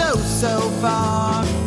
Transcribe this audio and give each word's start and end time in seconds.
so, 0.00 0.16
so 0.16 0.70
far. 0.80 1.59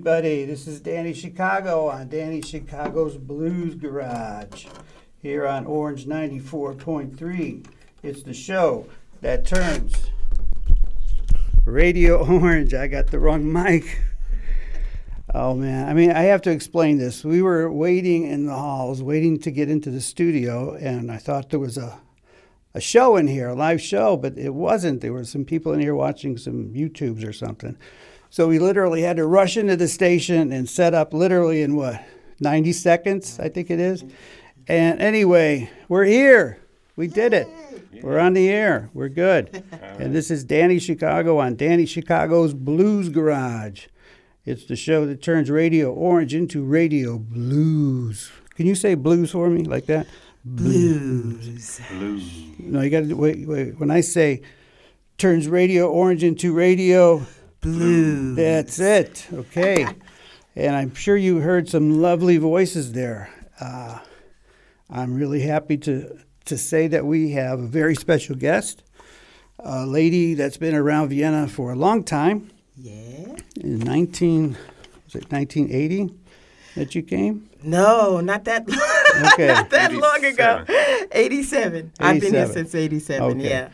Everybody, 0.00 0.46
this 0.46 0.66
is 0.66 0.80
Danny 0.80 1.12
Chicago 1.12 1.86
on 1.90 2.08
Danny 2.08 2.40
Chicago's 2.40 3.18
Blues 3.18 3.74
Garage 3.74 4.64
here 5.20 5.46
on 5.46 5.66
Orange 5.66 6.06
94.3. 6.06 7.66
It's 8.02 8.22
the 8.22 8.32
show 8.32 8.86
that 9.20 9.44
turns 9.44 9.94
Radio 11.66 12.26
Orange. 12.40 12.72
I 12.72 12.86
got 12.86 13.08
the 13.08 13.18
wrong 13.18 13.52
mic. 13.52 14.00
Oh 15.34 15.52
man, 15.52 15.86
I 15.86 15.92
mean, 15.92 16.12
I 16.12 16.22
have 16.22 16.40
to 16.42 16.50
explain 16.50 16.96
this. 16.96 17.22
We 17.22 17.42
were 17.42 17.70
waiting 17.70 18.24
in 18.24 18.46
the 18.46 18.54
halls, 18.54 19.02
waiting 19.02 19.38
to 19.40 19.50
get 19.50 19.68
into 19.68 19.90
the 19.90 20.00
studio, 20.00 20.76
and 20.76 21.12
I 21.12 21.18
thought 21.18 21.50
there 21.50 21.60
was 21.60 21.76
a 21.76 22.00
a 22.72 22.80
show 22.80 23.16
in 23.16 23.26
here, 23.26 23.48
a 23.48 23.54
live 23.54 23.82
show, 23.82 24.16
but 24.16 24.38
it 24.38 24.54
wasn't. 24.54 25.02
There 25.02 25.12
were 25.12 25.24
some 25.24 25.44
people 25.44 25.72
in 25.72 25.80
here 25.80 25.94
watching 25.94 26.38
some 26.38 26.72
YouTubes 26.72 27.26
or 27.26 27.34
something. 27.34 27.76
So 28.30 28.46
we 28.46 28.58
literally 28.58 29.02
had 29.02 29.16
to 29.16 29.26
rush 29.26 29.56
into 29.56 29.76
the 29.76 29.88
station 29.88 30.52
and 30.52 30.68
set 30.68 30.94
up 30.94 31.12
literally 31.12 31.62
in 31.62 31.74
what, 31.74 32.02
90 32.40 32.72
seconds, 32.72 33.38
I 33.38 33.48
think 33.48 33.70
it 33.70 33.80
is. 33.80 34.04
And 34.66 35.00
anyway, 35.00 35.70
we're 35.88 36.04
here. 36.04 36.58
We 36.96 37.06
did 37.06 37.34
it. 37.34 37.48
We're 38.02 38.18
on 38.18 38.34
the 38.34 38.48
air. 38.48 38.90
We're 38.94 39.08
good. 39.08 39.64
And 40.00 40.14
this 40.14 40.30
is 40.30 40.44
Danny 40.44 40.78
Chicago 40.78 41.38
on 41.38 41.56
Danny 41.56 41.84
Chicago's 41.84 42.54
Blues 42.54 43.10
Garage. 43.10 43.88
It's 44.46 44.64
the 44.64 44.74
show 44.74 45.04
that 45.04 45.20
turns 45.20 45.50
Radio 45.50 45.92
Orange 45.92 46.32
into 46.34 46.64
Radio 46.64 47.18
Blues. 47.18 48.32
Can 48.54 48.64
you 48.64 48.74
say 48.74 48.94
blues 48.94 49.32
for 49.32 49.50
me 49.50 49.64
like 49.64 49.84
that? 49.86 50.06
Blues. 50.42 51.82
Blues. 51.90 52.32
No, 52.58 52.80
you 52.80 52.88
got 52.88 53.04
to 53.08 53.12
wait, 53.14 53.46
wait. 53.46 53.78
When 53.78 53.90
I 53.90 54.00
say 54.00 54.40
turns 55.18 55.48
Radio 55.48 55.90
Orange 55.90 56.24
into 56.24 56.54
Radio 56.54 57.26
Blues. 57.60 58.36
That's 58.36 58.78
it. 58.78 59.26
Okay. 59.32 59.86
And 60.56 60.74
I'm 60.74 60.94
sure 60.94 61.16
you 61.16 61.38
heard 61.38 61.68
some 61.68 62.00
lovely 62.00 62.36
voices 62.38 62.92
there. 62.92 63.30
Uh, 63.60 63.98
I'm 64.88 65.14
really 65.14 65.40
happy 65.42 65.76
to, 65.78 66.18
to 66.46 66.58
say 66.58 66.88
that 66.88 67.04
we 67.04 67.30
have 67.32 67.60
a 67.60 67.66
very 67.66 67.94
special 67.94 68.34
guest, 68.34 68.82
a 69.58 69.86
lady 69.86 70.34
that's 70.34 70.56
been 70.56 70.74
around 70.74 71.10
Vienna 71.10 71.46
for 71.46 71.70
a 71.72 71.76
long 71.76 72.02
time. 72.02 72.50
Yeah. 72.76 73.36
In 73.60 73.78
19, 73.80 74.56
was 75.04 75.14
it 75.14 75.30
1980 75.30 76.14
that 76.76 76.94
you 76.94 77.02
came? 77.02 77.48
No, 77.62 78.20
not 78.20 78.44
that. 78.44 78.66
Okay. 79.34 79.48
not 79.48 79.68
that 79.70 79.92
long 79.92 80.24
ago. 80.24 80.64
87. 81.12 81.92
I've 81.98 82.20
been 82.20 82.32
here 82.32 82.46
since 82.46 82.74
87. 82.74 83.38
Okay. 83.38 83.48
Yeah. 83.50 83.68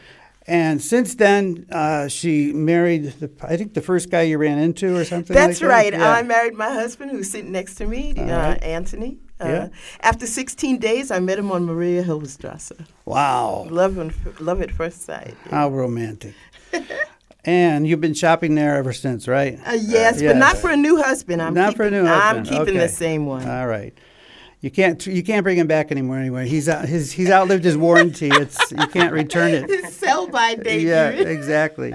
And 0.48 0.80
since 0.80 1.16
then, 1.16 1.66
uh, 1.72 2.06
she 2.08 2.52
married, 2.52 3.04
the, 3.18 3.30
I 3.42 3.56
think, 3.56 3.74
the 3.74 3.80
first 3.80 4.10
guy 4.10 4.22
you 4.22 4.38
ran 4.38 4.58
into 4.58 4.96
or 4.96 5.04
something 5.04 5.34
That's 5.34 5.60
like 5.60 5.68
right. 5.70 5.90
that? 5.92 5.98
Yeah. 6.00 6.12
I 6.12 6.22
married 6.22 6.54
my 6.54 6.72
husband, 6.72 7.10
who's 7.10 7.28
sitting 7.30 7.50
next 7.50 7.74
to 7.76 7.86
me, 7.86 8.14
uh, 8.16 8.22
right. 8.24 8.62
Anthony. 8.62 9.18
Uh, 9.40 9.48
Yeah. 9.48 9.68
After 10.02 10.24
16 10.26 10.78
days, 10.78 11.10
I 11.10 11.18
met 11.18 11.38
him 11.38 11.50
on 11.50 11.64
Maria 11.64 12.04
Hilferstrasse. 12.04 12.72
wow. 13.04 13.66
Love, 13.70 13.98
and, 13.98 14.12
love 14.40 14.60
at 14.62 14.70
first 14.70 15.02
sight. 15.02 15.34
How 15.50 15.68
romantic. 15.68 16.34
and 17.44 17.86
you've 17.86 18.00
been 18.00 18.14
shopping 18.14 18.54
there 18.54 18.76
ever 18.76 18.92
since, 18.92 19.26
right? 19.28 19.58
Uh, 19.66 19.72
yes, 19.72 20.20
yes. 20.20 20.32
but 20.32 20.36
not 20.36 20.56
for 20.58 20.70
a 20.70 20.76
new 20.76 21.02
husband. 21.02 21.42
I'm 21.42 21.54
Not 21.54 21.70
keeping, 21.72 21.76
for 21.76 21.82
a 21.84 21.90
new 21.90 22.06
husband. 22.06 22.38
I'm 22.38 22.44
keeping 22.44 22.76
Okay. 22.76 22.86
the 22.86 22.88
same 22.88 23.26
one. 23.26 23.48
All 23.48 23.66
right. 23.66 23.92
You 24.66 24.72
can't 24.72 25.06
you 25.06 25.22
can't 25.22 25.44
bring 25.44 25.58
him 25.58 25.68
back 25.68 25.92
anymore 25.92 26.18
anyway. 26.18 26.48
He's 26.48 26.68
out, 26.68 26.86
his, 26.86 27.12
he's 27.12 27.30
outlived 27.30 27.62
his 27.62 27.76
warranty. 27.76 28.30
It's 28.32 28.72
you 28.72 28.88
can't 28.88 29.12
return 29.12 29.52
it. 29.54 29.92
Sell 29.92 30.26
by 30.26 30.56
date. 30.56 30.82
Yeah, 30.82 31.10
exactly. 31.10 31.94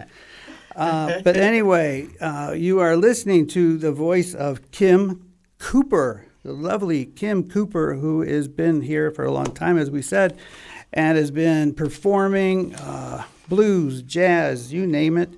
Uh, 0.74 1.20
but 1.22 1.36
anyway, 1.36 2.08
uh, 2.22 2.54
you 2.56 2.80
are 2.80 2.96
listening 2.96 3.46
to 3.48 3.78
the 3.78 3.92
voice 3.92 4.34
of 4.34 4.72
Kim 4.72 5.34
Cooper, 5.60 6.26
the 6.46 6.54
lovely 6.54 7.04
Kim 7.04 7.50
Cooper, 7.50 7.96
who 7.96 8.22
has 8.22 8.48
been 8.48 8.80
here 8.80 9.12
for 9.12 9.26
a 9.26 9.34
long 9.34 9.52
time, 9.54 9.78
as 9.78 9.92
we 9.92 10.02
said, 10.02 10.38
and 10.94 11.18
has 11.18 11.30
been 11.30 11.74
performing 11.74 12.74
uh, 12.76 13.26
blues, 13.50 14.02
jazz, 14.02 14.72
you 14.72 14.88
name 14.88 15.18
it, 15.18 15.34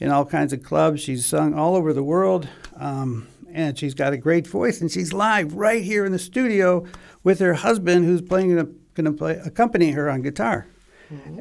in 0.00 0.10
all 0.10 0.24
kinds 0.24 0.54
of 0.54 0.62
clubs. 0.62 1.02
She's 1.02 1.26
sung 1.26 1.52
all 1.52 1.76
over 1.76 1.92
the 1.92 2.02
world, 2.02 2.48
um, 2.76 3.28
and 3.52 3.78
she's 3.78 3.94
got 3.94 4.12
a 4.12 4.16
great 4.16 4.46
voice, 4.46 4.80
and 4.80 4.90
she's 4.90 5.12
live 5.12 5.54
right 5.54 5.82
here 5.82 6.04
in 6.04 6.12
the 6.12 6.18
studio 6.18 6.84
with 7.24 7.38
her 7.40 7.54
husband, 7.54 8.04
who's 8.04 8.22
playing 8.22 8.54
going 8.54 9.04
to 9.04 9.12
play 9.12 9.40
accompany 9.44 9.92
her 9.92 10.10
on 10.10 10.22
guitar. 10.22 10.66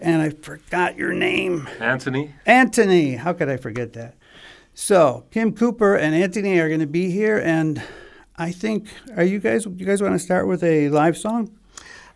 And 0.01 0.22
I 0.22 0.29
forgot 0.29 0.95
your 0.95 1.12
name. 1.12 1.68
Anthony. 1.79 2.34
Anthony. 2.45 3.16
How 3.16 3.34
could 3.34 3.50
I 3.50 3.57
forget 3.57 3.94
that? 3.94 4.16
So 4.73 5.25
Kim 5.31 5.53
Cooper 5.53 5.95
and 5.95 6.16
Anthony 6.16 6.59
are 6.59 6.68
going 6.69 6.79
to 6.79 6.88
be 6.88 7.09
here, 7.12 7.38
and 7.38 7.81
I 8.38 8.51
think 8.51 8.88
are 9.16 9.24
you 9.24 9.39
guys? 9.39 9.66
You 9.66 9.85
guys 9.85 10.01
want 10.01 10.13
to 10.13 10.19
start 10.19 10.47
with 10.47 10.63
a 10.63 10.89
live 10.89 11.18
song, 11.18 11.51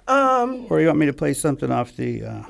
Um, 0.07 0.67
or 0.69 0.79
you 0.79 0.87
want 0.87 0.99
me 0.99 1.07
to 1.07 1.13
play 1.13 1.33
something 1.33 1.71
off 1.71 1.95
the? 1.95 2.23
Uh, 2.23 2.43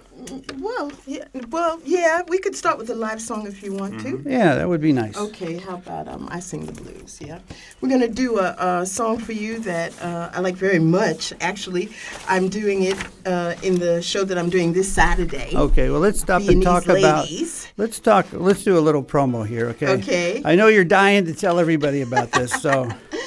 well, 0.60 0.92
yeah, 1.06 1.26
well, 1.50 1.80
yeah, 1.86 2.22
we 2.28 2.40
could 2.40 2.56
start 2.56 2.78
with 2.78 2.90
a 2.90 2.96
live 2.96 3.22
song 3.22 3.48
if 3.48 3.64
you 3.64 3.74
want 3.74 4.02
to. 4.02 4.24
yeah, 4.26 4.56
that 4.56 4.68
would 4.68 4.82
be 4.82 4.94
nice. 4.94 5.18
Okay, 5.18 5.58
how 5.58 5.76
about 5.76 6.08
um, 6.08 6.28
I 6.32 6.40
sing 6.40 6.66
the 6.66 6.72
blues? 6.72 7.20
Yeah, 7.22 7.40
we're 7.80 7.90
gonna 7.90 8.08
do 8.08 8.40
a, 8.40 8.56
a 8.82 8.86
song 8.86 9.18
for 9.18 9.32
you 9.34 9.60
that 9.60 10.00
uh, 10.02 10.32
I 10.34 10.40
like 10.40 10.56
very 10.56 10.80
much. 10.80 11.34
Actually, 11.42 11.90
I'm 12.28 12.50
doing 12.50 12.84
it 12.84 12.98
uh, 13.26 13.56
in 13.64 13.80
the 13.80 14.02
show 14.02 14.24
that 14.24 14.38
I'm 14.38 14.50
doing 14.50 14.74
this 14.74 14.92
Saturday. 14.92 15.52
Okay. 15.56 15.90
Well, 15.90 16.00
let's 16.00 16.20
stop 16.20 16.42
and 16.42 16.50
Viennese 16.50 16.64
talk 16.64 16.88
about. 16.88 17.30
Let's 17.78 18.00
talk. 18.00 18.28
Let's 18.32 18.64
do 18.64 18.78
a 18.78 18.80
little 18.82 19.04
promo 19.04 19.46
here. 19.46 19.70
Okay. 19.70 19.88
Okay. 19.94 20.42
I 20.46 20.56
know 20.56 20.68
you're 20.68 20.84
dying 20.84 21.26
to 21.26 21.34
tell 21.34 21.60
everybody 21.60 22.02
about 22.02 22.32
this, 22.32 22.52
so 22.62 22.90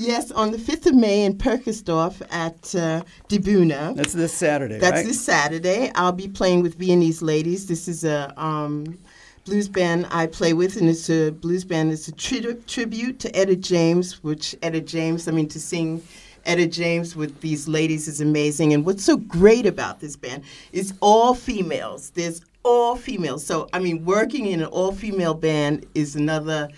Yes, 0.00 0.30
on 0.30 0.50
the 0.50 0.56
5th 0.56 0.86
of 0.86 0.94
May 0.94 1.26
in 1.26 1.36
Purkersdorf 1.36 2.22
at 2.30 2.74
uh, 2.74 3.02
Die 3.28 3.92
that's 3.92 4.14
this 4.14 4.32
Saturday, 4.32 4.78
That's 4.78 4.92
right? 4.92 5.06
this 5.06 5.22
Saturday. 5.22 5.92
I'll 5.94 6.10
be 6.10 6.26
playing 6.26 6.62
with 6.62 6.78
Viennese 6.78 7.20
ladies. 7.20 7.66
This 7.66 7.86
is 7.86 8.02
a 8.02 8.32
um, 8.42 8.98
blues 9.44 9.68
band 9.68 10.06
I 10.10 10.26
play 10.26 10.54
with, 10.54 10.78
and 10.78 10.88
it's 10.88 11.10
a 11.10 11.32
blues 11.32 11.64
band. 11.64 11.92
It's 11.92 12.08
a 12.08 12.12
tri- 12.12 12.56
tribute 12.66 13.18
to 13.20 13.36
Etta 13.36 13.56
James, 13.56 14.24
which 14.24 14.56
Etta 14.62 14.80
James, 14.80 15.28
I 15.28 15.32
mean, 15.32 15.48
to 15.48 15.60
sing 15.60 16.02
Etta 16.46 16.66
James 16.66 17.14
with 17.14 17.38
these 17.42 17.68
ladies 17.68 18.08
is 18.08 18.22
amazing. 18.22 18.72
And 18.72 18.86
what's 18.86 19.04
so 19.04 19.18
great 19.18 19.66
about 19.66 20.00
this 20.00 20.16
band 20.16 20.44
is 20.72 20.94
all 21.00 21.34
females. 21.34 22.08
There's 22.14 22.40
all 22.62 22.96
females. 22.96 23.44
So, 23.44 23.68
I 23.74 23.80
mean, 23.80 24.06
working 24.06 24.46
in 24.46 24.60
an 24.60 24.68
all 24.68 24.92
female 24.92 25.34
band 25.34 25.84
is 25.94 26.16
another 26.16 26.70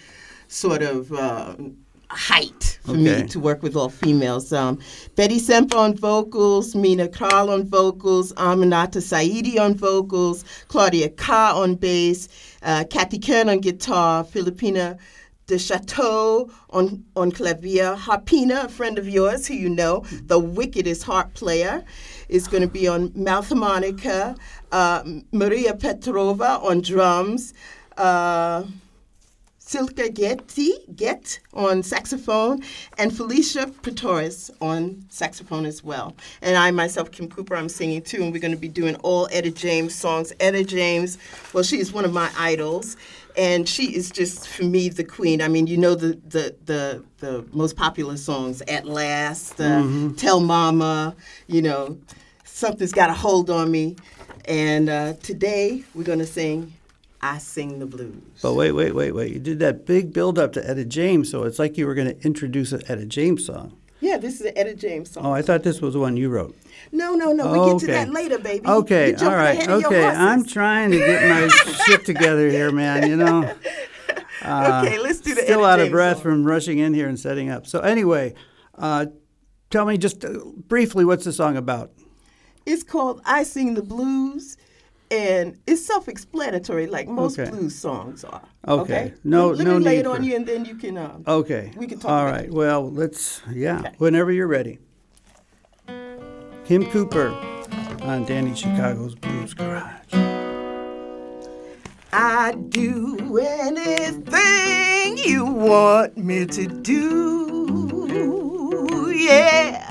sort 0.49 0.83
of. 0.83 1.13
Uh, 1.13 1.55
height 2.15 2.79
for 2.85 2.93
Okay. 2.93 3.23
me 3.23 3.29
to 3.29 3.41
work 3.41 3.63
with 3.63 3.77
all 3.77 3.89
females. 3.89 4.53
Um, 4.53 4.79
Betty 5.17 5.39
Semper 5.39 5.77
on 5.77 5.95
vocals, 5.97 6.75
Mina 6.75 7.09
Krall 7.09 7.49
on 7.53 7.65
vocals, 7.65 8.33
Aminata 8.35 9.01
Saidi 9.01 9.59
on 9.59 9.75
vocals, 9.75 10.45
Claudia 10.69 11.09
Ka 11.11 11.53
on 11.57 11.75
bass, 11.77 12.29
uh, 12.63 12.85
Kathy 12.91 13.19
Kern 13.19 13.49
on 13.49 13.59
guitar, 13.61 14.25
Filipina 14.25 14.99
De 15.49 15.59
Chateau 15.59 16.49
on, 16.71 17.05
on 17.17 17.33
clavier, 17.33 17.97
Harpina, 17.97 18.65
a 18.65 18.69
friend 18.69 18.99
of 18.99 19.09
yours 19.09 19.47
who 19.47 19.55
you 19.55 19.69
know, 19.69 20.05
the 20.27 20.39
wickedest 20.39 21.03
harp 21.03 21.35
player, 21.35 21.85
is 22.29 22.47
going 22.49 22.63
to 22.63 22.69
be 22.69 22.87
on 22.89 23.11
mouth 23.15 23.49
harmonica, 23.49 24.37
uh, 24.71 25.03
Maria 25.33 25.75
Petrova 25.75 26.63
on 26.65 26.81
drums, 26.81 27.53
uh, 27.97 28.63
Silke 29.73 30.13
Getty, 30.13 30.73
Get 30.95 31.41
on 31.55 31.83
saxophone, 31.83 32.63
and 32.99 33.11
Felicia 33.17 33.69
Pretorius 33.81 34.51
on 34.61 35.03
saxophone 35.09 35.65
as 35.65 35.83
well. 35.83 36.15
And 36.43 36.59
I 36.59 36.71
myself, 36.73 37.11
Kim 37.11 37.27
Cooper, 37.27 37.57
I'm 37.57 37.71
singing 37.71 38.03
too, 38.03 38.23
and 38.23 38.35
we're 38.35 38.39
going 38.43 38.53
to 38.53 38.61
be 38.61 38.69
doing 38.69 38.97
all 38.97 39.29
Etta 39.33 39.51
James 39.51 39.95
songs. 39.95 40.31
Etta 40.41 40.63
James, 40.63 41.17
well, 41.55 41.65
she 41.65 41.79
is 41.81 41.91
one 41.91 42.05
of 42.05 42.13
my 42.13 42.31
idols. 42.37 42.99
and 43.35 43.67
she 43.67 43.97
is 43.97 44.11
just 44.11 44.47
for 44.47 44.65
me 44.65 44.91
the 44.91 45.05
queen. 45.05 45.41
I 45.41 45.49
mean, 45.49 45.67
you 45.67 45.79
know 45.79 45.95
the 45.95 46.19
the 46.29 46.55
the, 46.67 47.03
the 47.21 47.47
most 47.55 47.75
popular 47.77 48.19
songs, 48.19 48.61
"At 48.69 48.85
Last," 48.85 49.59
uh, 49.59 49.65
Mm-hmm. 49.81 50.17
"Tell 50.17 50.41
Mama," 50.41 51.17
you 51.47 51.63
know, 51.63 51.97
"Something's 52.45 52.93
Got 52.93 53.09
a 53.09 53.15
Hold 53.15 53.49
on 53.49 53.71
Me," 53.71 53.97
and 54.45 54.91
uh, 54.91 55.15
today 55.23 55.83
we're 55.95 56.05
gonna 56.05 56.27
sing 56.27 56.75
"I 57.23 57.39
Sing 57.39 57.79
the 57.79 57.87
Blues." 57.87 58.23
But 58.43 58.55
wait, 58.55 58.73
wait, 58.73 58.95
wait, 58.95 59.13
wait. 59.13 59.33
You 59.33 59.39
did 59.41 59.59
that 59.61 59.87
big 59.87 60.13
build 60.13 60.39
up 60.39 60.53
to 60.55 60.69
Etta 60.69 60.85
James, 60.85 61.31
so 61.31 61.45
it's 61.45 61.59
like 61.59 61.79
you 61.79 61.87
were 61.87 61.95
going 61.95 62.09
to 62.17 62.27
introduce 62.27 62.73
an 62.73 62.83
Etta 62.89 63.07
James 63.07 63.47
song. 63.47 63.77
Yeah, 64.01 64.17
this 64.19 64.41
is 64.41 64.47
an 64.47 64.53
Etta 64.57 64.75
James 64.75 65.13
song. 65.13 65.25
Oh, 65.27 65.33
I 65.33 65.43
thought 65.43 65.63
this 65.63 65.81
was 65.81 65.95
the 65.95 66.01
one 66.01 66.17
you 66.17 66.29
wrote. 66.29 66.57
no, 66.91 67.15
no, 67.15 67.33
no. 67.33 67.53
We 67.53 67.59
Oh, 67.59 67.73
get 67.79 67.81
to 67.87 67.87
that 67.93 68.11
later, 68.11 68.39
baby. 68.39 68.67
Okay, 68.67 69.15
all 69.15 69.29
right, 69.37 69.57
ahead 69.57 69.71
of 69.71 69.81
your 69.81 69.91
okay. 69.91 70.05
I'm 70.05 70.45
trying 70.45 70.91
to 70.91 70.99
get 70.99 71.29
my 71.31 71.49
shit 71.87 72.05
together 72.05 72.49
here, 72.51 72.73
man. 72.73 73.09
You 73.09 73.17
know, 73.17 73.55
Uh, 74.45 74.83
okay, 74.85 74.99
let's 74.99 75.21
do 75.21 75.35
the 75.37 75.43
still 75.43 75.61
Etta 75.65 75.73
out 75.75 75.81
of 75.81 75.91
breath 75.91 76.17
song. 76.17 76.23
from 76.23 76.45
rushing 76.45 76.79
in 76.79 76.95
here 76.95 77.09
and 77.09 77.19
setting 77.19 77.49
up. 77.49 77.67
So 77.69 77.79
anyway, 77.79 78.35
uh, 78.77 79.07
tell 79.71 79.85
me 79.85 79.97
just 79.99 80.25
uh, 80.25 80.31
briefly 80.67 81.05
what's 81.05 81.25
the 81.25 81.33
song 81.33 81.57
about? 81.57 81.93
It's 82.67 82.83
called 82.83 83.21
I 83.25 83.45
Sing 83.45 83.75
the 83.75 83.83
Blues, 83.83 84.57
and 85.13 85.59
it's 85.67 85.85
self 85.85 86.09
explanatory, 86.09 86.87
like 86.87 87.07
most 87.09 87.39
Okay. 87.39 87.51
blues 87.51 87.75
songs 87.77 88.25
are. 88.25 88.43
Okay. 88.67 89.13
No- 89.25 89.49
Let, 89.49 89.59
let 89.59 89.67
no 89.67 89.79
me 89.79 89.85
lay 89.85 89.99
it 89.99 90.07
on 90.07 90.17
for- 90.17 90.23
you, 90.23 90.37
and 90.37 90.47
then 90.47 90.65
you 90.65 90.75
can. 90.77 90.97
Um, 90.97 91.23
Okay. 91.27 91.73
We 91.77 91.87
can 91.87 91.99
talk 91.99 92.11
All 92.11 92.23
about 92.23 92.33
right. 92.33 92.45
it. 92.47 92.53
Well, 92.53 92.91
let's. 92.91 93.43
Yeah. 93.53 93.81
Okay. 93.81 93.93
Whenever 93.99 94.33
you're 94.33 94.47
ready. 94.49 94.79
Kim 96.65 96.87
Cooper 96.87 97.29
on 98.03 98.25
Danny 98.25 98.55
Chicago's 98.55 99.15
Blues 99.15 99.53
Garage. 99.53 100.15
I'd 102.15 102.71
do 102.71 103.39
anything 103.39 105.17
you 105.19 105.45
want 105.45 106.17
me 106.17 106.47
to 106.47 106.67
do. 106.67 107.09
Yeah. 109.15 109.89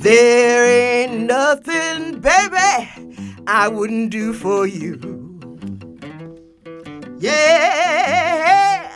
There 0.00 0.64
ain't 0.64 1.26
nothing, 1.26 2.20
baby, 2.20 3.07
I 3.50 3.66
wouldn't 3.66 4.10
do 4.10 4.34
for 4.34 4.66
you. 4.66 5.00
Yeah. 7.18 8.86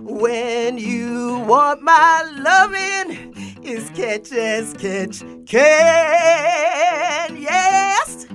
When 0.00 0.78
you 0.78 1.38
want 1.46 1.82
my 1.82 2.24
loving, 2.38 3.32
is 3.62 3.88
catch 3.90 4.32
as 4.32 4.72
catch 4.74 5.20
can. 5.46 7.40
Yes. 7.40 8.26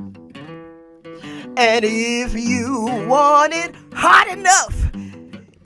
And 1.57 1.83
if 1.83 2.33
you 2.33 2.85
want 3.09 3.53
it 3.53 3.75
hot 3.93 4.29
enough, 4.29 4.91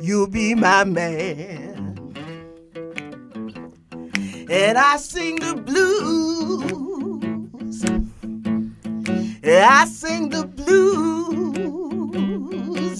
you'll 0.01 0.25
be 0.25 0.55
my 0.55 0.85
man. 0.85 2.15
And 4.49 4.79
I 4.79 4.97
sing 4.97 5.35
the 5.35 5.53
blues. 5.55 6.96
I 9.49 9.85
sing 9.85 10.27
the 10.29 10.45
blues. 10.45 11.05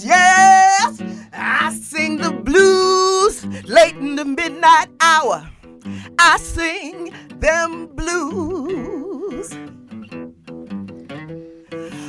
Yes, 0.06 1.02
I 1.34 1.74
sing 1.74 2.18
the 2.18 2.32
blues 2.32 3.46
late 3.66 3.98
in 3.98 4.16
the 4.16 4.24
midnight 4.24 4.88
hour. 5.02 5.50
I 6.18 6.38
sing 6.38 7.12
them 7.40 7.88
blues. 7.88 9.54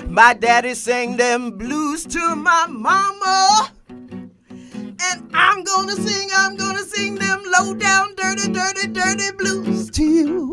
My 0.06 0.34
daddy 0.34 0.74
sang 0.74 1.16
them 1.16 1.58
blues 1.58 2.06
to 2.06 2.36
my 2.36 2.66
mama. 2.68 3.72
And 3.90 5.30
I'm 5.34 5.64
gonna 5.64 5.96
sing, 5.96 6.28
I'm 6.36 6.56
gonna 6.56 6.84
sing 6.84 7.16
them 7.16 7.42
low 7.58 7.74
down, 7.74 8.14
dirty, 8.14 8.52
dirty, 8.52 8.86
dirty 8.86 9.32
blues 9.36 9.90
to 9.90 10.04
you. 10.04 10.47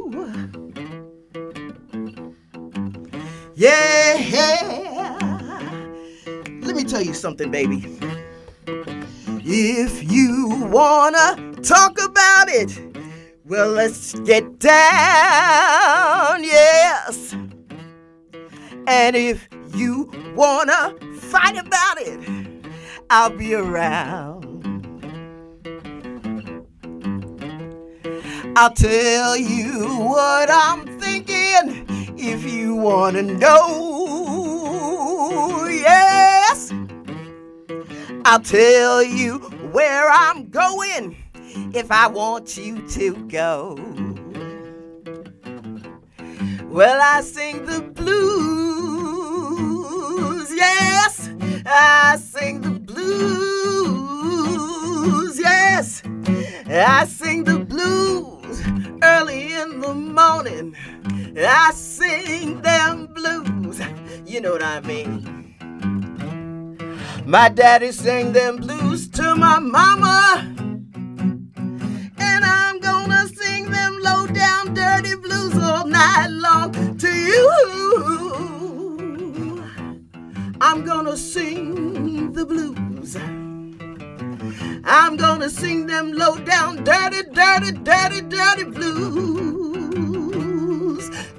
Tell 6.95 7.03
you 7.06 7.13
something, 7.13 7.51
baby. 7.51 7.83
If 9.44 10.09
you 10.09 10.47
wanna 10.71 11.53
talk 11.62 12.00
about 12.01 12.47
it, 12.47 12.71
well, 13.44 13.69
let's 13.69 14.18
get 14.21 14.59
down, 14.59 16.42
yes. 16.42 17.36
And 18.88 19.13
if 19.18 19.45
you 19.75 20.09
wanna 20.38 20.95
fight 21.19 21.57
about 21.57 21.97
it, 22.00 22.18
I'll 23.09 23.38
be 23.38 23.53
around. 23.56 24.45
I'll 28.56 28.74
tell 28.74 29.36
you 29.36 29.86
what 30.13 30.50
I'm 30.50 30.86
thinking 31.01 31.86
if 32.18 32.50
you 32.50 32.74
wanna 32.74 33.24
know. 33.24 33.95
Yes, 35.68 36.44
I'll 38.27 38.39
tell 38.39 39.04
you 39.04 39.38
where 39.72 40.10
I'm 40.10 40.50
going 40.50 41.16
if 41.75 41.92
I 41.92 42.07
want 42.07 42.57
you 42.57 42.81
to 42.89 43.13
go. 43.27 43.75
Well, 46.63 47.00
I 47.00 47.22
sing 47.22 47.68
the 47.68 47.81
blues, 47.81 48.12
yes. 50.51 51.30
I 51.68 52.18
sing 52.18 52.62
the 52.62 52.80
blues, 52.80 53.00
yes. 55.39 56.01
I 56.68 57.06
sing 57.06 57.44
the 57.44 57.60
blues 57.60 58.63
early 59.04 59.54
in 59.54 59.81
the 59.81 59.94
morning. 59.94 60.75
I 61.38 61.71
sing 61.75 62.63
them 62.63 63.06
blues. 63.06 63.80
You 64.25 64.42
know 64.42 64.54
what 64.54 64.63
I 64.63 64.80
mean. 64.80 65.35
My 67.25 67.50
daddy 67.50 67.92
sang 67.92 68.33
them 68.33 68.57
blues 68.57 69.07
to 69.10 69.33
my 69.36 69.57
mama. 69.57 70.54
And 72.19 72.45
I'm 72.45 72.80
gonna 72.80 73.27
sing 73.30 73.72
them 73.72 73.98
low 74.04 74.27
down 74.27 74.75
dirty 74.75 75.16
blues 75.16 75.57
all 75.57 75.88
night 75.88 76.27
long 76.30 76.72
to 77.00 77.07
you. 77.10 77.51
I'm 80.62 80.86
gonna 80.86 81.18
sing 81.18 82.31
the 82.31 82.45
blues. 82.45 83.16
I'm 84.86 85.18
gonna 85.18 85.50
sing 85.50 85.88
them 85.88 86.13
low 86.13 86.38
down 86.38 86.83
dirty, 86.83 87.24
dirty, 87.33 87.71
dirty, 87.71 88.21
dirty 88.21 88.66
blues 88.66 89.09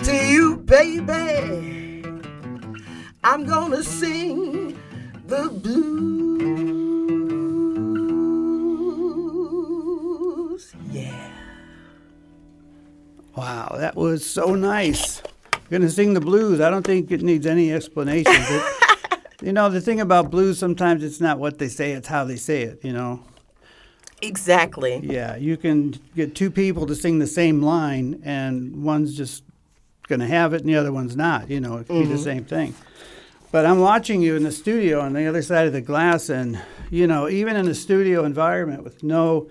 to 0.01 0.13
you, 0.13 0.57
baby. 0.57 2.03
I'm 3.23 3.45
gonna 3.47 3.85
sing 3.85 4.66
the 5.27 5.49
blues. 5.49 5.87
Yeah. 10.93 11.31
Wow, 13.35 13.75
that 13.79 13.97
was 13.97 14.25
so 14.25 14.55
nice. 14.55 15.21
You're 15.53 15.81
gonna 15.81 15.91
sing 15.91 16.15
the 16.15 16.21
blues. 16.21 16.61
I 16.61 16.71
don't 16.71 16.87
think 16.87 17.11
it 17.11 17.23
needs 17.23 17.47
any 17.47 17.73
explanation. 17.73 18.33
But, 18.49 18.65
you 19.43 19.53
know, 19.53 19.69
the 19.69 19.81
thing 19.81 20.01
about 20.01 20.31
blues, 20.31 20.59
sometimes 20.59 21.03
it's 21.03 21.21
not 21.21 21.39
what 21.39 21.59
they 21.59 21.69
say; 21.69 21.93
it's 21.93 22.09
how 22.09 22.25
they 22.25 22.37
say 22.37 22.63
it. 22.63 22.85
You 22.85 22.93
know. 22.93 23.23
Exactly. 24.23 25.01
Yeah, 25.03 25.37
you 25.37 25.59
can 25.59 25.95
get 26.15 26.35
two 26.35 26.51
people 26.51 26.87
to 26.87 26.95
sing 26.95 27.19
the 27.19 27.27
same 27.27 27.61
line, 27.61 28.23
and 28.25 28.83
one's 28.83 29.15
just 29.15 29.43
going 30.09 30.21
to 30.21 30.27
have 30.27 30.55
it, 30.55 30.63
and 30.63 30.71
the 30.71 30.77
other 30.77 30.91
one's 30.91 31.17
not. 31.17 31.51
You 31.51 31.61
know, 31.61 31.77
it 31.77 31.87
could 31.87 32.01
be 32.01 32.07
the 32.07 32.15
mm-hmm. 32.15 32.23
same 32.23 32.45
thing. 32.45 32.75
But 33.53 33.65
I'm 33.65 33.79
watching 33.79 34.23
you 34.23 34.37
in 34.37 34.43
the 34.43 34.53
studio 34.53 35.01
on 35.01 35.13
the 35.13 35.27
other 35.27 35.43
side 35.43 35.67
of 35.67 35.73
the 35.73 35.81
glass, 35.81 36.29
and 36.29 36.61
you 36.91 37.07
know, 37.07 37.29
even 37.29 37.57
in 37.57 37.69
a 37.69 37.75
studio 37.75 38.25
environment 38.25 38.83
with 38.85 39.03
no 39.03 39.49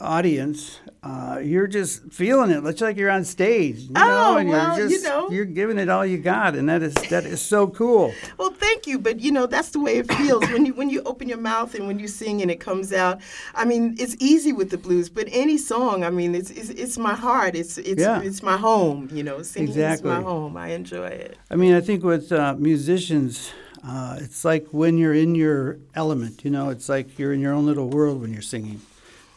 audience, 0.00 0.78
uh, 1.02 1.40
you're 1.42 1.66
just 1.66 2.12
feeling 2.12 2.50
it. 2.50 2.64
It's 2.64 2.80
like 2.80 2.96
you're 2.96 3.10
on 3.10 3.24
stage. 3.24 3.80
You 3.80 3.92
know, 3.92 4.32
Oh, 4.34 4.36
and 4.38 4.48
you're 4.48 4.58
well, 4.58 4.90
you 4.90 5.02
know. 5.02 5.30
you're 5.30 5.44
giving 5.44 5.78
it 5.78 5.88
all 5.88 6.04
you 6.04 6.18
got, 6.18 6.54
and 6.56 6.68
that 6.68 6.82
is 6.82 6.94
that 7.10 7.24
is 7.24 7.40
so 7.42 7.66
cool. 7.68 8.12
Well, 8.38 8.50
thank 8.50 8.86
you, 8.86 8.98
but 8.98 9.20
you 9.20 9.30
know 9.32 9.46
that's 9.46 9.70
the 9.70 9.80
way 9.80 9.96
it 9.98 10.12
feels 10.12 10.42
when 10.50 10.66
you 10.66 10.74
when 10.74 10.90
you 10.90 11.02
open 11.04 11.28
your 11.28 11.38
mouth 11.38 11.74
and 11.74 11.86
when 11.86 11.98
you 11.98 12.08
sing 12.08 12.42
and 12.42 12.50
it 12.50 12.60
comes 12.60 12.92
out. 12.92 13.20
I 13.54 13.64
mean, 13.64 13.94
it's 13.98 14.16
easy 14.20 14.52
with 14.52 14.70
the 14.70 14.78
blues, 14.78 15.08
but 15.08 15.28
any 15.30 15.56
song, 15.58 16.04
I 16.04 16.10
mean, 16.10 16.34
it's 16.34 16.50
it's, 16.50 16.70
it's 16.70 16.98
my 16.98 17.14
heart. 17.14 17.54
It's 17.54 17.78
it's 17.78 18.00
Yeah. 18.02 18.20
it's 18.20 18.42
my 18.42 18.56
home. 18.56 19.08
You 19.12 19.22
know, 19.22 19.42
singing 19.42 19.68
Exactly. 19.70 20.10
is 20.10 20.16
my 20.16 20.22
home. 20.22 20.56
I 20.56 20.68
enjoy 20.72 21.06
it. 21.06 21.36
I 21.50 21.56
mean, 21.56 21.74
I 21.74 21.80
think 21.80 22.02
with 22.04 22.30
uh, 22.32 22.54
musicians, 22.58 23.52
uh, 23.86 24.18
it's 24.20 24.44
like 24.44 24.66
when 24.72 24.98
you're 24.98 25.14
in 25.14 25.34
your 25.34 25.78
element. 25.94 26.44
You 26.44 26.50
know, 26.50 26.68
it's 26.70 26.88
like 26.88 27.18
you're 27.18 27.32
in 27.32 27.40
your 27.40 27.52
own 27.52 27.64
little 27.66 27.88
world 27.88 28.20
when 28.20 28.32
you're 28.32 28.42
singing. 28.42 28.80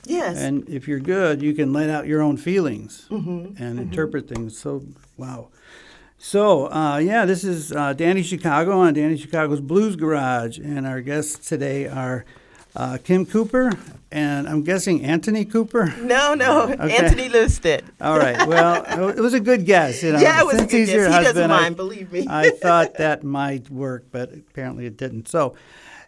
Yes. 0.09 0.37
And 0.37 0.67
if 0.67 0.87
you're 0.87 0.99
good, 0.99 1.41
you 1.41 1.53
can 1.53 1.71
let 1.71 1.89
out 1.89 2.07
your 2.07 2.21
own 2.21 2.37
feelings 2.37 3.07
Mm-hmm. 3.09 3.61
and 3.63 3.79
interpret 3.79 4.27
things. 4.27 4.57
So, 4.57 4.83
wow. 5.17 5.49
So, 6.17 6.71
uh, 6.71 6.97
yeah, 6.97 7.25
this 7.25 7.43
is 7.43 7.71
uh, 7.71 7.93
Danny 7.93 8.23
Chicago 8.23 8.79
on 8.79 8.93
Danny 8.93 9.15
Chicago's 9.17 9.61
Blues 9.61 9.95
Garage, 9.95 10.57
and 10.57 10.85
our 10.85 10.99
guests 11.01 11.47
today 11.47 11.87
are 11.87 12.25
uh, 12.75 12.97
Kim 13.03 13.25
Cooper 13.25 13.71
and 14.11 14.47
I'm 14.49 14.63
guessing 14.63 15.03
Anthony 15.05 15.45
Cooper. 15.45 15.93
No, 16.01 16.33
no, 16.33 16.63
okay. 16.71 16.97
Anthony 16.97 17.29
Lusted. 17.29 17.83
All 18.01 18.17
right. 18.17 18.47
Well, 18.47 19.09
it 19.09 19.19
was 19.19 19.33
a 19.35 19.39
good 19.39 19.65
guess. 19.65 20.01
You 20.01 20.13
know, 20.13 20.19
yeah, 20.19 20.41
it 20.41 20.45
was 20.47 20.57
Since 20.57 20.73
a 20.73 20.75
good 20.77 20.85
guess. 20.87 20.95
He 20.95 20.99
husband, 21.13 21.35
doesn't 21.35 21.49
mind, 21.49 21.65
I, 21.65 21.77
believe 21.77 22.11
me. 22.11 22.25
I 22.27 22.49
thought 22.49 22.93
that 22.97 23.23
might 23.23 23.69
work, 23.69 24.05
but 24.11 24.33
apparently 24.33 24.85
it 24.87 24.97
didn't. 24.97 25.27
So, 25.27 25.55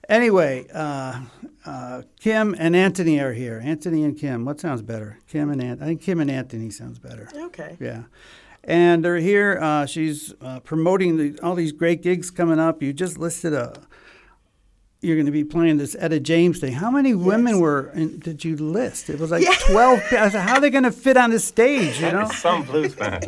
anyway, 0.10 0.66
uh, 0.74 1.22
uh, 1.66 2.04
Kim 2.20 2.56
and 2.58 2.76
Anthony 2.76 3.20
are 3.20 3.34
here. 3.34 3.62
Anthony 3.64 4.04
and 4.04 4.18
Kim. 4.18 4.46
What 4.46 4.60
sounds 4.60 4.82
better? 4.82 5.20
Kim 5.28 5.50
and 5.50 5.62
Anthony. 5.62 5.86
I 5.86 5.88
think 5.90 6.02
Kim 6.02 6.20
and 6.20 6.32
Anthony 6.32 6.70
sounds 6.70 7.00
better. 7.00 7.30
Okay. 7.36 7.78
Yeah 7.80 8.04
and 8.64 9.04
they're 9.04 9.18
here. 9.18 9.60
Uh, 9.62 9.86
she's 9.86 10.34
uh, 10.42 10.60
promoting 10.60 11.18
the, 11.18 11.40
all 11.42 11.56
these 11.56 11.72
great 11.72 12.02
gigs 12.02 12.30
coming 12.30 12.60
up. 12.60 12.82
You 12.82 12.94
just 12.94 13.18
listed 13.18 13.54
a. 13.54 13.82
You're 15.04 15.16
going 15.16 15.26
to 15.26 15.32
be 15.32 15.44
playing 15.44 15.78
this 15.78 15.96
Etta 15.98 16.20
James 16.20 16.60
thing. 16.60 16.74
How 16.74 16.92
many 16.92 17.10
yes. 17.10 17.18
women 17.18 17.60
were 17.60 17.90
in, 17.96 18.20
did 18.20 18.46
you 18.46 18.56
list? 18.56 19.10
It 19.10 19.20
was 19.20 19.32
like 19.32 19.44
yeah. 19.44 19.56
twelve. 19.62 20.00
I 20.12 20.30
said, 20.30 20.42
how 20.42 20.56
are 20.56 20.62
they 20.62 20.70
going 20.70 20.84
to 20.84 20.92
fit 20.92 21.18
on 21.18 21.32
the 21.32 21.40
stage? 21.40 22.00
You 22.00 22.12
know, 22.12 22.30
some 22.30 22.62
blues 22.62 22.94
fans. 22.94 23.26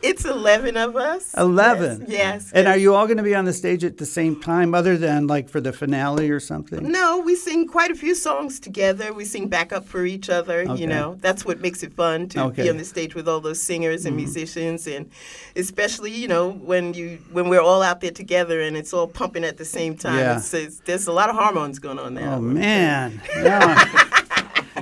it's 0.00 0.24
eleven 0.24 0.76
of 0.76 0.94
us. 0.94 1.34
Eleven. 1.34 2.02
Yes. 2.02 2.10
yes. 2.10 2.52
And 2.52 2.68
are 2.68 2.76
you 2.76 2.94
all 2.94 3.06
going 3.06 3.16
to 3.16 3.24
be 3.24 3.34
on 3.34 3.46
the 3.46 3.52
stage 3.52 3.82
at 3.82 3.98
the 3.98 4.06
same 4.06 4.40
time, 4.40 4.76
other 4.76 4.96
than 4.96 5.26
like 5.26 5.48
for 5.48 5.60
the 5.60 5.72
finale 5.72 6.30
or 6.30 6.38
something? 6.38 6.88
No, 6.88 7.18
we 7.18 7.34
sing 7.34 7.66
quite 7.66 7.90
a 7.90 7.96
few 7.96 8.14
songs 8.14 8.60
together. 8.60 9.12
We 9.12 9.24
sing 9.24 9.48
backup 9.48 9.86
for 9.86 10.06
each 10.06 10.30
other. 10.30 10.60
Okay. 10.60 10.80
You 10.80 10.86
know, 10.86 11.16
that's 11.20 11.44
what 11.44 11.60
makes 11.60 11.82
it 11.82 11.94
fun 11.94 12.28
to 12.28 12.44
okay. 12.44 12.62
be 12.62 12.70
on 12.70 12.76
the 12.76 12.84
stage 12.84 13.16
with 13.16 13.26
all 13.26 13.40
those 13.40 13.60
singers 13.60 14.04
and 14.04 14.12
mm-hmm. 14.12 14.24
musicians, 14.24 14.86
and 14.86 15.10
especially 15.56 16.12
you 16.12 16.28
know 16.28 16.52
when 16.52 16.94
you 16.94 17.18
when 17.32 17.48
we're 17.48 17.60
all 17.60 17.82
out 17.82 18.02
there 18.02 18.12
together 18.12 18.60
and 18.60 18.76
it's 18.76 18.94
all 18.94 19.08
pumping 19.08 19.42
at 19.42 19.56
the 19.56 19.64
same 19.64 19.96
time. 19.96 20.18
Yeah. 20.18 20.36
It's, 20.36 20.54
it's, 20.54 20.78
there's 20.80 21.07
a 21.08 21.12
lot 21.12 21.28
of 21.30 21.36
hormones 21.36 21.78
going 21.78 21.98
on 21.98 22.14
there. 22.14 22.28
Oh 22.28 22.40
man. 22.40 23.20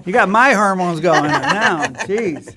you 0.04 0.12
got 0.12 0.28
my 0.28 0.52
hormones 0.52 1.00
going 1.00 1.30
now. 1.30 1.86
Jeez. 1.86 2.56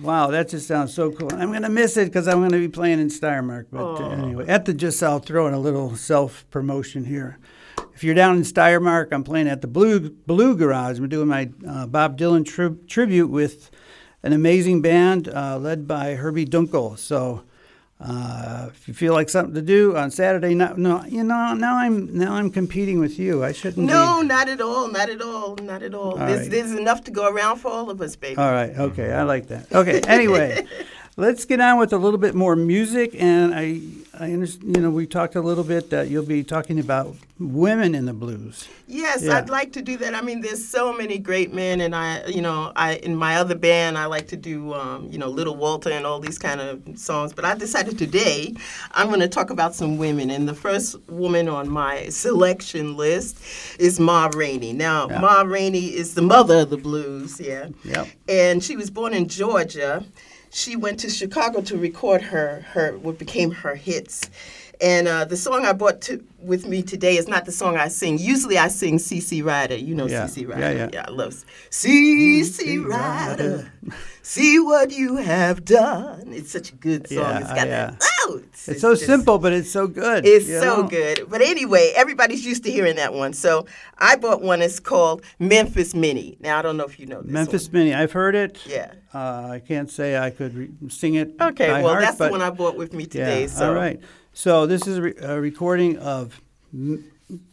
Wow, 0.00 0.28
that 0.28 0.48
just 0.48 0.68
sounds 0.68 0.94
so 0.94 1.10
cool. 1.10 1.28
I'm 1.32 1.50
going 1.50 1.62
to 1.62 1.68
miss 1.68 1.96
it 1.96 2.04
because 2.04 2.28
I'm 2.28 2.38
going 2.38 2.52
to 2.52 2.58
be 2.58 2.68
playing 2.68 3.00
in 3.00 3.08
Steiermark. 3.08 3.66
But 3.72 3.94
uh, 3.94 4.10
anyway, 4.10 4.46
at 4.46 4.64
the 4.64 4.72
just 4.72 5.02
I'll 5.02 5.18
throw 5.18 5.48
in 5.48 5.54
a 5.54 5.58
little 5.58 5.96
self 5.96 6.48
promotion 6.50 7.04
here. 7.04 7.38
If 7.94 8.04
you're 8.04 8.14
down 8.14 8.36
in 8.36 8.42
Steiermark, 8.42 9.08
I'm 9.10 9.24
playing 9.24 9.48
at 9.48 9.60
the 9.60 9.66
Blue 9.66 10.10
Blue 10.10 10.56
Garage. 10.56 10.98
I'm 10.98 11.08
doing 11.08 11.26
my 11.26 11.50
uh, 11.68 11.86
Bob 11.86 12.16
Dylan 12.16 12.46
tri- 12.46 12.76
tribute 12.86 13.28
with 13.28 13.72
an 14.22 14.32
amazing 14.32 14.82
band 14.82 15.28
uh, 15.28 15.58
led 15.58 15.88
by 15.88 16.14
Herbie 16.14 16.46
Dunkel. 16.46 16.96
So 16.96 17.42
uh, 18.00 18.68
if 18.70 18.86
you 18.86 18.94
feel 18.94 19.12
like 19.12 19.28
something 19.28 19.54
to 19.54 19.62
do 19.62 19.96
on 19.96 20.12
Saturday, 20.12 20.54
no, 20.54 20.72
no, 20.76 21.04
you 21.06 21.24
know, 21.24 21.52
now 21.54 21.76
I'm 21.76 22.16
now 22.16 22.34
I'm 22.34 22.48
competing 22.48 23.00
with 23.00 23.18
you. 23.18 23.42
I 23.42 23.50
shouldn't. 23.50 23.86
No, 23.86 24.20
be. 24.20 24.28
not 24.28 24.48
at 24.48 24.60
all, 24.60 24.88
not 24.88 25.10
at 25.10 25.20
all, 25.20 25.56
not 25.56 25.82
at 25.82 25.94
all. 25.94 26.12
all 26.12 26.16
there's, 26.16 26.42
right. 26.42 26.50
there's 26.50 26.72
enough 26.72 27.02
to 27.04 27.10
go 27.10 27.28
around 27.28 27.56
for 27.56 27.68
all 27.72 27.90
of 27.90 28.00
us, 28.00 28.14
baby. 28.14 28.36
All 28.36 28.52
right, 28.52 28.70
okay, 28.70 29.12
I 29.12 29.24
like 29.24 29.48
that. 29.48 29.72
Okay, 29.72 30.00
anyway, 30.02 30.64
let's 31.18 31.44
get 31.44 31.60
on 31.60 31.78
with 31.78 31.92
a 31.92 31.98
little 31.98 32.18
bit 32.18 32.34
more 32.34 32.56
music, 32.56 33.14
and 33.18 33.54
I 33.54 33.80
I 34.18 34.32
understand, 34.32 34.76
you 34.76 34.82
know, 34.82 34.90
we 34.90 35.06
talked 35.06 35.34
a 35.36 35.40
little 35.40 35.64
bit 35.64 35.90
that 35.90 36.08
you'll 36.08 36.24
be 36.24 36.42
talking 36.42 36.78
about 36.80 37.14
women 37.38 37.94
in 37.94 38.06
the 38.06 38.12
blues. 38.12 38.68
Yes, 38.88 39.22
yeah. 39.22 39.36
I'd 39.36 39.48
like 39.48 39.72
to 39.74 39.82
do 39.82 39.96
that. 39.98 40.14
I 40.14 40.22
mean, 40.22 40.40
there's 40.40 40.66
so 40.66 40.92
many 40.92 41.18
great 41.18 41.52
men, 41.52 41.80
and 41.80 41.94
I, 41.94 42.24
you 42.26 42.40
know, 42.40 42.72
I 42.74 42.94
in 42.94 43.16
my 43.16 43.36
other 43.36 43.56
band, 43.56 43.98
I 43.98 44.06
like 44.06 44.28
to 44.28 44.36
do, 44.36 44.72
um, 44.74 45.08
you 45.10 45.18
know, 45.18 45.28
Little 45.28 45.56
Walter 45.56 45.90
and 45.90 46.06
all 46.06 46.20
these 46.20 46.38
kind 46.38 46.60
of 46.60 46.98
songs. 46.98 47.32
But 47.32 47.44
I 47.44 47.54
decided 47.54 47.98
today 47.98 48.54
I'm 48.92 49.08
going 49.08 49.20
to 49.20 49.28
talk 49.28 49.50
about 49.50 49.74
some 49.74 49.98
women, 49.98 50.30
and 50.30 50.48
the 50.48 50.54
first 50.54 50.96
woman 51.08 51.48
on 51.48 51.68
my 51.68 52.08
selection 52.10 52.96
list 52.96 53.40
is 53.80 53.98
Ma 53.98 54.30
Rainey. 54.34 54.72
Now, 54.72 55.08
yeah. 55.08 55.20
Ma 55.20 55.42
Rainey 55.42 55.86
is 55.86 56.14
the 56.14 56.22
mother 56.22 56.60
of 56.60 56.70
the 56.70 56.76
blues, 56.76 57.40
yeah. 57.40 57.68
Yep. 57.84 58.08
And 58.28 58.62
she 58.62 58.76
was 58.76 58.88
born 58.88 59.14
in 59.14 59.26
Georgia 59.26 60.04
she 60.58 60.74
went 60.74 60.98
to 60.98 61.08
Chicago 61.08 61.60
to 61.62 61.78
record 61.78 62.20
her 62.20 62.64
her 62.72 62.98
what 62.98 63.16
became 63.16 63.52
her 63.52 63.76
hits. 63.76 64.28
And 64.80 65.08
uh, 65.08 65.24
the 65.24 65.36
song 65.36 65.64
I 65.64 65.72
brought 65.72 66.00
to, 66.02 66.24
with 66.40 66.66
me 66.66 66.82
today 66.82 67.16
is 67.16 67.26
not 67.26 67.44
the 67.44 67.52
song 67.52 67.76
I 67.76 67.88
sing. 67.88 68.18
Usually 68.18 68.58
I 68.58 68.68
sing 68.68 68.98
CC 68.98 69.44
Rider. 69.44 69.76
You 69.76 69.94
know 69.94 70.06
yeah. 70.06 70.24
CC 70.24 70.48
Rider. 70.48 70.60
Yeah, 70.60 70.70
yeah. 70.70 70.90
yeah 70.92 71.04
I 71.08 71.10
love 71.10 71.34
CC 71.70 72.84
Rider. 72.84 73.72
See 74.22 74.60
what 74.60 74.90
you 74.90 75.16
have 75.16 75.64
done. 75.64 76.34
It's 76.34 76.52
such 76.52 76.70
a 76.70 76.74
good 76.74 77.08
song. 77.08 77.18
Yeah, 77.18 77.38
it's 77.38 77.48
got 77.48 77.66
yeah. 77.66 77.90
that. 77.90 78.04
Oh, 78.20 78.40
it's, 78.44 78.68
it's 78.68 78.80
so 78.82 78.92
just, 78.92 79.06
simple, 79.06 79.38
but 79.38 79.54
it's 79.54 79.70
so 79.70 79.86
good. 79.86 80.26
It's 80.26 80.46
so 80.46 80.82
know? 80.82 80.82
good. 80.82 81.24
But 81.30 81.40
anyway, 81.40 81.92
everybody's 81.96 82.44
used 82.44 82.62
to 82.64 82.70
hearing 82.70 82.96
that 82.96 83.14
one. 83.14 83.32
So 83.32 83.66
I 83.96 84.16
bought 84.16 84.42
one. 84.42 84.60
It's 84.60 84.80
called 84.80 85.24
Memphis 85.38 85.94
Minnie. 85.94 86.36
Now 86.40 86.58
I 86.58 86.62
don't 86.62 86.76
know 86.76 86.84
if 86.84 87.00
you 87.00 87.06
know 87.06 87.22
this. 87.22 87.32
Memphis 87.32 87.68
one. 87.68 87.72
Minnie. 87.72 87.94
I've 87.94 88.12
heard 88.12 88.34
it. 88.34 88.58
Yeah. 88.66 88.92
Uh, 89.14 89.48
I 89.52 89.62
can't 89.66 89.90
say 89.90 90.18
I 90.18 90.28
could 90.28 90.54
re- 90.54 90.70
sing 90.88 91.14
it. 91.14 91.32
Okay. 91.40 91.82
well, 91.82 91.88
heart, 91.88 92.02
that's 92.02 92.18
the 92.18 92.28
one 92.28 92.42
I 92.42 92.50
bought 92.50 92.76
with 92.76 92.92
me 92.92 93.06
today. 93.06 93.42
Yeah, 93.42 93.46
so. 93.46 93.68
All 93.68 93.74
right. 93.74 93.98
So 94.38 94.66
this 94.66 94.86
is 94.86 94.98
a, 94.98 95.02
re- 95.02 95.14
a 95.20 95.40
recording 95.40 95.98
of 95.98 96.40
M- 96.72 97.10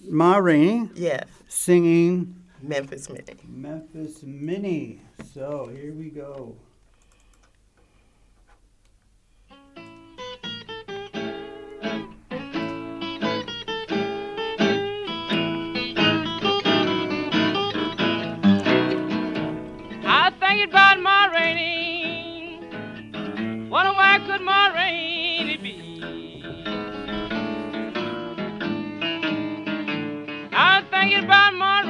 Ma 0.08 0.38
Rainey. 0.38 0.88
Yeah. 0.94 1.24
Singing. 1.48 2.44
Memphis 2.62 3.10
Minnie. 3.10 3.40
Memphis 3.44 4.22
Minnie. 4.22 5.02
So 5.34 5.72
here 5.74 5.94
we 5.94 6.12
go. 6.12 6.56
I 20.06 20.32
think 20.40 20.70
about 20.70 21.02
Ma 21.02 21.32
Rainey. 21.34 22.60
Wonder 23.72 23.94
why 23.94 24.22
could 24.24 24.42
Ma 24.42 24.68
Rainey 24.68 24.85
I'm 31.30 31.32
thinking 31.32 31.32
about 31.32 31.54
Ma 31.54 31.82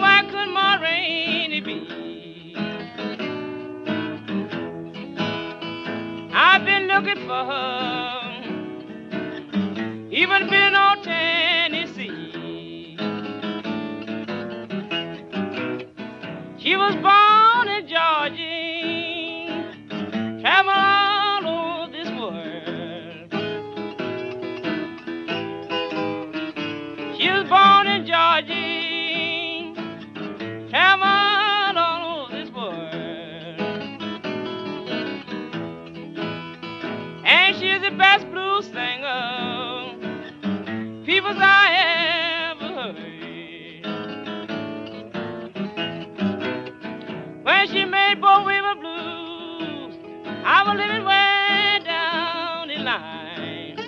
why 0.00 0.22
could 0.30 0.48
Ma 0.52 0.76
Rainey 0.76 1.60
be? 1.60 2.54
I've 6.34 6.64
been 6.64 6.86
looking 6.88 7.26
for 7.26 7.44
her, 7.44 8.20
even 10.10 10.48
been 10.48 10.74
on 10.74 11.02
Tennessee. 11.02 12.96
She 16.58 16.76
was 16.76 16.94
Was 50.68 50.76
living 50.76 51.04
way 51.06 51.80
down 51.82 52.68
the 52.68 52.76
line. 52.76 53.78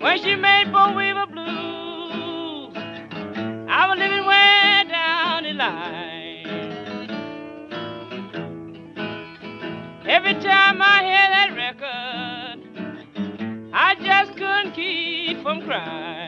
When 0.00 0.18
she 0.18 0.34
made 0.34 0.72
Bo-Weavil 0.72 1.26
blues, 1.30 2.74
I 3.68 3.86
was 3.88 3.98
living 4.00 4.26
way 4.26 4.84
down 4.88 5.44
the 5.44 5.52
line. 5.52 6.48
Every 10.04 10.34
time 10.34 10.82
I 10.82 11.04
hear 11.04 11.28
that 11.36 11.54
record, 11.54 12.58
I 13.72 13.94
just 14.02 14.32
couldn't 14.32 14.72
keep 14.72 15.42
from 15.44 15.62
crying. 15.62 16.21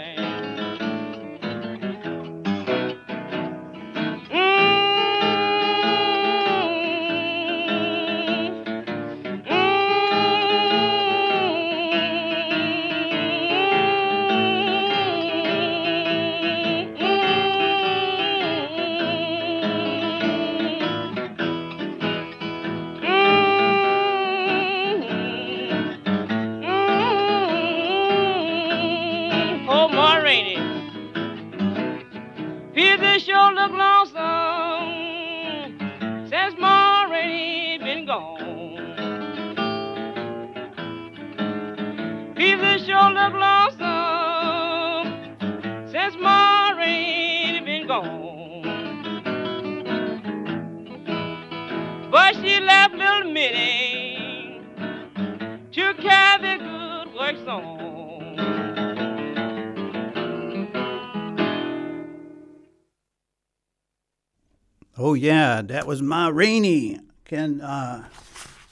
Yeah, 65.25 65.63
that 65.63 65.87
was 65.87 66.03
Ma 66.03 66.29
Rainey. 66.29 67.01
Can 67.25 67.63
uh, 67.63 68.05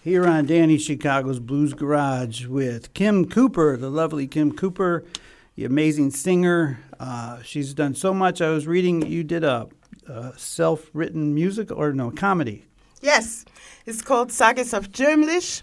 here 0.04 0.26
on 0.26 0.44
Danny 0.44 0.76
Chicago's 0.76 1.40
Blues 1.40 1.72
Garage 1.72 2.44
with 2.44 2.92
Kim 2.92 3.26
Cooper, 3.26 3.78
the 3.78 3.88
lovely 3.88 4.26
Kim 4.26 4.52
Cooper, 4.52 5.02
the 5.56 5.64
amazing 5.64 6.10
singer. 6.10 6.78
Uh, 7.00 7.40
she's 7.40 7.72
done 7.72 7.94
so 7.94 8.12
much. 8.12 8.42
I 8.42 8.50
was 8.50 8.66
reading 8.66 9.06
you 9.06 9.24
did 9.24 9.44
a, 9.44 9.66
a 10.06 10.34
self-written 10.36 11.34
music 11.34 11.72
or 11.72 11.94
no 11.94 12.10
comedy. 12.10 12.66
Yes, 13.00 13.46
it's 13.86 14.02
called 14.02 14.30
Sagas 14.30 14.74
of 14.74 14.92
Germanisch, 14.92 15.62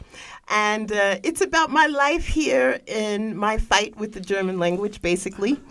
and 0.50 0.92
uh, 0.92 1.20
it's 1.24 1.42
about 1.42 1.70
my 1.70 1.86
life 1.86 2.26
here 2.26 2.80
in 2.88 3.38
my 3.38 3.60
fight 3.60 3.96
with 3.96 4.14
the 4.14 4.20
German 4.20 4.58
language, 4.58 5.04
basically. 5.04 5.62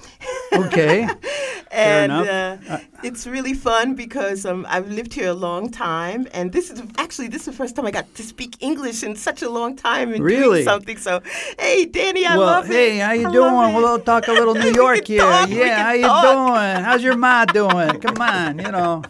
Okay. 0.52 1.08
and 1.70 2.12
enough. 2.12 2.70
uh, 2.70 2.78
it's 3.02 3.26
really 3.26 3.54
fun 3.54 3.94
because 3.94 4.44
um, 4.44 4.66
I've 4.68 4.88
lived 4.90 5.14
here 5.14 5.28
a 5.28 5.34
long 5.34 5.70
time, 5.70 6.26
and 6.32 6.52
this 6.52 6.70
is 6.70 6.82
actually 6.98 7.28
this 7.28 7.42
is 7.42 7.46
the 7.46 7.52
first 7.52 7.76
time 7.76 7.86
I 7.86 7.90
got 7.90 8.12
to 8.16 8.22
speak 8.22 8.56
English 8.60 9.02
in 9.02 9.14
such 9.16 9.42
a 9.42 9.48
long 9.50 9.76
time 9.76 10.12
and 10.12 10.22
Really? 10.22 10.42
doing 10.60 10.64
something. 10.64 10.96
So, 10.96 11.20
hey, 11.58 11.84
Danny, 11.86 12.26
I 12.26 12.36
well, 12.36 12.46
love 12.46 12.66
hey, 12.66 12.98
it. 12.98 13.02
how 13.02 13.12
you 13.12 13.28
I 13.28 13.32
doing? 13.32 13.74
We'll 13.74 14.00
talk 14.00 14.26
a 14.28 14.32
little 14.32 14.54
New 14.64 14.72
York 14.72 15.06
here. 15.06 15.20
talk, 15.20 15.48
yeah, 15.48 15.82
how 15.84 15.92
you 15.92 16.02
talk. 16.02 16.24
doing? 16.24 16.84
How's 16.84 17.02
your 17.02 17.16
ma 17.16 17.44
doing? 17.60 18.00
Come 18.00 18.20
on, 18.20 18.58
you 18.58 18.70
know. 18.72 19.02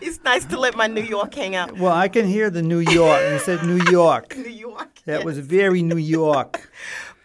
It's 0.00 0.22
nice 0.24 0.44
to 0.46 0.58
let 0.58 0.74
my 0.76 0.86
New 0.86 1.02
York 1.02 1.32
hang 1.34 1.54
out. 1.54 1.78
Well, 1.78 1.92
I 1.92 2.08
can 2.08 2.26
hear 2.26 2.50
the 2.50 2.62
New 2.62 2.80
York. 2.80 3.20
You 3.30 3.38
said 3.38 3.64
New 3.64 3.82
York. 3.90 4.36
New 4.36 4.50
York. 4.50 4.88
That 5.06 5.18
yes. 5.18 5.24
was 5.24 5.38
very 5.38 5.82
New 5.82 5.96
York. 5.96 6.68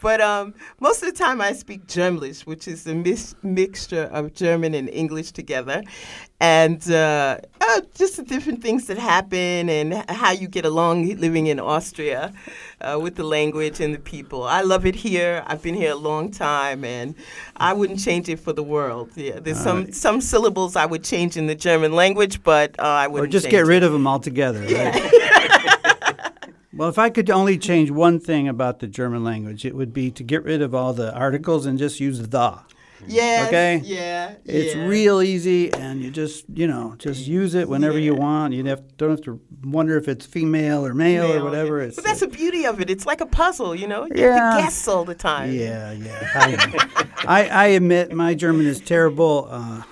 But 0.04 0.20
um, 0.20 0.52
most 0.80 1.02
of 1.02 1.10
the 1.10 1.16
time 1.16 1.40
I 1.40 1.54
speak 1.54 1.86
Germanisch, 1.86 2.42
which 2.42 2.68
is 2.68 2.86
a 2.86 2.94
mis- 2.94 3.34
mixture 3.42 4.10
of 4.12 4.34
German 4.34 4.74
and 4.74 4.90
English 4.90 5.32
together. 5.32 5.82
And 6.40 6.82
uh, 6.90 7.38
uh, 7.58 7.80
just 7.94 8.18
the 8.18 8.22
different 8.22 8.60
things 8.60 8.86
that 8.88 8.98
happen 8.98 9.70
and 9.70 9.94
how 10.10 10.32
you 10.32 10.46
get 10.46 10.66
along 10.66 11.06
living 11.16 11.46
in 11.46 11.58
Austria 11.58 12.34
uh, 12.82 12.98
with 13.00 13.14
the 13.16 13.24
language 13.24 13.80
and 13.80 13.94
the 13.94 13.98
people. 13.98 14.42
I 14.42 14.60
love 14.60 14.84
it 14.84 14.94
here. 14.94 15.42
I've 15.46 15.62
been 15.62 15.74
here 15.74 15.92
a 15.92 15.96
long 15.96 16.30
time 16.30 16.84
and 16.84 17.14
I 17.56 17.72
wouldn't 17.72 17.98
change 17.98 18.28
it 18.28 18.40
for 18.40 18.52
the 18.52 18.62
world. 18.62 19.08
Yeah, 19.14 19.40
there's 19.40 19.58
some, 19.58 19.90
some 19.90 20.20
syllables 20.20 20.76
I 20.76 20.84
would 20.84 21.02
change 21.02 21.38
in 21.38 21.46
the 21.46 21.54
German 21.54 21.92
language, 21.94 22.42
but 22.42 22.78
uh, 22.78 22.82
I 22.82 23.06
wouldn't 23.06 23.32
just 23.32 23.46
change 23.46 23.52
get 23.52 23.60
it. 23.62 23.68
rid 23.68 23.82
of 23.82 23.92
them 23.92 24.06
altogether. 24.06 24.60
Right? 24.60 25.60
well, 26.76 26.88
if 26.88 26.98
I 26.98 27.10
could 27.10 27.30
only 27.30 27.58
change 27.58 27.90
one 27.90 28.18
thing 28.20 28.48
about 28.48 28.80
the 28.80 28.86
German 28.86 29.24
language, 29.24 29.64
it 29.64 29.74
would 29.74 29.92
be 29.92 30.10
to 30.12 30.22
get 30.22 30.44
rid 30.44 30.62
of 30.62 30.74
all 30.74 30.92
the 30.92 31.12
articles 31.14 31.66
and 31.66 31.78
just 31.78 32.00
use 32.00 32.18
the. 32.28 32.58
Yeah. 33.06 33.44
Okay? 33.48 33.82
Yeah. 33.84 34.36
It's 34.46 34.74
yeah. 34.74 34.86
real 34.86 35.20
easy, 35.20 35.72
and 35.74 36.00
you 36.02 36.10
just 36.10 36.46
you 36.54 36.66
know 36.66 36.94
just 36.98 37.26
use 37.26 37.54
it 37.54 37.68
whenever 37.68 37.98
you 37.98 38.14
want. 38.14 38.54
You 38.54 38.64
have 38.64 38.96
don't 38.96 39.10
have 39.10 39.20
to 39.22 39.40
wonder 39.62 39.98
if 39.98 40.08
it's 40.08 40.24
female 40.24 40.86
or 40.86 40.94
male, 40.94 41.30
or 41.30 41.44
whatever. 41.44 41.80
yeah. 41.80 41.88
It's 41.88 41.96
but 41.96 42.04
that's 42.04 42.20
the 42.20 42.28
beauty 42.28 42.64
of 42.64 42.80
it. 42.80 42.88
It's 42.88 43.04
like 43.04 43.20
a 43.20 43.26
puzzle, 43.26 43.74
you 43.74 43.86
know. 43.86 44.06
You 44.06 44.12
Yeah. 44.16 44.38
have 44.38 44.56
to 44.58 44.62
guess 44.62 44.88
all 44.88 45.04
the 45.04 45.14
time. 45.14 45.52
Yeah, 45.52 45.92
yeah. 45.92 46.30
I, 46.34 47.06
I, 47.26 47.48
I 47.48 47.66
admit 47.66 48.12
my 48.12 48.32
German 48.34 48.64
is 48.66 48.80
terrible, 48.80 49.48
uh, 49.50 49.82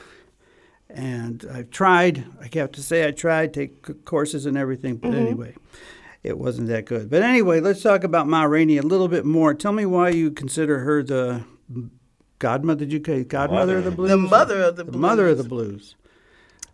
and 0.89 1.45
I've 1.53 1.71
tried. 1.71 2.25
I 2.41 2.49
have 2.57 2.73
to 2.73 2.83
say 2.83 3.07
I 3.07 3.11
tried 3.11 3.53
take 3.53 4.05
courses 4.07 4.47
and 4.47 4.57
everything, 4.57 4.97
but 4.97 5.13
anyway, 5.13 5.55
it 6.23 6.39
wasn't 6.39 6.69
that 6.69 6.87
good. 6.87 7.11
But 7.11 7.23
anyway, 7.23 7.61
let's 7.61 7.83
talk 7.83 8.05
about 8.05 8.29
Ma 8.29 8.45
Rainey 8.45 8.79
a 8.79 8.83
little 8.83 9.09
bit 9.09 9.25
more. 9.25 9.55
Tell 9.55 9.73
me 9.73 9.87
why 9.87 10.11
you 10.11 10.31
consider 10.31 10.81
her 10.81 11.03
the 11.03 11.45
godmother. 12.39 12.85
Did 12.85 12.93
you 12.93 13.03
say 13.05 13.25
godmother 13.25 13.79
of 13.79 13.85
the 13.85 13.91
blues? 13.91 14.11
The 14.11 14.17
mother 14.17 14.63
of 14.63 14.77
the 14.77 14.85
blues. 14.85 14.93
The 14.93 14.99
mother 14.99 15.29
of 15.29 15.39
the 15.39 15.45
blues. 15.45 15.95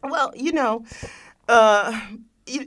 blues. 0.02 0.12
Well, 0.12 0.32
you 0.36 0.52
know, 0.52 0.84
uh, 1.48 1.98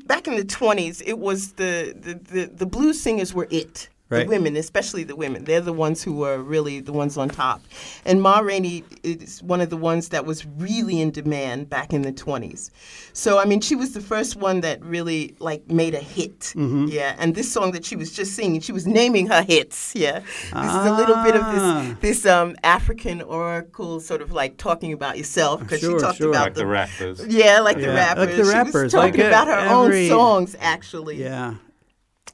back 0.05 0.27
in 0.27 0.35
the 0.35 0.43
twenties, 0.43 1.01
it 1.01 1.19
was 1.19 1.53
the, 1.53 1.95
the, 1.97 2.15
the, 2.15 2.45
the 2.47 2.65
blues 2.65 2.99
singers 2.99 3.33
were 3.33 3.47
it. 3.49 3.89
Right. 4.11 4.25
The 4.27 4.29
women, 4.29 4.57
especially 4.57 5.03
the 5.05 5.15
women, 5.15 5.45
they're 5.45 5.61
the 5.61 5.71
ones 5.73 6.03
who 6.03 6.13
were 6.13 6.37
really 6.37 6.81
the 6.81 6.91
ones 6.91 7.17
on 7.17 7.29
top. 7.29 7.61
And 8.05 8.21
Ma 8.21 8.39
Rainey 8.39 8.83
is 9.03 9.41
one 9.41 9.61
of 9.61 9.69
the 9.69 9.77
ones 9.77 10.09
that 10.09 10.25
was 10.25 10.45
really 10.57 10.99
in 10.99 11.11
demand 11.11 11.69
back 11.69 11.93
in 11.93 12.01
the 12.01 12.11
20s. 12.11 12.71
So, 13.13 13.39
I 13.39 13.45
mean, 13.45 13.61
she 13.61 13.75
was 13.75 13.93
the 13.93 14.01
first 14.01 14.35
one 14.35 14.61
that 14.61 14.83
really, 14.83 15.35
like, 15.39 15.69
made 15.71 15.95
a 15.95 15.99
hit. 15.99 16.53
Yeah. 16.55 17.15
And 17.19 17.35
this 17.35 17.49
song 17.51 17.71
that 17.71 17.85
she 17.85 17.95
was 17.95 18.11
just 18.11 18.33
singing, 18.35 18.59
she 18.61 18.73
was 18.73 18.85
naming 18.85 19.27
her 19.27 19.43
hits. 19.43 19.93
Yeah. 19.95 20.19
This 20.19 20.71
is 20.73 20.85
a 20.85 20.93
little 20.93 21.23
bit 21.23 21.35
of 21.35 21.41
Ah. 21.43 21.95
this, 22.01 22.21
this 22.23 22.25
um, 22.25 22.55
African 22.63 23.21
oracle 23.21 23.99
sort 24.01 24.21
of 24.21 24.31
like 24.33 24.57
talking 24.57 24.91
about 24.93 25.17
yourself 25.17 25.61
because 25.61 25.79
Sure, 25.79 25.97
she 25.97 26.03
talked 26.03 26.17
sure. 26.17 26.29
about 26.29 26.47
like 26.47 26.53
the 26.55 26.65
rappers. 26.65 27.25
yeah, 27.27 27.59
like 27.61 27.77
the 27.77 27.83
Yeah, 27.83 27.95
rappers. 27.95 28.27
like 28.27 28.35
the 28.35 28.43
rappers. 28.43 28.51
She 28.51 28.57
rappers, 28.57 28.83
was 28.83 28.91
talking 28.93 29.11
like, 29.13 29.23
uh, 29.23 29.27
about 29.27 29.47
her 29.47 29.53
every- 29.85 30.09
own 30.09 30.09
songs, 30.09 30.55
actually, 30.59 31.21
Yeah, 31.21 31.55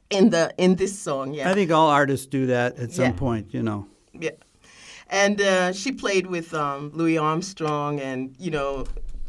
in 0.09 0.29
the 0.29 0.53
in 0.57 0.75
this 0.75 0.97
song. 0.97 1.33
Yeah, 1.33 1.49
I 1.51 1.53
think 1.53 1.71
all 1.71 1.89
artists 1.89 2.25
do 2.27 2.45
that 2.47 2.77
at 2.77 2.91
some 2.91 3.05
Yeah. 3.05 3.11
point. 3.11 3.53
You 3.53 3.63
know. 3.63 3.87
yeah. 4.13 4.31
And 5.09 5.39
uh, 5.39 5.71
she 5.71 5.91
played 5.93 6.27
with 6.27 6.53
um, 6.53 6.91
Louis 6.93 7.17
Armstrong, 7.17 7.99
and 8.01 8.35
you 8.37 8.51
know, 8.51 8.85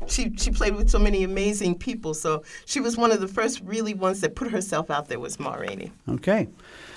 she 0.09 0.33
she 0.37 0.51
played 0.51 0.75
with 0.75 0.91
so 0.91 0.99
many 0.99 1.23
amazing 1.23 1.77
people. 1.79 2.15
So 2.15 2.43
she 2.67 2.81
was 2.81 2.97
one 2.97 3.13
of 3.13 3.21
the 3.21 3.29
first 3.29 3.61
really 3.65 3.95
ones 3.95 4.21
that 4.23 4.35
put 4.35 4.51
herself 4.51 4.91
out 4.91 5.09
there. 5.09 5.21
Was 5.21 5.39
Ma 5.39 5.55
Rainey, 5.55 5.93
Okay. 6.09 6.49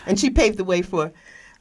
and 0.07 0.19
she 0.19 0.29
paved 0.31 0.57
the 0.57 0.63
way 0.63 0.81
for 0.81 1.11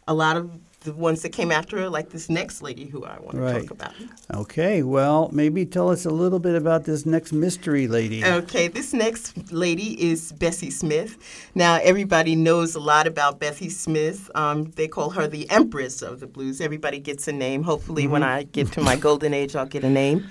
a 0.08 0.14
lot 0.14 0.36
of 0.38 0.50
the 0.80 0.92
ones 0.94 1.20
that 1.22 1.28
came 1.30 1.52
after 1.52 1.76
her, 1.78 1.90
like 1.90 2.08
this 2.08 2.30
next 2.30 2.62
lady 2.62 2.86
who 2.86 3.04
I 3.04 3.18
want 3.20 3.32
to 3.36 3.60
talk 3.60 3.70
about. 3.70 3.92
Okay. 4.32 4.82
Well, 4.82 5.28
maybe 5.30 5.66
tell 5.66 5.90
us 5.90 6.06
a 6.06 6.10
little 6.10 6.38
bit 6.38 6.54
about 6.54 6.84
this 6.84 7.04
next 7.04 7.32
mystery 7.32 7.86
lady. 7.86 8.24
Okay, 8.24 8.66
this 8.68 8.94
next 8.94 9.52
lady 9.52 10.02
is 10.02 10.32
Bessie 10.32 10.70
Smith. 10.70 11.18
Now, 11.54 11.78
everybody 11.82 12.34
knows 12.34 12.74
a 12.74 12.80
lot 12.80 13.06
about 13.06 13.38
Bessie 13.40 13.68
Smith. 13.68 14.30
Um, 14.34 14.70
they 14.76 14.88
call 14.88 15.10
her 15.10 15.26
the 15.26 15.50
Empress 15.50 16.00
of 16.00 16.20
the 16.20 16.26
Blues. 16.26 16.60
Everybody 16.62 16.98
gets 16.98 17.28
a 17.28 17.32
name. 17.32 17.62
Hopefully, 17.62 18.06
when 18.06 18.22
Mm-hmm. 18.22 18.38
I 18.38 18.42
get 18.44 18.72
to 18.72 18.80
my 18.80 18.96
golden 18.96 19.34
age, 19.34 19.54
I'll 19.56 19.66
get 19.66 19.84
a 19.84 19.90
name. 19.90 20.28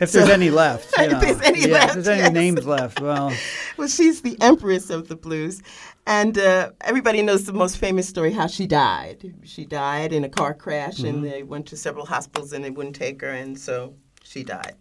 If 0.00 0.10
there's 0.10 0.26
So- 0.26 0.32
any 0.32 0.50
left. 0.50 0.92
You 0.98 1.04
If 1.04 1.20
there's 1.20 1.40
any 1.42 1.60
yeah, 1.60 1.66
left, 1.74 1.88
If 1.96 2.04
there's 2.04 2.08
any 2.08 2.20
yes. 2.22 2.32
names 2.32 2.66
left. 2.66 3.00
Well, 3.00 3.32
Well, 3.76 3.88
she's 3.88 4.22
the 4.22 4.36
Empress 4.40 4.90
of 4.90 5.06
the 5.08 5.14
Blues. 5.16 5.62
And 6.06 6.36
uh, 6.38 6.70
everybody 6.82 7.22
knows 7.22 7.44
the 7.44 7.52
most 7.54 7.78
famous 7.78 8.06
story 8.08 8.32
how 8.32 8.46
she 8.46 8.66
died. 8.66 9.34
She 9.44 9.64
died 9.64 10.12
in 10.12 10.24
a 10.24 10.28
car 10.28 10.52
crash, 10.52 10.96
Mm-hmm. 10.98 11.06
and 11.06 11.24
they 11.24 11.42
went 11.42 11.66
to 11.68 11.76
several 11.76 12.04
hospitals 12.06 12.52
and 12.52 12.62
they 12.64 12.70
wouldn't 12.70 12.96
take 12.96 13.22
her, 13.22 13.30
and 13.30 13.58
so 13.58 13.94
she 14.22 14.42
died. 14.44 14.74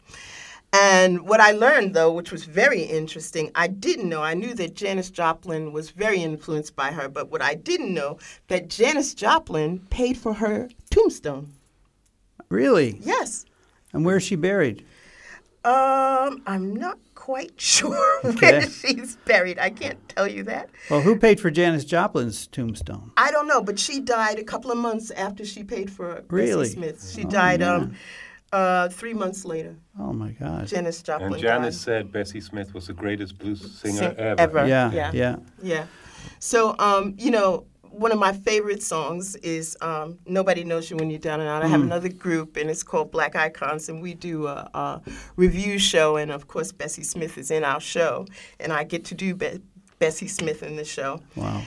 And 0.74 1.28
what 1.28 1.40
I 1.40 1.52
learned, 1.52 1.94
though, 1.94 2.12
which 2.12 2.32
was 2.32 2.46
very 2.46 2.82
interesting, 2.82 3.52
I 3.56 3.68
didn't 3.68 4.10
know. 4.10 4.24
I 4.24 4.34
knew 4.34 4.54
that 4.56 4.74
Janis 4.74 5.12
Joplin 5.12 5.72
was 5.72 5.92
very 5.92 6.22
influenced 6.24 6.76
by 6.76 6.92
her, 6.92 7.08
but 7.08 7.30
what 7.30 7.42
I 7.44 7.54
didn't 7.54 7.94
know 7.94 8.18
that 8.48 8.70
Janis 8.70 9.14
Joplin 9.14 9.80
paid 9.92 10.18
for 10.18 10.34
her 10.34 10.70
tombstone. 10.90 11.54
really? 12.50 12.98
Yes. 13.02 13.46
And 13.94 14.04
where's 14.04 14.24
she 14.24 14.36
buried? 14.36 14.84
Um, 15.64 16.42
I'm 16.48 16.76
not 16.76 16.98
quite 17.24 17.54
sure 17.62 18.20
Okay. 18.26 18.52
where 18.52 18.70
she's 18.70 19.16
buried. 19.26 19.58
I 19.58 19.70
can't 19.70 19.98
tell 20.10 20.28
you 20.28 20.44
that. 20.44 20.70
Well, 20.90 21.00
who 21.02 21.16
paid 21.18 21.40
for 21.40 21.50
Janis 21.50 21.86
Joplin's 21.86 22.48
tombstone? 22.48 23.12
I 23.16 23.32
don't 23.32 23.48
know, 23.48 23.62
but 23.62 23.80
she 23.80 24.02
died 24.02 24.40
a 24.40 24.44
couple 24.44 24.72
of 24.72 24.78
months 24.78 25.10
after 25.12 25.46
she 25.46 25.64
paid 25.64 25.90
for 25.90 26.24
Really? 26.30 26.64
Bessie 26.66 26.74
Smith. 26.76 27.12
She 27.16 27.24
Oh, 27.26 27.30
died 27.30 27.62
yeah. 27.62 27.76
um, 27.76 27.96
uh, 28.52 28.90
three 28.90 29.14
months 29.14 29.46
later. 29.46 29.78
Oh 29.98 30.12
my 30.12 30.32
gosh. 30.32 30.70
Janis 30.72 31.02
Joplin 31.02 31.32
And 31.34 31.42
Janis 31.42 31.76
died. 31.78 31.82
said 31.86 32.12
Bessie 32.12 32.42
Smith 32.42 32.74
was 32.74 32.88
the 32.88 32.94
greatest 32.94 33.38
blues 33.38 33.62
singer 33.80 33.98
Sing- 33.98 34.16
ever. 34.18 34.42
ever. 34.42 34.68
Yeah, 34.68 34.92
Yeah. 34.92 35.12
yeah. 35.14 35.36
Yeah. 35.62 35.86
So, 36.40 36.76
um, 36.78 37.16
you 37.18 37.32
know, 37.32 37.66
one 37.94 38.12
of 38.12 38.20
my 38.20 38.34
favorite 38.34 38.82
songs 38.84 39.36
is 39.38 39.78
um, 39.82 40.18
"Nobody 40.26 40.64
Knows 40.64 40.90
You 40.90 40.98
When 40.98 41.10
You're 41.10 41.20
Down 41.20 41.40
and 41.40 41.50
Out." 41.50 41.64
I 41.64 41.68
have 41.68 41.82
another 41.82 42.10
group, 42.10 42.58
and 42.58 42.70
it's 42.70 42.84
called 42.84 43.12
Black 43.12 43.36
Icons, 43.36 43.90
and 43.90 44.02
we 44.02 44.14
do 44.14 44.48
a, 44.48 44.70
a 44.74 45.02
review 45.36 45.80
show. 45.80 46.18
And 46.18 46.32
of 46.32 46.48
course, 46.48 46.72
Bessie 46.72 47.04
Smith 47.04 47.38
is 47.38 47.52
in 47.52 47.64
our 47.64 47.80
show, 47.80 48.26
and 48.60 48.74
I 48.74 48.84
get 48.84 49.06
to 49.06 49.16
do 49.16 49.36
Be- 49.36 49.62
Bessie 50.00 50.28
Smith 50.28 50.64
in 50.64 50.76
the 50.76 50.86
show. 50.86 51.22
Wow. 51.36 51.62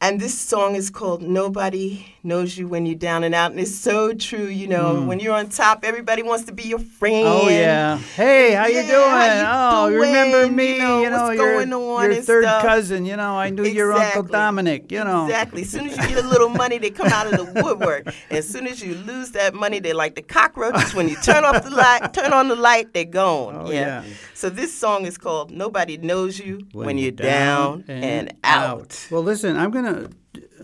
And 0.00 0.20
this 0.20 0.38
song 0.38 0.76
is 0.76 0.90
called 0.90 1.22
Nobody 1.22 2.14
Knows 2.22 2.56
You 2.56 2.68
When 2.68 2.86
You're 2.86 2.94
Down 2.94 3.24
and 3.24 3.34
Out. 3.34 3.50
And 3.50 3.58
it's 3.58 3.74
so 3.74 4.12
true, 4.12 4.46
you 4.46 4.68
know, 4.68 5.00
hmm. 5.00 5.06
when 5.08 5.18
you're 5.18 5.34
on 5.34 5.48
top, 5.48 5.80
everybody 5.82 6.22
wants 6.22 6.44
to 6.44 6.52
be 6.52 6.64
your 6.64 6.78
friend. 6.78 7.26
Oh 7.26 7.48
yeah. 7.48 7.98
Hey, 7.98 8.52
how 8.52 8.66
you 8.66 8.82
doing? 8.82 8.90
how 8.90 9.86
you 9.86 9.90
oh, 9.90 9.94
you 9.94 10.02
remember 10.02 10.48
me? 10.52 10.76
You 10.76 10.78
know, 10.78 11.02
You 11.02 11.10
know, 11.10 11.22
what's 11.24 11.36
your, 11.36 11.54
going 11.54 11.72
on 11.72 12.12
your 12.12 12.22
third 12.22 12.44
stuff. 12.44 12.62
cousin. 12.62 13.06
You 13.06 13.16
know, 13.16 13.36
I 13.36 13.50
knew 13.50 13.64
your 13.64 13.92
uncle 13.92 14.22
Dominic. 14.22 14.92
You 14.92 15.02
know. 15.02 15.24
Exactly. 15.24 15.62
As 15.62 15.70
soon 15.70 15.88
as 15.88 15.96
you 15.96 16.14
get 16.14 16.24
a 16.24 16.28
little 16.28 16.48
money, 16.48 16.78
they 16.78 16.90
come 16.90 17.08
out 17.08 17.26
of 17.26 17.32
the 17.32 17.62
woodwork. 17.62 18.06
And 18.06 18.38
as 18.38 18.48
soon 18.48 18.68
as 18.68 18.80
you 18.80 18.94
lose 18.94 19.32
that 19.32 19.54
money, 19.54 19.80
they're 19.80 19.94
like 19.94 20.14
the 20.14 20.22
cockroaches. 20.22 20.94
When 20.94 21.08
you 21.08 21.16
turn 21.16 21.44
off 21.44 21.64
the 21.64 21.70
light, 21.70 22.12
turn 22.14 22.32
on 22.32 22.46
the 22.46 22.56
light, 22.56 22.94
they're 22.94 23.04
gone. 23.04 23.66
Oh, 23.66 23.70
yeah. 23.70 24.04
So 24.34 24.48
this 24.48 24.72
song 24.72 25.06
is 25.06 25.18
called 25.18 25.50
"Nobody 25.50 25.96
Knows 25.96 26.38
You 26.38 26.66
When, 26.72 26.98
You're 26.98 27.10
Down, 27.10 27.84
and, 27.88 28.32
Out." 28.44 29.08
Well, 29.10 29.22
listen, 29.22 29.56
I'm 29.56 29.72
gonna 29.92 30.08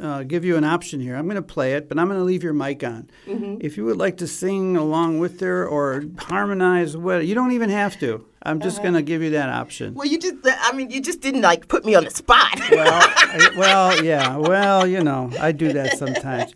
uh, 0.00 0.22
give 0.22 0.44
you 0.44 0.56
an 0.56 0.64
option 0.64 1.00
here. 1.00 1.16
I'm 1.16 1.26
gonna 1.28 1.42
play 1.42 1.74
it, 1.74 1.88
but 1.88 1.98
I'm 1.98 2.08
gonna 2.08 2.24
leave 2.24 2.42
your 2.42 2.52
mic 2.52 2.82
on. 2.84 3.08
Mm-hmm. 3.26 3.56
If 3.60 3.76
you 3.76 3.84
would 3.86 3.96
like 3.96 4.16
to 4.18 4.26
sing 4.26 4.76
along 4.76 5.18
with 5.18 5.40
her 5.40 5.66
or 5.66 6.04
harmonize, 6.18 6.96
what 6.96 7.26
you 7.26 7.34
don't 7.34 7.52
even 7.52 7.70
have 7.70 7.98
to. 8.00 8.24
I'm 8.42 8.60
just 8.60 8.78
Uh-huh. 8.78 8.88
gonna 8.88 9.02
give 9.02 9.22
you 9.22 9.30
that 9.30 9.48
option. 9.48 9.94
Well, 9.94 10.06
you 10.06 10.18
just, 10.18 10.34
I 10.44 10.72
mean, 10.72 10.90
you 10.90 11.00
just 11.00 11.20
didn't 11.20 11.42
like 11.42 11.66
put 11.68 11.84
me 11.84 11.94
on 11.94 12.04
the 12.04 12.10
spot. 12.10 12.58
well, 12.70 13.02
I- 13.02 13.50
well, 13.56 14.04
yeah. 14.04 14.36
Well, 14.36 14.86
you 14.86 15.02
know, 15.02 15.30
I 15.40 15.52
do 15.52 15.72
that 15.72 15.96
sometimes. 15.98 16.52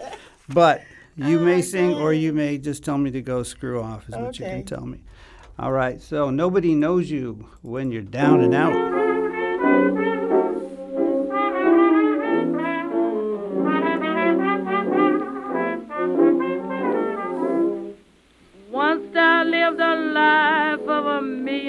But 0.49 0.83
you 1.17 1.39
may 1.41 1.63
sing 1.63 1.95
or 1.95 2.13
you 2.13 2.33
may 2.33 2.59
just 2.59 2.85
tell 2.85 2.99
me 2.99 3.11
to 3.13 3.23
go 3.23 3.43
screw 3.43 3.81
off, 3.83 4.09
is 4.09 4.15
what 4.17 4.39
you 4.39 4.45
can 4.45 4.65
tell 4.65 4.85
me. 4.87 5.03
All 5.59 5.73
right. 5.73 6.01
So 6.01 6.31
nobody 6.31 6.75
knows 6.75 7.11
you 7.11 7.49
when 7.63 7.91
you're 7.91 8.03
down 8.03 8.41
and 8.43 8.55
out. 8.55 9.08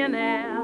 Millionaire. 0.10 0.59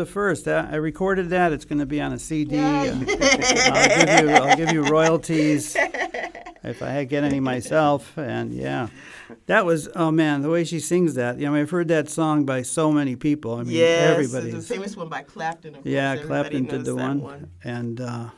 A 0.00 0.06
first. 0.06 0.48
Uh, 0.48 0.66
I 0.70 0.76
recorded 0.76 1.30
that. 1.30 1.52
It's 1.52 1.64
going 1.64 1.78
to 1.78 1.86
be 1.86 2.00
on 2.00 2.12
a 2.12 2.18
CD. 2.18 2.58
I'll, 2.60 2.98
give 2.98 3.08
you, 3.08 4.30
I'll 4.30 4.56
give 4.56 4.72
you 4.72 4.82
royalties 4.84 5.76
if 6.62 6.82
I 6.82 7.04
get 7.04 7.24
any 7.24 7.40
myself. 7.40 8.16
And 8.18 8.52
yeah, 8.52 8.88
that 9.46 9.64
was 9.64 9.88
oh 9.94 10.10
man, 10.10 10.42
the 10.42 10.50
way 10.50 10.64
she 10.64 10.80
sings 10.80 11.14
that. 11.14 11.38
You 11.38 11.46
know, 11.46 11.54
I've 11.54 11.70
heard 11.70 11.88
that 11.88 12.08
song 12.08 12.44
by 12.44 12.62
so 12.62 12.90
many 12.92 13.16
people. 13.16 13.54
I 13.54 13.62
mean, 13.62 13.76
Yes, 13.76 14.10
everybody. 14.10 14.50
the 14.50 14.60
famous 14.62 14.96
one 14.96 15.08
by 15.08 15.22
Clapton. 15.22 15.76
Of 15.76 15.86
Yeah. 15.86 16.16
Clapton 16.16 16.64
did 16.66 16.84
the 16.84 16.94
that 16.94 17.16
one, 17.16 17.50
and 17.62 18.00
uh, 18.00 18.30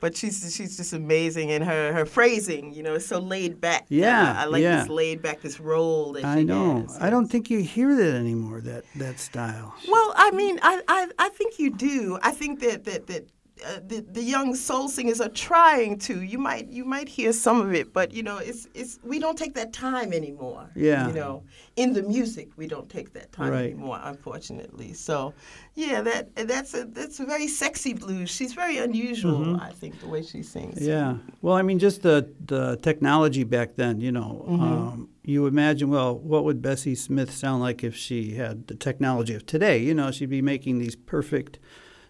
But 0.00 0.16
she's 0.16 0.54
she's 0.54 0.76
just 0.76 0.92
amazing, 0.92 1.50
and 1.50 1.64
her 1.64 1.92
her 1.92 2.06
phrasing, 2.06 2.72
you 2.72 2.82
know, 2.82 2.94
is 2.94 3.06
so 3.06 3.18
laid 3.18 3.60
back. 3.60 3.86
Yeah, 3.88 4.34
I, 4.36 4.42
I 4.42 4.44
like 4.46 4.62
yeah. 4.62 4.80
this 4.80 4.88
laid 4.88 5.22
back, 5.22 5.40
this 5.40 5.58
role 5.60 6.12
that 6.12 6.24
I 6.24 6.42
know. 6.42 6.82
has. 6.82 6.98
I 7.00 7.10
don't 7.10 7.28
think 7.28 7.50
you 7.50 7.60
hear 7.60 7.94
that 7.96 8.14
anymore. 8.14 8.60
That 8.60 8.84
that 8.96 9.18
style. 9.18 9.74
Well, 9.88 10.12
I 10.16 10.30
mean, 10.32 10.58
I, 10.62 10.82
I, 10.88 11.08
I 11.18 11.28
think 11.30 11.58
you 11.58 11.70
do. 11.70 12.18
I 12.22 12.30
think 12.30 12.60
that 12.60 12.84
that 12.84 13.06
that 13.06 13.28
uh, 13.64 13.80
the 13.86 14.04
the 14.12 14.22
young 14.22 14.54
soul 14.54 14.88
singers 14.88 15.20
are 15.20 15.30
trying 15.30 15.98
to. 16.00 16.22
You 16.22 16.38
might 16.38 16.68
you 16.68 16.84
might 16.84 17.08
hear 17.08 17.32
some 17.32 17.60
of 17.60 17.72
it, 17.74 17.92
but 17.92 18.12
you 18.12 18.22
know, 18.22 18.36
it's 18.38 18.68
it's 18.74 18.98
we 19.02 19.18
don't 19.18 19.38
take 19.38 19.54
that 19.54 19.72
time 19.72 20.12
anymore. 20.12 20.68
Yeah. 20.74 21.06
You 21.08 21.14
know, 21.14 21.42
in 21.76 21.92
the 21.94 22.02
music, 22.02 22.48
we 22.56 22.66
don't 22.66 22.88
take 22.90 23.12
that 23.14 23.32
time 23.32 23.50
Right. 23.52 23.64
anymore, 23.72 23.98
unfortunately. 24.02 24.92
So, 24.92 25.32
yeah, 25.74 26.02
that 26.02 26.34
that's 26.46 26.74
a 26.74 26.84
that's 26.84 27.18
a 27.20 27.24
very 27.24 27.48
sexy 27.48 27.94
blues. 27.94 28.28
She's 28.30 28.52
very 28.52 28.76
unusual. 28.78 29.58
I 29.60 29.70
think 29.70 30.00
the 30.00 30.08
way 30.08 30.22
she 30.22 30.42
sings. 30.42 30.76
Mm-hmm. 30.78 30.88
Yeah. 30.88 31.16
Well, 31.40 31.54
I 31.54 31.62
mean, 31.62 31.78
just 31.78 32.02
the 32.02 32.28
the 32.44 32.76
technology 32.82 33.44
back 33.44 33.76
then. 33.76 34.00
You 34.00 34.12
know, 34.12 34.44
Mm-hmm. 34.48 34.62
um, 34.64 35.08
you 35.24 35.46
imagine. 35.46 35.88
Well, 35.90 36.14
what 36.18 36.44
would 36.44 36.60
Bessie 36.60 36.94
Smith 36.94 37.32
sound 37.32 37.62
like 37.62 37.82
if 37.82 37.96
she 37.96 38.34
had 38.34 38.66
the 38.66 38.74
technology 38.74 39.34
of 39.34 39.46
today? 39.46 39.78
You 39.78 39.94
know, 39.94 40.10
she'd 40.10 40.28
be 40.30 40.42
making 40.42 40.78
these 40.78 40.94
perfect 40.94 41.58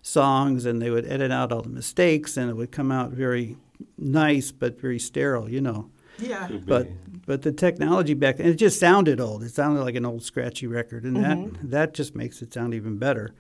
songs, 0.07 0.65
and 0.67 0.81
they 0.81 0.91
would 0.91 1.05
edit 1.07 1.33
out 1.33 1.51
all 1.53 1.63
the 1.63 1.69
mistakes, 1.69 2.37
and 2.37 2.49
it 2.49 2.55
would 2.55 2.71
come 2.71 2.93
out 2.93 3.11
very 3.11 3.57
nice 3.99 4.53
but 4.53 4.81
very 4.81 4.99
sterile, 5.01 5.51
you 5.51 5.61
know. 5.61 5.91
Yeah. 6.19 6.49
But 6.65 6.89
but 7.27 7.43
the 7.43 7.51
technology 7.53 8.15
back 8.15 8.37
then 8.37 8.47
it 8.47 8.55
just 8.55 8.79
sounded 8.79 9.21
old. 9.21 9.43
It 9.43 9.53
sounded 9.53 9.83
like 9.83 9.97
an 9.97 10.07
old 10.07 10.23
scratchy 10.23 10.67
record, 10.69 11.05
and 11.05 11.17
Mm-hmm. 11.17 11.53
that 11.63 11.71
that 11.71 11.95
just 11.95 12.15
makes 12.15 12.41
it 12.41 12.55
sound 12.55 12.73
even 12.73 12.97
better. 12.99 13.35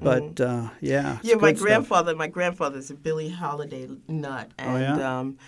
But 0.00 0.40
uh, 0.40 0.70
yeah, 0.80 1.18
it's 1.18 1.28
Yeah, 1.28 1.34
my 1.36 1.50
good 1.52 1.58
stuff. 1.58 1.66
grandfather. 1.68 2.16
My 2.16 2.26
grandfather's 2.26 2.90
a 2.90 2.94
Billie 2.94 3.28
Holiday 3.28 3.88
nut, 4.08 4.50
Oh, 4.58 4.62
and 4.62 4.98
yeah? 4.98 5.18
um, 5.18 5.38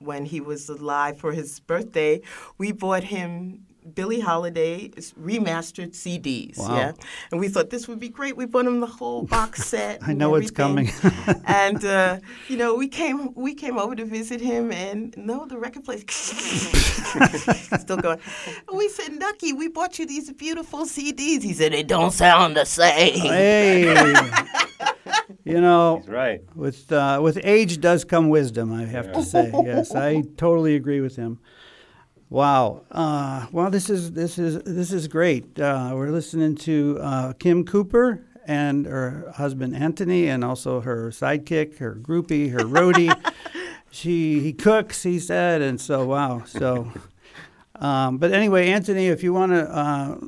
when 0.00 0.24
he 0.26 0.40
was 0.40 0.68
alive 0.68 1.18
for 1.18 1.32
his 1.32 1.60
birthday, 1.60 2.20
we 2.58 2.72
bought 2.72 3.04
him 3.04 3.64
Billie 3.94 4.20
Holiday 4.20 4.88
remastered 4.88 5.90
CDs. 5.90 6.58
Wow. 6.58 6.76
Yeah, 6.76 6.92
and 7.30 7.40
we 7.40 7.48
thought 7.48 7.70
this 7.70 7.88
would 7.88 8.00
be 8.00 8.08
great. 8.08 8.36
We 8.36 8.46
bought 8.46 8.66
him 8.66 8.80
the 8.80 8.86
whole 8.86 9.22
box 9.22 9.64
set. 9.66 10.02
I 10.02 10.10
and 10.10 10.18
know 10.18 10.34
it's 10.34 10.50
coming. 10.50 10.90
and 11.44 11.84
uh, 11.84 12.18
you 12.48 12.56
know, 12.56 12.74
we 12.74 12.88
came 12.88 13.34
we 13.34 13.54
came 13.54 13.78
over 13.78 13.94
to 13.94 14.04
visit 14.04 14.40
him, 14.40 14.72
and 14.72 15.14
no, 15.16 15.46
the 15.46 15.58
record 15.58 15.84
player 15.84 16.00
still 16.08 17.96
going. 17.96 18.20
And 18.68 18.78
we 18.78 18.88
said, 18.88 19.12
Nucky, 19.12 19.52
we 19.52 19.68
bought 19.68 19.98
you 19.98 20.06
these 20.06 20.32
beautiful 20.32 20.80
CDs. 20.80 21.42
He 21.42 21.52
said, 21.52 21.72
it 21.72 21.86
don't 21.86 22.12
sound 22.12 22.56
the 22.56 22.64
same. 22.64 23.20
hey, 23.20 23.94
you 25.44 25.60
know, 25.60 25.98
He's 25.98 26.08
right. 26.08 26.42
with 26.54 26.90
uh, 26.92 27.20
with 27.22 27.38
age 27.42 27.80
does 27.80 28.04
come 28.04 28.28
wisdom. 28.28 28.72
I 28.72 28.84
have 28.84 29.12
to 29.12 29.22
say, 29.22 29.50
yes, 29.64 29.94
I 29.94 30.22
totally 30.36 30.76
agree 30.76 31.00
with 31.00 31.16
him. 31.16 31.38
Wow. 32.30 32.82
Uh, 32.92 33.46
well, 33.50 33.70
this 33.70 33.90
is 33.90 34.12
this 34.12 34.38
is 34.38 34.62
this 34.62 34.92
is 34.92 35.08
great. 35.08 35.58
Uh, 35.58 35.90
we're 35.94 36.10
listening 36.10 36.54
to 36.58 36.96
uh, 37.02 37.32
Kim 37.32 37.64
Cooper 37.64 38.24
and 38.46 38.86
her 38.86 39.32
husband 39.34 39.74
Anthony, 39.74 40.28
and 40.28 40.44
also 40.44 40.80
her 40.80 41.10
sidekick, 41.10 41.78
her 41.78 41.96
groupie, 41.96 42.52
her 42.52 42.60
roadie. 42.60 43.12
she 43.90 44.38
he 44.38 44.52
cooks, 44.52 45.02
he 45.02 45.18
said, 45.18 45.60
and 45.60 45.80
so 45.80 46.06
wow. 46.06 46.44
So, 46.46 46.92
um, 47.74 48.18
but 48.18 48.30
anyway, 48.30 48.68
Anthony, 48.68 49.08
if 49.08 49.24
you 49.24 49.32
want 49.32 49.50
to 49.50 49.68
uh, 49.68 50.18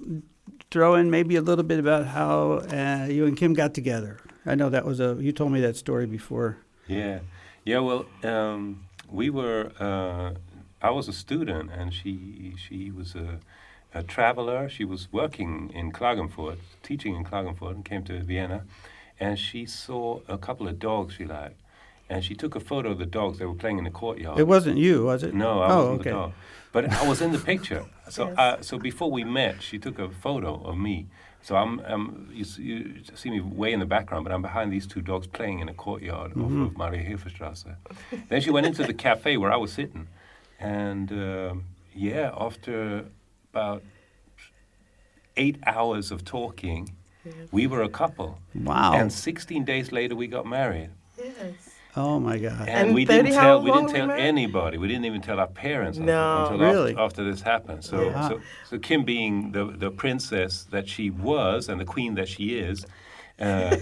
throw 0.72 0.96
in 0.96 1.08
maybe 1.08 1.36
a 1.36 1.42
little 1.42 1.64
bit 1.64 1.78
about 1.78 2.06
how 2.06 2.62
uh, 2.72 3.06
you 3.08 3.26
and 3.26 3.36
Kim 3.36 3.54
got 3.54 3.74
together. 3.74 4.18
I 4.44 4.56
know 4.56 4.70
that 4.70 4.84
was 4.84 4.98
a 4.98 5.16
you 5.20 5.30
told 5.30 5.52
me 5.52 5.60
that 5.60 5.76
story 5.76 6.06
before. 6.06 6.58
Yeah, 6.88 7.20
yeah. 7.64 7.78
Well, 7.78 8.06
um, 8.24 8.88
we 9.08 9.30
were. 9.30 10.34
I 10.82 10.90
was 10.90 11.08
a 11.08 11.12
student, 11.12 11.70
and 11.70 11.94
she 11.94 12.54
she 12.56 12.90
was 12.90 13.14
a, 13.14 13.38
a 13.94 14.02
traveler. 14.02 14.68
She 14.68 14.84
was 14.84 15.08
working 15.12 15.70
in 15.74 15.92
Klagenfurt, 15.92 16.58
teaching 16.82 17.14
in 17.14 17.24
Klagenfurt, 17.24 17.70
and 17.70 17.84
came 17.84 18.02
to 18.04 18.20
Vienna, 18.20 18.64
and 19.20 19.38
she 19.38 19.64
saw 19.64 20.20
a 20.28 20.36
couple 20.36 20.66
of 20.68 20.78
dogs 20.78 21.14
she 21.14 21.24
liked, 21.24 21.60
and 22.10 22.24
she 22.24 22.34
took 22.34 22.56
a 22.56 22.60
photo 22.60 22.90
of 22.90 22.98
the 22.98 23.06
dogs. 23.06 23.38
They 23.38 23.46
were 23.46 23.54
playing 23.54 23.78
in 23.78 23.84
the 23.84 23.90
courtyard. 23.90 24.38
It 24.38 24.48
wasn't 24.48 24.78
you, 24.78 25.04
was 25.04 25.22
it? 25.22 25.34
No, 25.34 25.60
I 25.60 25.70
oh, 25.70 25.76
wasn't 25.76 26.00
okay. 26.00 26.10
the 26.10 26.16
dog. 26.16 26.32
But 26.72 26.92
I 26.92 27.06
was 27.08 27.20
in 27.22 27.32
the 27.32 27.38
picture. 27.38 27.84
So, 28.08 28.28
uh, 28.28 28.60
so 28.60 28.78
before 28.78 29.10
we 29.10 29.24
met, 29.24 29.62
she 29.62 29.78
took 29.78 29.98
a 29.98 30.10
photo 30.10 30.60
of 30.64 30.76
me. 30.76 31.06
So 31.40 31.56
I'm, 31.56 31.80
I'm 31.80 32.28
you, 32.30 32.44
see, 32.44 32.62
you 32.62 33.02
see 33.14 33.30
me 33.30 33.40
way 33.40 33.72
in 33.72 33.80
the 33.80 33.86
background, 33.86 34.24
but 34.24 34.34
I'm 34.34 34.42
behind 34.42 34.70
these 34.70 34.86
two 34.86 35.00
dogs 35.00 35.26
playing 35.26 35.60
in 35.60 35.68
a 35.70 35.72
courtyard 35.72 36.32
Mm-hmm. 36.32 36.62
off 36.62 36.70
of 36.72 36.76
Maria 36.76 37.02
Hilferstrasse. 37.02 37.74
then 38.28 38.42
she 38.42 38.50
went 38.50 38.66
into 38.66 38.84
the 38.84 38.92
cafe 38.92 39.38
where 39.38 39.50
I 39.50 39.56
was 39.56 39.72
sitting, 39.72 40.08
and 40.62 41.11
um, 41.12 41.64
yeah, 41.94 42.31
after 42.38 43.05
about 43.53 43.83
eight 45.37 45.59
hours 45.66 46.11
of 46.11 46.25
talking, 46.25 46.92
we 47.51 47.66
were 47.66 47.83
a 47.83 47.88
couple. 47.88 48.38
Wow. 48.55 48.92
And 48.94 49.12
16 49.12 49.64
days 49.64 49.92
later, 49.92 50.14
we 50.14 50.27
got 50.27 50.46
married. 50.46 50.90
Yes. 51.18 51.35
Oh 51.94 52.18
my 52.18 52.38
God. 52.38 52.61
And, 52.61 52.70
And 52.88 52.94
we 52.94 53.05
didn't 53.05 53.33
tell 53.33 53.61
we 53.62 53.70
didn't 53.70 53.90
tell 53.90 54.07
married? 54.07 54.22
anybody. 54.22 54.79
We 54.79 54.88
didn't 54.88 55.05
even 55.05 55.20
tell 55.20 55.38
our 55.38 55.46
parents 55.46 55.98
until, 55.98 56.14
No. 56.14 56.42
until 56.46 56.59
Really? 56.59 56.90
after, 56.92 57.03
after 57.03 57.25
this 57.31 57.42
happened. 57.42 57.85
So, 57.85 58.05
Yeah. 58.05 58.29
so 58.29 58.40
so 58.68 58.79
Kim 58.79 59.05
being 59.05 59.53
the 59.53 59.64
the 59.66 59.90
princess 59.90 60.64
that 60.70 60.88
she 60.88 61.11
was 61.11 61.68
and 61.68 61.79
the 61.81 61.85
queen 61.85 62.14
that 62.14 62.29
she 62.29 62.59
is, 62.59 62.87
uh, 63.40 63.76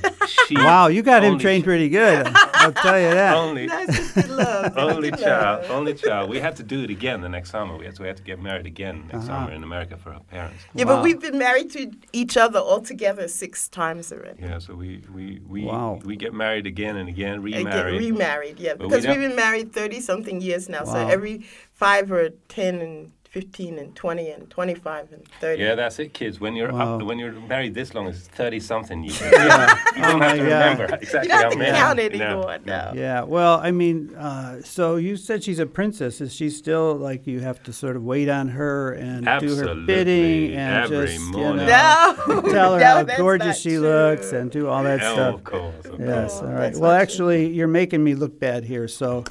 she 0.47 0.55
Wow, 0.57 0.87
you 0.89 1.03
got 1.03 1.23
him 1.25 1.33
only- 1.33 1.43
trained 1.43 1.65
pretty 1.65 1.89
good. 1.89 2.27
I'll 2.55 2.73
tell 2.73 2.99
you 3.01 3.11
that. 3.11 3.35
Only 3.37 3.67
That's 3.67 3.97
just 4.15 4.29
love. 4.43 4.77
only 4.77 5.11
child, 5.13 5.65
only 5.71 5.95
child. 5.95 6.29
We 6.31 6.39
had 6.41 6.57
to 6.57 6.63
do 6.63 6.83
it 6.85 6.91
again 6.91 7.21
the 7.21 7.29
next 7.29 7.51
summer. 7.51 7.77
We 7.77 7.85
had, 7.87 7.97
so 7.97 8.03
we 8.03 8.09
had 8.09 8.17
to 8.19 8.23
get 8.23 8.41
married 8.41 8.67
again 8.67 9.05
next 9.13 9.15
Uh-huh. 9.29 9.41
summer 9.47 9.53
in 9.53 9.63
America 9.65 9.97
for 9.97 10.13
our 10.13 10.21
parents. 10.21 10.63
Yeah, 10.75 10.85
Wow. 10.85 10.97
but 10.97 11.05
we've 11.05 11.21
been 11.21 11.39
married 11.39 11.71
to 11.73 11.91
each 12.13 12.37
other 12.37 12.59
altogether 12.59 13.29
six 13.29 13.69
times 13.69 14.13
already. 14.13 14.43
Yeah, 14.43 14.59
so 14.59 14.75
we 14.75 15.03
we 15.13 15.41
we, 15.47 15.65
Wow. 15.65 16.01
we 16.05 16.17
get 16.17 16.33
married 16.35 16.67
again 16.67 16.97
and 16.97 17.09
again, 17.09 17.35
And 17.35 17.45
remarried. 17.45 18.01
get 18.01 18.11
remarried, 18.11 18.61
yeah. 18.61 18.75
But 18.75 18.89
Because 18.89 19.05
don't- 19.05 19.19
we've 19.19 19.29
been 19.29 19.37
married 19.37 19.73
30 19.73 20.01
something 20.01 20.41
years 20.41 20.69
now. 20.69 20.85
So 20.85 20.97
every 20.97 21.45
five 21.73 22.11
or 22.13 22.31
10 22.49 22.81
and 22.81 23.13
15 23.31 23.79
and 23.79 23.95
20 23.95 24.31
and 24.31 24.51
25 24.51 25.13
and 25.13 25.23
30. 25.41 25.63
yeah, 25.63 25.75
that's 25.77 26.01
it, 26.01 26.13
kids. 26.13 26.41
When 26.41 26.57
you're 26.57 26.73
Wow. 26.73 26.97
up, 26.99 27.03
when 27.05 27.17
you're 27.19 27.31
married 27.33 27.75
this 27.75 27.95
long, 27.95 28.09
it's 28.09 28.27
thirty 28.27 28.59
something 28.59 29.05
years. 29.05 29.21
Yeah. 29.33 29.77
You 29.97 30.03
don't 30.03 30.23
Oh 30.23 30.25
have 30.27 30.37
to 30.37 30.39
God. 30.39 30.45
remember 30.45 30.87
you 30.91 30.95
exactly 31.03 31.29
don't 31.29 31.37
how 31.39 31.43
have 31.45 31.53
to 31.53 31.59
many. 31.59 31.79
count 31.79 31.99
anymore. 32.01 32.59
No. 32.67 32.93
Yeah. 32.97 33.23
Well, 33.23 33.61
I 33.63 33.71
mean, 33.71 34.15
uh, 34.17 34.63
so 34.63 34.97
you 34.97 35.17
said 35.17 35.45
she's 35.45 35.61
a 35.61 35.67
princess. 35.67 36.21
Is 36.21 36.35
she 36.35 36.51
still 36.51 36.95
like 36.97 37.27
you 37.27 37.39
have 37.41 37.63
to 37.65 37.73
sort 37.73 37.95
of 37.97 38.03
wait 38.03 38.29
on 38.29 38.49
her 38.49 38.93
and 38.95 39.25
do 39.41 39.55
her 39.57 39.75
bidding 39.77 40.57
and 40.57 40.85
Every 40.93 41.07
just 41.07 41.21
you 41.27 41.33
know, 41.33 41.55
No. 41.55 42.41
tell 42.51 42.75
her 42.75 42.81
No, 42.81 42.85
how 42.85 43.03
gorgeous 43.05 43.61
she 43.61 43.71
true. 43.77 43.81
looks 43.81 44.33
and 44.33 44.51
do 44.51 44.67
all 44.69 44.83
that 44.83 45.01
stuff. 45.01 45.35
of 45.37 45.45
course. 45.45 45.85
Of 45.87 46.01
Yes. 46.01 46.33
course. 46.33 46.43
All 46.43 46.49
right. 46.49 46.61
that's 46.61 46.79
Well, 46.81 46.91
not 46.91 46.97
true. 46.97 47.03
actually, 47.03 47.47
you're 47.49 47.69
making 47.69 48.03
me 48.03 48.15
look 48.15 48.41
bad 48.41 48.65
here. 48.65 48.89
So, 48.89 49.25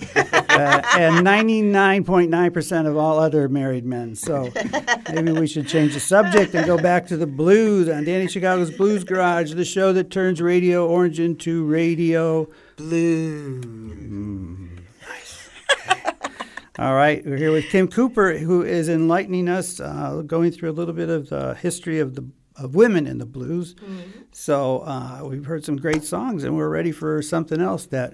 uh, 0.60 0.82
and 0.98 1.26
99.9% 1.26 2.88
of 2.88 2.98
all 2.98 3.20
other 3.20 3.48
married 3.48 3.86
men. 3.86 4.16
So, 4.16 4.52
maybe 5.14 5.32
we 5.32 5.48
should 5.48 5.68
change 5.68 5.94
the 5.94 6.00
subject 6.00 6.54
and 6.56 6.66
go 6.66 6.78
back 6.78 7.08
to 7.08 7.18
the 7.18 7.28
blues 7.28 7.90
on 7.90 8.04
Danny 8.04 8.28
Chicago's 8.28 8.72
Blues 8.72 9.04
Garage, 9.04 9.54
the 9.54 9.66
show 9.66 9.94
that 9.94 10.12
turns 10.12 10.42
Radio 10.42 10.88
Orange 10.88 11.20
into 11.20 11.66
radio. 11.66 12.48
Blue. 12.78 14.70
All 16.80 16.96
right, 16.96 17.26
we're 17.26 17.36
here 17.36 17.52
with 17.52 17.66
Kim 17.66 17.90
Cooper, 17.90 18.38
who 18.38 18.64
is 18.64 18.88
enlightening 18.88 19.50
us, 19.50 19.82
uh, 19.82 20.24
going 20.26 20.52
through 20.52 20.70
a 20.70 20.72
little 20.72 20.94
bit 20.94 21.10
of 21.10 21.28
the 21.28 21.56
history 21.56 22.00
of 22.00 22.16
the 22.16 22.26
of 22.56 22.76
women 22.76 23.08
in 23.08 23.18
the 23.18 23.26
blues. 23.26 23.76
So 24.32 24.80
uh, 24.80 25.22
we've 25.24 25.46
heard 25.46 25.64
some 25.66 25.78
great 25.78 26.04
songs, 26.04 26.44
and 26.44 26.56
we're 26.56 26.70
ready 26.70 26.92
for 26.92 27.22
something 27.22 27.62
else 27.62 27.86
that 27.88 28.14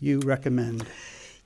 you 0.00 0.20
recommend. 0.20 0.86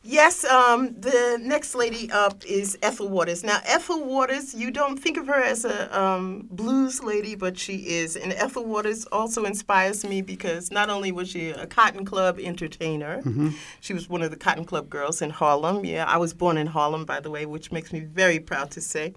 Yes, 0.08 0.44
um, 0.44 0.94
the 1.00 1.36
next 1.42 1.74
lady 1.74 2.08
up 2.12 2.44
is 2.46 2.78
Ethel 2.80 3.08
Waters. 3.08 3.42
Now, 3.42 3.58
Ethel 3.64 4.04
Waters, 4.04 4.54
you 4.54 4.70
don't 4.70 4.96
think 4.98 5.16
of 5.16 5.26
her 5.26 5.42
as 5.42 5.64
a 5.64 6.00
um, 6.00 6.46
blues 6.50 7.02
lady, 7.02 7.34
but 7.34 7.58
she 7.58 7.76
is. 7.88 8.14
And 8.14 8.32
Ethel 8.32 8.64
Waters 8.64 9.04
also 9.06 9.44
inspires 9.44 10.04
me 10.04 10.22
because 10.22 10.70
not 10.70 10.90
only 10.90 11.10
was 11.10 11.28
she 11.30 11.50
a 11.50 11.66
Cotton 11.66 12.04
Club 12.04 12.38
entertainer, 12.38 13.20
she 13.80 13.94
was 13.94 14.08
one 14.08 14.22
of 14.22 14.30
the 14.30 14.36
Cotton 14.36 14.64
Club 14.64 14.88
girls 14.88 15.20
in 15.22 15.30
Harlem. 15.30 15.84
Yeah, 15.84 16.04
I 16.04 16.18
was 16.18 16.32
born 16.32 16.56
in 16.56 16.68
Harlem, 16.68 17.04
by 17.04 17.18
the 17.18 17.30
way, 17.30 17.44
which 17.44 17.72
makes 17.72 17.92
me 17.92 17.98
very 18.00 18.38
proud 18.38 18.70
to 18.72 18.80
say. 18.80 19.12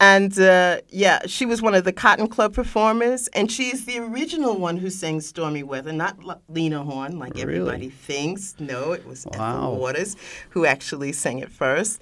And 0.00 0.38
uh, 0.38 0.78
yeah, 0.88 1.20
she 1.26 1.44
was 1.44 1.60
one 1.60 1.74
of 1.74 1.84
the 1.84 1.92
Cotton 1.92 2.28
Club 2.28 2.54
performers, 2.54 3.28
and 3.28 3.52
she 3.52 3.64
is 3.64 3.84
the 3.84 3.98
original 3.98 4.56
one 4.56 4.78
who 4.78 4.88
sang 4.88 5.20
Stormy 5.20 5.62
Weather, 5.62 5.92
not 5.92 6.16
Lena 6.48 6.82
Horne, 6.82 7.18
like 7.18 7.34
Really? 7.34 7.42
everybody 7.58 7.90
thinks. 7.90 8.54
No, 8.58 8.92
it 8.92 9.06
was 9.06 9.26
Wow. 9.26 9.58
Ethel 9.58 9.76
Waters 9.76 10.05
who 10.50 10.66
actually 10.66 11.12
sang 11.12 11.38
it 11.38 11.50
first. 11.50 12.00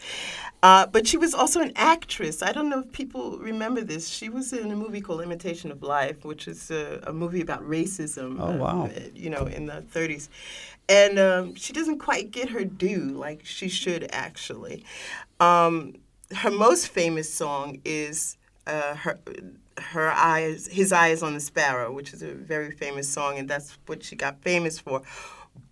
Uh, 0.62 0.86
but 0.86 1.06
she 1.06 1.16
was 1.16 1.34
also 1.34 1.60
an 1.60 1.72
actress. 1.76 2.42
I 2.42 2.50
don't 2.50 2.70
know 2.70 2.80
if 2.80 2.90
people 2.92 3.38
remember 3.38 3.82
this. 3.82 4.08
She 4.08 4.28
was 4.28 4.52
in 4.52 4.72
a 4.72 4.76
movie 4.76 5.00
called 5.00 5.20
Imitation 5.20 5.70
of 5.70 5.82
Life, 5.82 6.24
which 6.24 6.48
is 6.48 6.70
a, 6.70 7.00
a 7.06 7.12
movie 7.12 7.42
about 7.42 7.62
racism. 7.68 8.38
Oh, 8.40 8.54
uh, 8.54 8.56
wow. 8.56 8.84
uh, 8.86 9.00
you 9.14 9.28
know, 9.28 9.44
in 9.46 9.66
the 9.66 9.84
30s. 9.92 10.28
And 10.88 11.18
um, 11.18 11.54
she 11.54 11.72
doesn't 11.72 11.98
quite 11.98 12.30
get 12.30 12.48
her 12.50 12.64
due 12.64 13.10
like 13.10 13.44
she 13.44 13.68
should 13.68 14.08
actually. 14.12 14.84
Um, 15.38 15.96
her 16.32 16.50
most 16.50 16.88
famous 16.88 17.32
song 17.32 17.80
is 17.84 18.36
uh, 18.66 18.94
her 18.94 19.18
her 19.78 20.10
eyes 20.10 20.68
his 20.68 20.92
eyes 20.92 21.22
on 21.22 21.34
the 21.34 21.40
sparrow 21.40 21.92
which 21.92 22.12
is 22.12 22.22
a 22.22 22.32
very 22.32 22.70
famous 22.70 23.08
song 23.08 23.38
and 23.38 23.50
that's 23.50 23.76
what 23.86 24.04
she 24.04 24.14
got 24.14 24.40
famous 24.40 24.78
for 24.78 25.02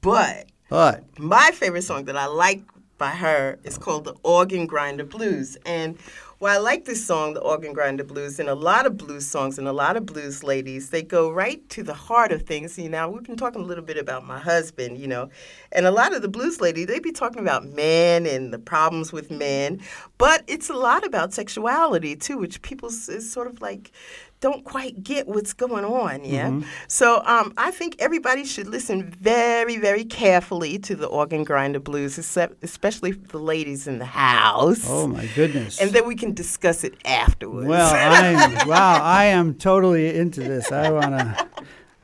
but 0.01 0.47
But 0.73 1.05
my 1.19 1.51
favorite 1.53 1.83
song 1.83 2.07
that 2.07 2.17
I 2.17 2.25
like 2.25 2.63
by 2.97 3.11
her 3.11 3.59
is 3.63 3.77
called 3.77 4.05
the 4.05 4.15
Organ 4.23 4.67
Grinder 4.67 5.05
Blues. 5.05 5.59
And 5.67 5.99
while 6.39 6.57
I 6.57 6.63
like 6.63 6.87
this 6.87 7.07
song, 7.07 7.35
the 7.35 7.43
Organ 7.43 7.75
Grinder 7.75 8.05
Blues, 8.05 8.41
and 8.41 8.49
a 8.49 8.55
lot 8.55 8.87
of 8.87 8.97
blues 8.97 9.27
songs 9.27 9.59
and 9.59 9.69
a 9.69 9.73
lot 9.75 9.99
of 9.99 10.07
blues 10.07 10.43
ladies, 10.43 10.89
they 10.89 11.03
go 11.03 11.31
right 11.31 11.69
to 11.69 11.83
the 11.83 11.93
heart 11.93 12.33
of 12.33 12.45
things. 12.45 12.79
You 12.79 12.89
know, 12.89 13.11
we've 13.11 13.23
been 13.23 13.37
talking 13.37 13.61
a 13.61 13.67
little 13.67 13.85
bit 13.85 13.99
about 13.99 14.25
my 14.25 14.39
husband, 14.39 14.97
you 14.97 15.07
know, 15.07 15.29
and 15.73 15.85
a 15.85 15.91
lot 15.91 16.15
of 16.15 16.23
the 16.23 16.29
blues 16.29 16.59
ladies, 16.59 16.87
they 16.87 17.01
be 17.01 17.13
talking 17.13 17.43
about 17.43 17.67
men 17.67 18.25
and 18.25 18.51
the 18.51 18.59
problems 18.59 19.13
with 19.13 19.31
men, 19.31 19.79
but 20.17 20.43
it's 20.47 20.71
a 20.71 20.75
lot 20.75 21.05
about 21.05 21.35
sexuality 21.35 22.17
too, 22.17 22.39
which 22.39 22.63
people 22.63 22.89
is 22.89 23.31
sort 23.31 23.47
of 23.47 23.61
like 23.61 23.93
don't 24.43 24.65
quite 24.65 25.05
get 25.05 25.29
what's 25.29 25.53
going 25.53 25.85
on. 25.85 26.25
Yeah. 26.25 26.61
So 26.89 27.23
um, 27.25 27.55
I 27.57 27.71
think 27.71 27.95
everybody 28.01 28.45
should 28.45 28.67
listen 28.67 29.09
very, 29.21 29.77
very 29.77 30.05
carefully 30.05 30.81
to 30.81 30.97
the 30.97 31.07
organ 31.07 31.45
grinder 31.45 31.79
blues, 31.79 32.19
except, 32.19 32.63
especially 32.63 33.13
the 33.13 33.39
ladies 33.39 33.87
in 33.87 34.01
the 34.01 34.05
house. 34.05 34.85
Oh 34.89 35.07
my 35.07 35.27
goodness. 35.37 35.81
And 35.81 35.93
then 35.93 36.09
we 36.09 36.17
can 36.17 36.35
discuss 36.35 36.83
it 36.83 36.95
afterwards. 37.05 37.69
Well, 37.69 37.95
I'm 37.95 38.69
wow, 38.69 39.01
I 39.01 39.27
am 39.27 39.55
totally 39.55 40.15
into 40.15 40.41
this. 40.41 40.73
I 40.73 40.91
want 40.91 41.11
to. 41.13 41.49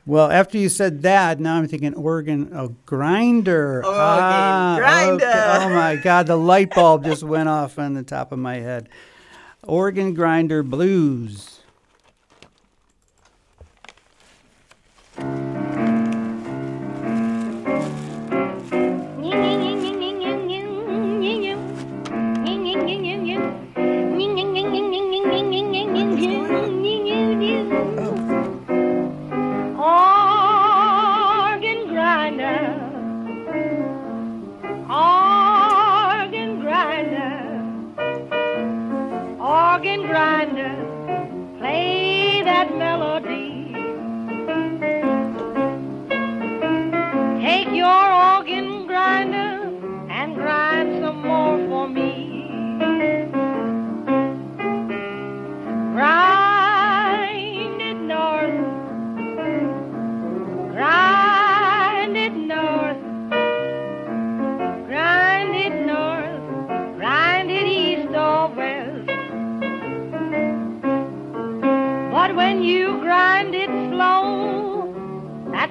Well, 0.05 0.31
after 0.31 0.57
you 0.57 0.69
said 0.69 1.01
that, 1.01 1.41
now 1.41 1.57
I'm 1.57 1.67
thinking 1.67 1.93
organ 1.93 2.51
oh, 2.55 2.73
grinder. 2.85 3.85
Organ 3.85 4.77
grinder. 4.77 5.25
Oh 5.25 5.69
my 5.69 5.97
God, 5.97 6.25
the 6.25 6.37
light 6.37 6.73
bulb 6.73 7.03
just 7.03 7.21
went 7.21 7.49
off 7.49 7.77
on 7.77 7.95
the 7.95 8.03
top 8.03 8.31
of 8.31 8.39
my 8.39 8.55
head. 8.55 8.87
Organ 9.61 10.13
grinder 10.13 10.63
blues. 10.63 11.58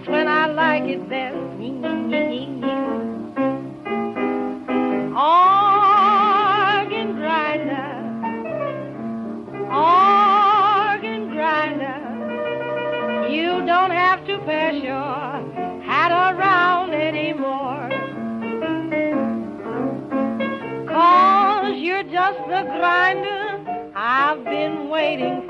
When 0.08 0.28
I 0.28 0.46
like 0.46 0.84
it 0.84 1.08
best. 1.08 1.38
Organ 5.20 7.16
grinder, 7.16 7.90
organ 9.66 11.28
grinder, 11.34 12.00
you 13.28 13.66
don't 13.66 13.90
have 13.90 14.24
to 14.26 14.38
pass 14.46 14.74
your 14.74 15.82
hat 15.82 16.12
around 16.12 16.94
anymore. 16.94 17.88
Cause 20.86 21.74
you're 21.78 22.04
just 22.04 22.38
the 22.46 22.62
grinder 22.78 23.92
I've 23.96 24.44
been 24.44 24.88
waiting 24.88 25.42
for. 25.46 25.47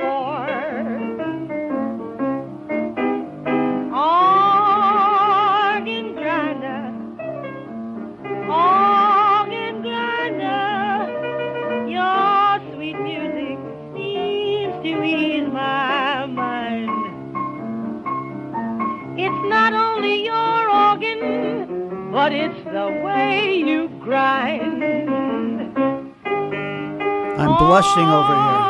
Way 22.91 23.55
you 23.57 23.89
grind. 24.01 24.83
I'm 27.41 27.57
blushing 27.59 28.09
over 28.09 28.35
here. 28.35 28.68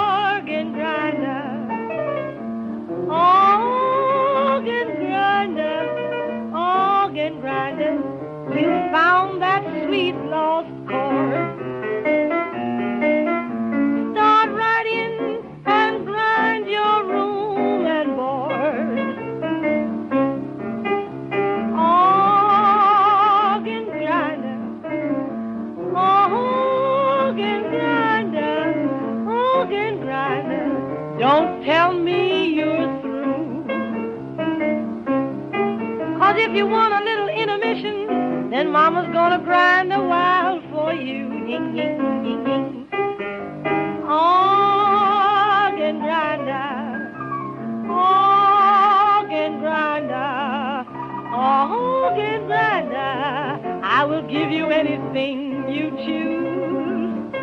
Will 54.21 54.29
give 54.29 54.51
you 54.51 54.67
anything 54.71 55.69
you 55.69 55.91
choose. 55.91 57.35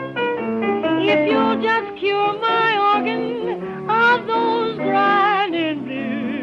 If 1.08 1.30
you'll 1.32 1.62
just 1.62 1.98
cure 2.00 2.34
my 2.40 2.98
organ 2.98 3.90
of 3.90 4.28
those 4.28 4.78
grinding 4.78 5.86
blues. 5.86 6.36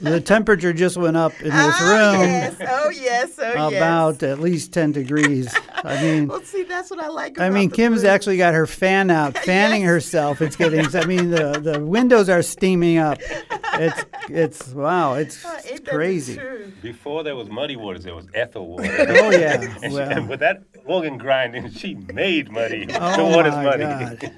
The 0.00 0.20
temperature 0.20 0.72
just 0.72 0.96
went 0.96 1.16
up 1.16 1.32
in 1.40 1.46
this 1.50 1.54
Ah, 1.56 1.90
room 1.90 2.20
yes. 2.22 2.56
Oh, 2.60 2.90
yes. 2.90 3.30
Oh, 3.38 3.68
yes. 3.70 3.78
about 3.80 4.22
at 4.22 4.38
least 4.40 4.72
10 4.72 4.92
degrees. 4.92 5.54
I 5.82 6.00
mean, 6.02 6.28
Well, 6.28 6.42
see, 6.42 6.62
that's 6.64 6.90
what 6.90 7.00
I 7.02 7.08
like. 7.08 7.38
I 7.38 7.48
mean, 7.50 7.68
the 7.70 7.76
Kim's 7.76 7.96
blues. 8.00 8.04
actually 8.04 8.36
got 8.36 8.54
her 8.54 8.66
fan 8.66 9.10
out, 9.10 9.36
fanning 9.44 9.82
Yes. 9.82 9.90
herself. 9.90 10.40
It's 10.42 10.56
getting. 10.56 10.80
I 10.94 11.04
mean, 11.06 11.30
the 11.30 11.58
the 11.62 11.80
windows 11.84 12.28
are 12.28 12.42
steaming 12.42 12.98
up. 12.98 13.18
It's 13.80 14.04
it's 14.28 14.68
wow. 14.68 15.14
It's, 15.14 15.44
Oh, 15.44 15.54
it's 15.58 15.66
ain't 15.66 15.76
that 15.76 15.84
the 15.86 15.90
crazy. 15.90 16.36
truth? 16.36 16.74
Before 16.82 17.22
there 17.22 17.36
was 17.36 17.48
muddy 17.48 17.76
waters, 17.76 18.04
there 18.04 18.14
was 18.14 18.26
Ethel 18.34 18.66
water. 18.68 18.84
Oh 19.08 19.30
yeah. 19.30 19.60
and, 19.60 19.80
she, 19.82 19.88
Well, 19.96 20.10
and 20.10 20.28
with 20.28 20.40
that 20.40 20.62
organ 20.84 21.18
grinding, 21.18 21.70
she 21.70 21.94
made 21.94 22.50
muddy. 22.50 22.84
the 22.86 22.98
oh 23.18 23.36
water's 23.36 23.54
my 23.54 23.76
muddy. 23.76 23.82
God. 23.84 24.32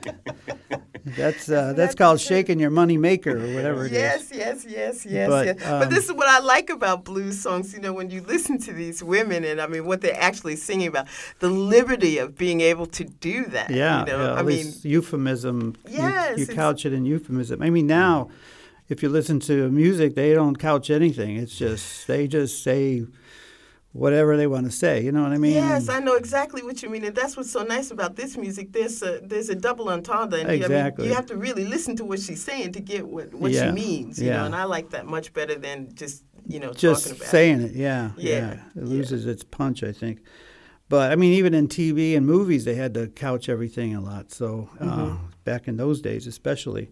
That's 1.16 1.48
uh, 1.48 1.72
that's 1.74 1.94
called 1.94 2.18
shaking 2.20 2.58
your 2.58 2.70
money 2.70 2.96
maker 2.96 3.30
or 3.36 3.54
whatever 3.54 3.86
it 3.86 3.92
is. 3.92 3.98
Yes, 3.98 4.32
yes, 4.34 4.66
yes, 4.68 5.06
yes, 5.06 5.28
But, 5.28 5.46
yes. 5.46 5.64
um, 5.64 5.78
but 5.78 5.90
this 5.90 6.04
is 6.06 6.12
what 6.12 6.26
I 6.28 6.40
like 6.40 6.68
about 6.68 7.04
blues 7.04 7.40
songs. 7.40 7.72
You 7.72 7.80
know, 7.80 7.92
when 7.92 8.10
you 8.10 8.22
listen 8.22 8.58
to 8.62 8.72
these 8.72 9.04
women, 9.04 9.44
and 9.44 9.60
I 9.60 9.68
mean, 9.68 9.84
what 9.86 10.00
they're 10.00 10.20
actually 10.20 10.56
singing 10.56 10.88
about, 10.88 11.06
the 11.38 11.48
liberty 11.48 12.18
of 12.18 12.36
being 12.36 12.60
able 12.60 12.86
to 12.86 13.04
do 13.04 13.44
that. 13.46 13.70
Yeah, 13.70 14.00
you 14.00 14.06
know? 14.06 14.24
yeah, 14.24 14.34
I 14.34 14.42
mean, 14.42 14.72
euphemism. 14.82 15.76
you- 15.88 15.92
Yes, 15.98 16.38
you, 16.38 16.42
it's- 16.42 16.56
couch 16.56 16.84
it 16.84 16.92
in 16.92 17.04
euphemism. 17.04 17.62
I 17.62 17.70
mean, 17.70 17.86
now, 17.86 18.28
if 18.88 19.02
you 19.02 19.08
listen 19.08 19.40
to 19.40 19.68
music, 19.70 20.14
they 20.14 20.32
don't 20.34 20.56
couch 20.56 20.90
anything. 20.90 21.36
It's 21.36 21.56
just 21.56 22.06
they 22.06 22.26
just 22.28 22.62
say 22.62 23.04
whatever 23.92 24.36
they 24.36 24.46
want 24.46 24.66
to 24.66 24.70
say. 24.72 25.02
You 25.02 25.10
know 25.12 25.22
what 25.22 25.32
I 25.32 25.38
mean? 25.38 25.54
Yes, 25.54 25.88
I 25.88 26.00
know 26.00 26.14
exactly 26.14 26.62
what 26.62 26.82
you 26.82 26.90
mean, 26.90 27.04
and 27.04 27.14
that's 27.16 27.36
what's 27.36 27.50
so 27.50 27.62
nice 27.62 27.90
about 27.90 28.16
this 28.16 28.36
music. 28.36 28.72
There's 28.72 29.02
a 29.02 29.20
there's 29.22 29.48
a 29.48 29.54
double 29.54 29.88
entendre, 29.88 30.40
and 30.40 30.58
you- 30.58 30.64
I 30.66 30.68
mean, 30.90 31.06
you 31.06 31.14
have 31.14 31.26
to 31.26 31.36
really 31.36 31.64
listen 31.64 31.96
to 31.96 32.04
what 32.04 32.20
she's 32.20 32.42
saying 32.42 32.72
to 32.72 32.80
get 32.80 33.06
what, 33.08 33.32
what 33.34 33.52
Yeah, 33.52 33.66
she 33.68 33.72
means. 33.72 34.20
You 34.20 34.28
yeah. 34.28 34.38
know, 34.38 34.44
and 34.46 34.54
I 34.54 34.64
like 34.64 34.90
that 34.90 35.06
much 35.06 35.32
better 35.32 35.54
than 35.56 35.94
just 35.94 36.24
you 36.46 36.60
know 36.60 36.72
just 36.72 37.04
talking 37.04 37.16
about 37.18 37.28
saying 37.30 37.60
it. 37.62 37.72
Yeah, 37.72 38.10
Yeah, 38.16 38.38
yeah. 38.74 38.82
It 38.82 38.84
loses 38.84 39.26
its 39.26 39.42
punch, 39.44 39.82
I 39.82 39.92
think. 39.92 40.20
But 40.88 41.10
I 41.10 41.16
mean, 41.16 41.32
even 41.32 41.52
in 41.54 41.66
TV 41.66 42.16
and 42.16 42.24
movies, 42.24 42.64
they 42.64 42.76
had 42.76 42.94
to 42.94 43.08
couch 43.08 43.48
everything 43.48 43.94
a 43.96 44.00
lot. 44.00 44.30
So 44.30 44.68
uh, 44.78 44.84
Mm-hmm. 44.84 45.26
back 45.44 45.66
in 45.66 45.76
those 45.78 46.00
days, 46.00 46.26
especially. 46.28 46.90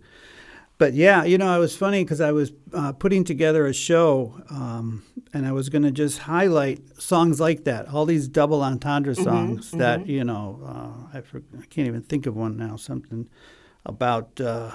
But 0.79 0.95
yeah, 0.95 1.25
you 1.25 1.39
know, 1.39 1.55
it 1.57 1.59
was 1.61 1.77
funny 1.77 2.05
because 2.05 2.21
I 2.21 2.33
was 2.33 2.53
uh, 2.73 2.93
putting 2.93 3.25
together 3.25 3.67
a 3.67 3.73
show, 3.75 4.41
um, 4.51 5.03
and 5.33 5.47
I 5.47 5.53
was 5.53 5.69
going 5.69 5.83
to 5.83 5.91
just 5.91 6.19
highlight 6.21 6.81
songs 7.01 7.41
like 7.41 7.65
that, 7.65 7.89
all 7.89 8.07
these 8.07 8.29
double 8.29 8.63
entendre 8.63 9.15
songs 9.15 9.71
that 9.73 10.07
you 10.07 10.25
know, 10.25 10.61
uh, 10.65 11.19
I, 11.19 11.21
for, 11.23 11.43
I 11.61 11.65
can't 11.67 11.87
even 11.89 12.03
think 12.03 12.27
of 12.27 12.35
one 12.37 12.57
now. 12.57 12.77
Something 12.77 13.29
about 13.87 14.41
uh, 14.41 14.71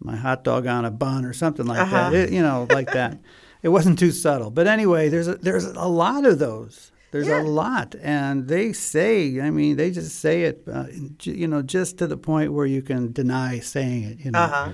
my 0.00 0.16
hot 0.16 0.44
dog 0.44 0.66
on 0.66 0.84
a 0.84 0.90
bun 0.90 1.24
or 1.24 1.32
something 1.32 1.66
like 1.66 1.80
Uh-huh. 1.80 2.10
that. 2.10 2.14
It, 2.14 2.32
you 2.32 2.42
know, 2.42 2.66
like 2.70 2.92
that. 2.92 3.18
It 3.64 3.68
wasn't 3.68 3.96
too 3.96 4.10
subtle, 4.10 4.50
but 4.50 4.66
anyway, 4.66 5.08
there's 5.08 5.28
a, 5.28 5.36
there's 5.36 5.64
a 5.66 5.86
lot 5.86 6.26
of 6.26 6.40
those. 6.40 6.90
There's 7.12 7.28
Yeah. 7.28 7.42
a 7.42 7.44
lot, 7.44 7.94
and 8.02 8.48
they 8.48 8.72
say. 8.72 9.38
I 9.40 9.50
mean, 9.50 9.76
they 9.76 9.90
just 9.90 10.18
say 10.18 10.42
it. 10.44 10.56
Uh, 10.66 10.86
you 11.22 11.46
know, 11.46 11.62
just 11.62 11.98
to 11.98 12.06
the 12.06 12.16
point 12.16 12.52
where 12.52 12.66
you 12.66 12.82
can 12.82 13.12
deny 13.12 13.60
saying 13.60 14.02
it. 14.10 14.16
You 14.24 14.30
know. 14.32 14.40
Uh 14.40 14.48
huh. 14.48 14.68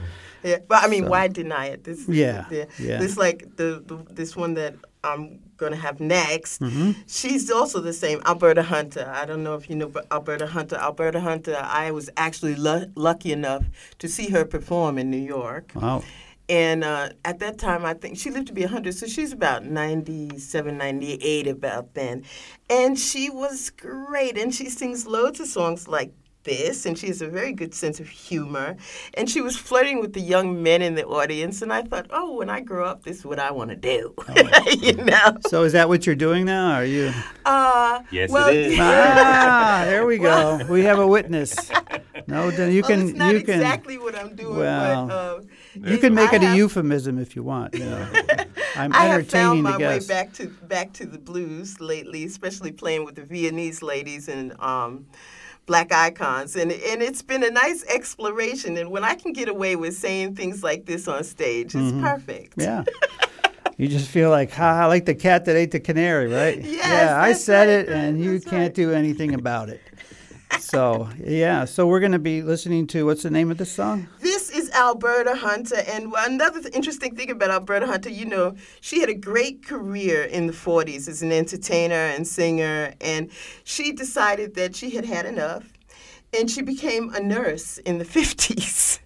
Yeah, 0.45 0.59
but 0.69 0.85
I 0.85 0.87
mean, 0.89 1.05
So- 1.05 1.11
why 1.11 1.27
deny 1.29 1.67
it? 1.67 1.83
This, 1.85 2.09
Yeah, 2.09 2.47
yeah. 2.79 2.99
This 3.03 3.17
like 3.17 3.57
the, 3.57 3.83
the 3.85 3.97
this 4.15 4.37
one 4.37 4.55
that 4.55 4.75
I'm 5.03 5.41
gonna 5.57 5.75
have 5.87 5.99
next. 6.01 6.61
Mm-hmm. 6.61 6.93
She's 7.09 7.51
also 7.51 7.81
the 7.81 7.93
same, 7.93 8.21
Alberta 8.25 8.63
Hunter. 8.63 9.11
I 9.21 9.27
don't 9.27 9.43
know 9.43 9.55
if 9.57 9.69
you 9.69 9.75
know 9.75 9.89
but 9.89 10.07
Alberta 10.13 10.47
Hunter. 10.47 10.77
Alberta 10.77 11.19
Hunter. 11.21 11.57
I 11.61 11.91
was 11.91 12.09
actually 12.17 12.55
lu- 12.55 12.87
lucky 12.95 13.33
enough 13.33 13.65
to 13.99 14.07
see 14.09 14.29
her 14.31 14.45
perform 14.45 14.97
in 14.97 15.11
New 15.11 15.25
York. 15.39 15.73
Wow. 15.75 16.03
And 16.49 16.83
uh, 16.83 17.11
at 17.25 17.41
that 17.41 17.59
time, 17.59 17.85
I 17.85 17.93
think 17.93 18.17
she 18.17 18.31
lived 18.31 18.47
to 18.47 18.55
be 18.55 18.63
100, 18.63 18.95
so 18.95 19.07
she's 19.07 19.33
about 19.33 19.67
97, 19.67 20.79
98 20.79 21.47
about 21.47 21.95
then. 21.95 22.25
And 22.71 22.99
she 22.99 23.29
was 23.29 23.69
great. 23.71 24.39
And 24.39 24.55
she 24.55 24.71
sings 24.71 25.07
loads 25.07 25.41
of 25.41 25.47
songs 25.47 25.89
like 25.89 26.13
this, 26.45 26.87
and 26.87 26.99
she 26.99 27.09
has 27.09 27.23
a 27.23 27.29
very 27.29 27.53
good 27.53 27.75
sense 27.75 28.01
of 28.01 28.09
humor. 28.09 28.77
And 29.15 29.29
she 29.29 29.41
was 29.41 29.57
flirting 29.57 30.01
with 30.01 30.13
the 30.13 30.21
young 30.21 30.63
men 30.63 30.83
in 30.83 30.95
the 30.95 31.07
audience. 31.07 31.63
And 31.63 31.73
I 31.73 31.83
thought, 31.83 32.07
oh, 32.11 32.37
when 32.37 32.49
I 32.49 32.61
grow 32.61 32.85
up, 32.87 33.05
this 33.05 33.19
is 33.19 33.27
what 33.27 33.39
I 33.39 33.51
want 33.51 33.71
to 33.71 33.77
do. 33.77 34.15
you 34.81 34.95
know? 34.95 35.37
So 35.49 35.65
is 35.65 35.73
that 35.73 35.89
what 35.89 36.07
you're 36.07 36.17
doing 36.17 36.47
now? 36.47 36.73
Are 36.73 36.85
you? 36.85 37.13
Uh, 37.45 38.01
Yes, 38.11 38.31
well, 38.31 38.49
is. 38.49 38.77
ah, 38.81 39.83
there 39.85 40.07
we 40.07 40.19
go. 40.19 40.61
We 40.69 40.83
have 40.85 40.99
a 40.99 41.07
witness. 41.07 41.71
No, 42.27 42.51
then 42.51 42.73
you 42.73 42.83
well, 42.83 42.91
can 42.91 43.09
it's 43.09 43.17
not 43.17 43.33
you 43.33 43.41
can 43.43 43.55
exactly 43.55 43.97
what 43.97 44.15
I'm 44.15 44.37
doing, 44.37 44.59
well, 44.59 45.07
but 45.07 45.15
uh, 45.15 45.41
you 45.91 45.97
can 45.97 46.15
make 46.15 46.35
I 46.35 46.37
it 46.37 46.43
a 46.43 46.57
euphemism 46.57 47.19
if 47.19 47.35
you 47.35 47.43
want. 47.43 47.75
You 47.75 47.87
know. 47.87 48.07
I'm 48.77 48.93
I 48.93 49.05
have 49.05 49.29
found 49.29 49.61
entertaining 49.61 49.63
my 49.63 49.73
the 49.73 49.79
way 49.79 50.01
back 50.07 50.35
to 50.35 50.49
back 50.49 50.93
to 50.95 51.07
the 51.07 51.19
blues 51.19 51.81
lately, 51.81 52.25
especially 52.25 52.71
playing 52.71 53.07
with 53.07 53.15
the 53.15 53.25
Viennese 53.25 53.83
ladies 53.83 54.29
and 54.29 54.53
um, 54.61 55.07
black 55.69 55.93
icons, 55.93 56.57
and 56.57 56.73
and 56.73 57.01
it's 57.01 57.23
been 57.23 57.45
a 57.45 57.51
nice 57.51 57.85
exploration. 57.85 58.77
And 58.77 58.91
when 58.91 59.05
I 59.05 59.15
can 59.15 59.33
get 59.33 59.49
away 59.49 59.77
with 59.77 59.97
saying 59.97 60.35
things 60.35 60.65
like 60.65 60.87
this 60.87 61.07
on 61.07 61.23
stage, 61.23 61.77
it's 61.77 61.93
perfect. 62.03 62.57
Mm-hmm. 62.57 62.61
Yeah. 62.63 62.85
You 63.81 63.87
just 63.87 64.11
feel 64.11 64.31
like, 64.31 64.51
ha, 64.51 64.89
like 64.89 65.05
the 65.05 65.15
cat 65.15 65.45
that 65.45 65.55
ate 65.55 65.71
the 65.71 65.79
canary, 65.79 66.27
right? 66.27 66.59
Yes, 66.65 66.85
yeah, 66.85 67.23
I 67.23 67.33
said 67.33 67.69
right, 67.69 67.89
it, 67.89 67.89
and 67.89 68.21
you 68.21 68.33
that's 68.33 68.45
can't 68.51 68.63
right. 68.63 68.75
do 68.75 68.93
anything 68.93 69.35
about 69.35 69.69
it. 69.69 69.81
So, 70.59 71.09
yeah. 71.25 71.65
So 71.65 71.87
we're 71.87 72.01
going 72.01 72.11
to 72.13 72.19
be 72.19 72.43
listening 72.43 72.89
to 72.89 73.07
what's 73.07 73.23
the 73.23 73.31
name 73.31 73.53
of 73.53 73.59
this 73.59 73.71
song? 73.71 74.09
This 74.19 74.48
is 74.48 74.48
Alberta 74.79 75.35
Hunter, 75.35 75.83
and 75.89 76.13
another 76.17 76.61
interesting 76.73 77.17
thing 77.17 77.33
about 77.33 77.51
Alberta 77.51 77.85
Hunter, 77.87 78.11
you 78.11 78.25
know, 78.25 78.55
she 78.81 79.01
had 79.01 79.09
a 79.09 79.15
great 79.15 79.67
career 79.67 80.23
in 80.23 80.47
the 80.47 80.53
40s 80.53 81.09
as 81.09 81.21
an 81.21 81.33
entertainer 81.33 81.97
and 81.97 82.25
singer, 82.25 82.95
and 83.01 83.29
she 83.65 83.91
decided 83.91 84.55
that 84.55 84.77
she 84.77 84.91
had 84.91 85.05
had 85.05 85.27
enough, 85.27 85.65
and 86.33 86.49
she 86.49 86.63
became 86.63 87.13
a 87.13 87.19
nurse 87.21 87.79
in 87.79 87.99
the 87.99 88.05
50s. 88.17 89.01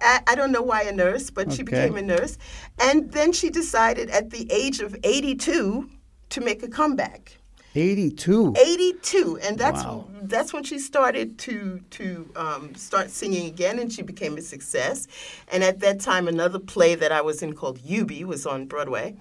I, 0.00 0.20
I 0.26 0.34
don't 0.34 0.50
know 0.50 0.62
why 0.62 0.82
a 0.82 0.92
nurse, 0.92 1.30
but 1.30 1.52
she 1.52 1.62
became 1.62 1.96
a 1.96 2.02
nurse, 2.02 2.36
and 2.80 3.12
then 3.12 3.32
she 3.32 3.50
decided 3.50 4.10
at 4.10 4.30
the 4.30 4.50
age 4.50 4.80
of 4.80 4.96
82 5.04 5.88
to 6.30 6.40
make 6.40 6.64
a 6.64 6.68
comeback. 6.68 7.38
82. 7.78 8.54
82 8.56 9.38
and 9.42 9.58
that's 9.58 9.82
Wow. 9.84 10.08
that's 10.22 10.52
when 10.52 10.64
she 10.64 10.78
started 10.78 11.38
to 11.38 11.80
to 11.90 12.28
um, 12.36 12.74
start 12.74 13.10
singing 13.10 13.46
again 13.46 13.78
and 13.78 13.92
she 13.92 14.02
became 14.02 14.36
a 14.36 14.42
success 14.42 15.06
and 15.52 15.62
at 15.64 15.80
that 15.80 16.00
time 16.00 16.26
another 16.28 16.58
play 16.58 16.94
that 16.96 17.12
i 17.12 17.20
was 17.20 17.42
in 17.42 17.52
called 17.54 17.78
Eubie 17.80 18.24
was 18.24 18.44
on 18.46 18.66
broadway 18.66 19.14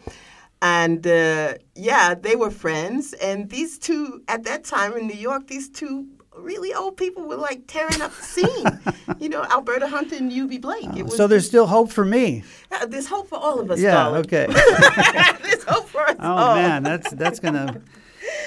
and 0.61 1.05
uh, 1.05 1.53
yeah 1.75 2.15
they 2.15 2.35
were 2.35 2.49
friends 2.51 3.13
and 3.13 3.49
these 3.49 3.77
two 3.77 4.21
at 4.27 4.43
that 4.45 4.63
time 4.63 4.91
in 4.97 5.07
new 5.07 5.13
york 5.29 5.47
these 5.47 5.69
two 5.69 6.07
really 6.35 6.71
old 6.73 6.95
people 6.97 7.23
were 7.27 7.35
like 7.35 7.61
tearing 7.67 7.99
up 8.01 8.11
the 8.15 8.23
scene 8.23 8.65
you 9.19 9.29
know 9.29 9.43
alberta 9.45 9.87
hunter 9.87 10.15
and 10.15 10.31
Eubie 10.31 10.61
blake 10.61 10.89
it 10.95 11.03
was 11.03 11.15
So 11.15 11.25
there's 11.27 11.47
still 11.47 11.65
hope 11.67 11.91
for 11.91 12.05
me. 12.05 12.43
uh, 12.71 12.85
there's 12.85 13.07
hope 13.07 13.27
for 13.29 13.37
all 13.37 13.59
of 13.59 13.69
us 13.71 13.79
Yeah, 13.79 13.91
darling. 13.93 14.19
okay. 14.25 14.45
there's 15.43 15.63
hope 15.63 15.87
for 15.89 16.01
us 16.01 16.15
Oh 16.19 16.27
all. 16.35 16.55
man, 16.55 16.83
that's 16.83 17.09
that's 17.11 17.39
gonna 17.39 17.81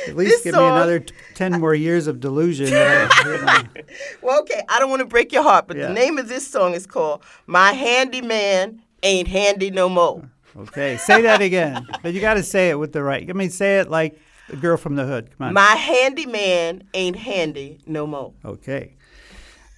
at 0.09 0.17
least 0.17 0.31
This 0.31 0.43
give 0.45 0.55
me 0.55 0.61
another 0.67 1.01
t- 1.01 1.15
ten 1.35 1.59
more 1.61 1.75
years 1.75 2.07
of 2.07 2.21
delusion. 2.21 2.69
I- 2.73 3.09
you 3.25 3.43
know. 3.47 3.83
Well, 4.23 4.41
okay, 4.43 4.63
I 4.69 4.79
don't 4.79 4.91
want 4.91 5.01
to 5.01 5.07
break 5.07 5.33
your 5.33 5.43
heart, 5.43 5.67
but 5.67 5.77
Yeah. 5.77 5.89
the 5.89 5.95
name 5.95 6.19
of 6.19 6.29
this 6.29 6.47
song 6.47 6.75
is 6.75 6.87
called 6.87 7.23
My 7.47 7.73
Handyman 7.73 8.83
Ain't 9.03 9.29
Handy 9.29 9.71
No 9.71 9.89
More. 9.89 10.29
Okay, 10.57 10.97
say 10.97 11.23
that 11.23 11.41
again, 11.41 11.87
but 12.03 12.13
you 12.13 12.21
got 12.21 12.35
to 12.35 12.43
say 12.43 12.71
it 12.71 12.79
with 12.79 12.93
the 12.93 13.03
right. 13.03 13.29
I 13.29 13.33
mean, 13.33 13.51
say 13.51 13.79
it 13.81 13.89
like 13.91 14.19
a 14.53 14.57
girl 14.57 14.77
from 14.77 14.97
the 14.97 15.05
hood. 15.07 15.31
Come 15.39 15.49
on. 15.49 15.55
My 15.55 15.63
handyman 15.77 16.83
ain't 16.95 17.17
handy 17.17 17.79
no 17.87 18.07
more. 18.07 18.33
Okay. 18.45 18.95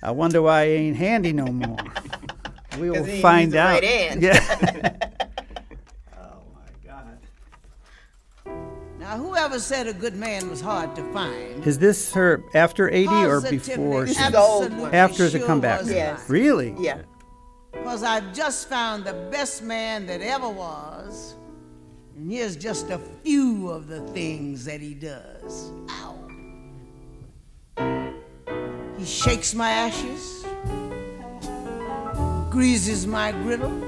I 0.03 0.11
wonder 0.11 0.40
why 0.42 0.66
he 0.66 0.72
ain't 0.72 0.96
handy 0.96 1.32
no 1.32 1.44
more. 1.46 1.76
we 2.78 2.90
will 2.90 3.05
find 3.20 3.55
out. 3.55 3.82
right. 3.82 4.18
Yeah. 4.20 4.96
Now, 9.13 9.19
whoever 9.19 9.59
said 9.59 9.89
a 9.89 9.93
good 9.93 10.17
man 10.17 10.49
was 10.49 10.63
hard 10.63 10.97
to 10.97 11.05
find? 11.13 11.67
Is 11.67 11.79
this 11.79 12.15
her 12.15 12.43
after 12.55 12.89
80 12.89 13.09
or 13.13 13.43
before? 13.43 14.07
This 14.07 14.17
she- 14.17 14.23
is 14.25 14.31
the 14.31 14.39
old 14.41 14.73
one. 14.75 14.95
after 14.95 15.29
the 15.29 15.39
sure 15.39 15.47
comeback? 15.47 15.83
Yes. 15.85 16.31
Really? 16.31 16.75
Yeah. 16.79 17.03
Because 17.73 18.03
I've 18.03 18.33
just 18.33 18.71
found 18.71 19.05
the 19.05 19.13
best 19.31 19.63
man 19.63 20.07
that 20.07 20.23
ever 20.23 20.49
was. 20.49 21.35
And 22.17 22.33
here's 22.33 22.57
just 22.57 22.89
a 22.89 22.99
few 23.23 23.69
of 23.69 23.87
the 23.87 24.01
things 24.15 24.65
that 24.65 24.81
he 24.81 24.95
does. 24.95 25.71
Ow. 25.91 26.17
He 28.97 29.05
shakes 29.05 29.55
my 29.55 29.69
ashes, 29.69 30.47
greases 32.51 33.07
my 33.07 33.33
griddle, 33.33 33.79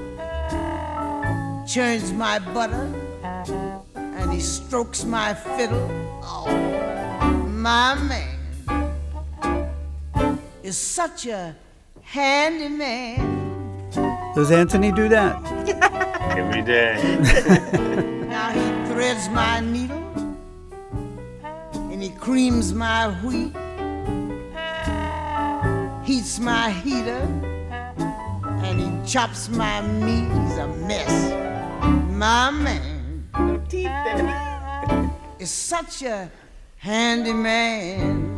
churns 1.65 2.11
my 2.13 2.37
butter, 2.37 2.83
and 2.83 3.04
he 4.35 4.41
strokes 4.41 5.05
my 5.05 5.33
fiddle. 5.33 5.89
Oh, 6.21 6.45
my 7.47 7.95
man 7.95 8.37
is 10.61 10.77
such 10.77 11.25
a 11.27 11.55
handy 12.01 12.67
man. 12.67 13.89
Does 14.35 14.51
Anthony 14.51 14.91
do 14.91 15.07
that? 15.07 15.35
Every 16.37 16.61
day. 16.61 16.95
Now 18.35 18.49
he 18.51 18.91
threads 18.91 19.29
my 19.29 19.61
needle 19.61 20.03
and 21.89 22.03
he 22.03 22.09
creams 22.09 22.73
my 22.73 23.07
wheat, 23.23 23.55
heats 26.05 26.39
my 26.39 26.71
heater, 26.71 27.23
and 28.65 28.81
he 28.81 29.09
chops 29.09 29.47
my 29.47 29.79
meat. 29.81 30.27
He's 30.27 30.57
a 30.57 30.67
mess. 30.67 31.15
My 32.11 32.51
man 32.51 32.94
Teeth 33.35 33.87
in. 33.87 35.11
is 35.39 35.51
such 35.51 36.03
a 36.03 36.31
handy 36.77 37.33
man. 37.33 38.33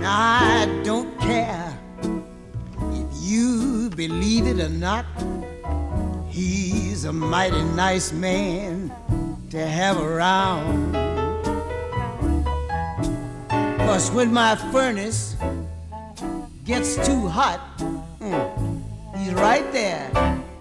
Now 0.00 0.40
I 0.40 0.82
don't 0.82 1.16
care 1.20 1.78
if 2.90 3.06
you 3.22 3.88
believe 3.90 4.48
it 4.48 4.58
or 4.58 4.68
not. 4.68 5.06
He's 6.28 7.04
a 7.04 7.12
mighty 7.12 7.62
nice 7.62 8.12
man 8.12 8.90
to 9.50 9.64
have 9.64 9.96
around. 10.00 10.92
Cause 13.78 14.10
when 14.10 14.32
my 14.32 14.56
furnace 14.72 15.36
gets 16.64 16.96
too 17.06 17.28
hot, 17.28 17.60
mm, 18.18 18.65
right 19.36 19.70
there 19.72 20.10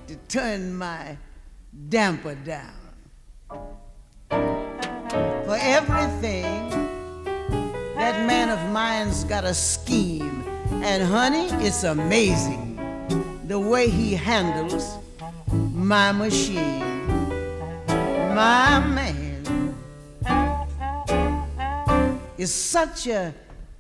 to 0.08 0.16
turn 0.28 0.76
my 0.76 1.18
damper 1.90 2.36
down. 2.36 2.74
For 4.30 5.58
everything, 5.60 6.70
that 7.96 8.26
man 8.28 8.50
of 8.50 8.72
mine's 8.72 9.24
got 9.24 9.44
a 9.46 9.54
scheme. 9.54 10.44
And 10.84 11.04
honey, 11.04 11.48
it's 11.66 11.84
amazing 11.84 12.76
the 13.48 13.60
way 13.60 13.90
he 13.90 14.14
handles 14.14 14.98
my 15.52 16.12
machine. 16.12 17.08
My 18.36 18.80
man 18.80 19.76
is 22.38 22.54
such 22.54 23.08
a 23.08 23.34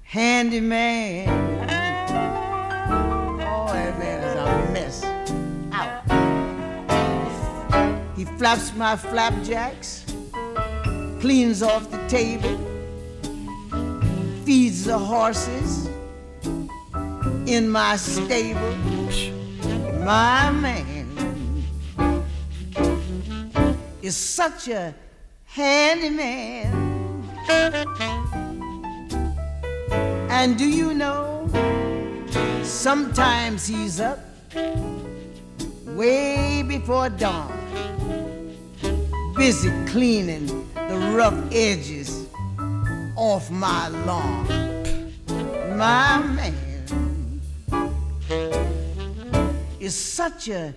handyman. 0.04 1.28
Oh, 1.28 1.55
He 8.16 8.26
flaps 8.26 8.74
my 8.76 8.96
flapjacks, 8.96 10.06
cleans 11.20 11.62
off 11.62 11.92
the 11.92 11.98
table, 12.08 12.58
feeds 14.46 14.86
the 14.86 14.98
horses 14.98 15.90
in 17.46 17.70
my 17.70 17.98
stable. 17.98 18.76
My 20.04 20.52
man 20.52 21.64
is 24.02 24.16
such 24.16 24.68
a 24.68 24.94
handyman. 25.46 26.84
And 30.30 30.58
do 30.58 30.66
you 30.66 30.94
know? 30.94 31.50
Sometimes 32.64 33.66
he's 33.68 34.00
up 34.00 34.20
way 35.88 36.64
before 36.68 37.10
dawn, 37.10 37.52
busy 39.36 39.70
cleaning 39.88 40.48
the 40.74 41.14
rough 41.14 41.38
edges 41.52 42.28
off 43.18 43.52
my 43.52 43.90
lawn. 44.06 44.48
My 45.78 46.24
man 46.24 47.42
is 49.80 49.94
such 49.94 50.48
a 50.48 50.74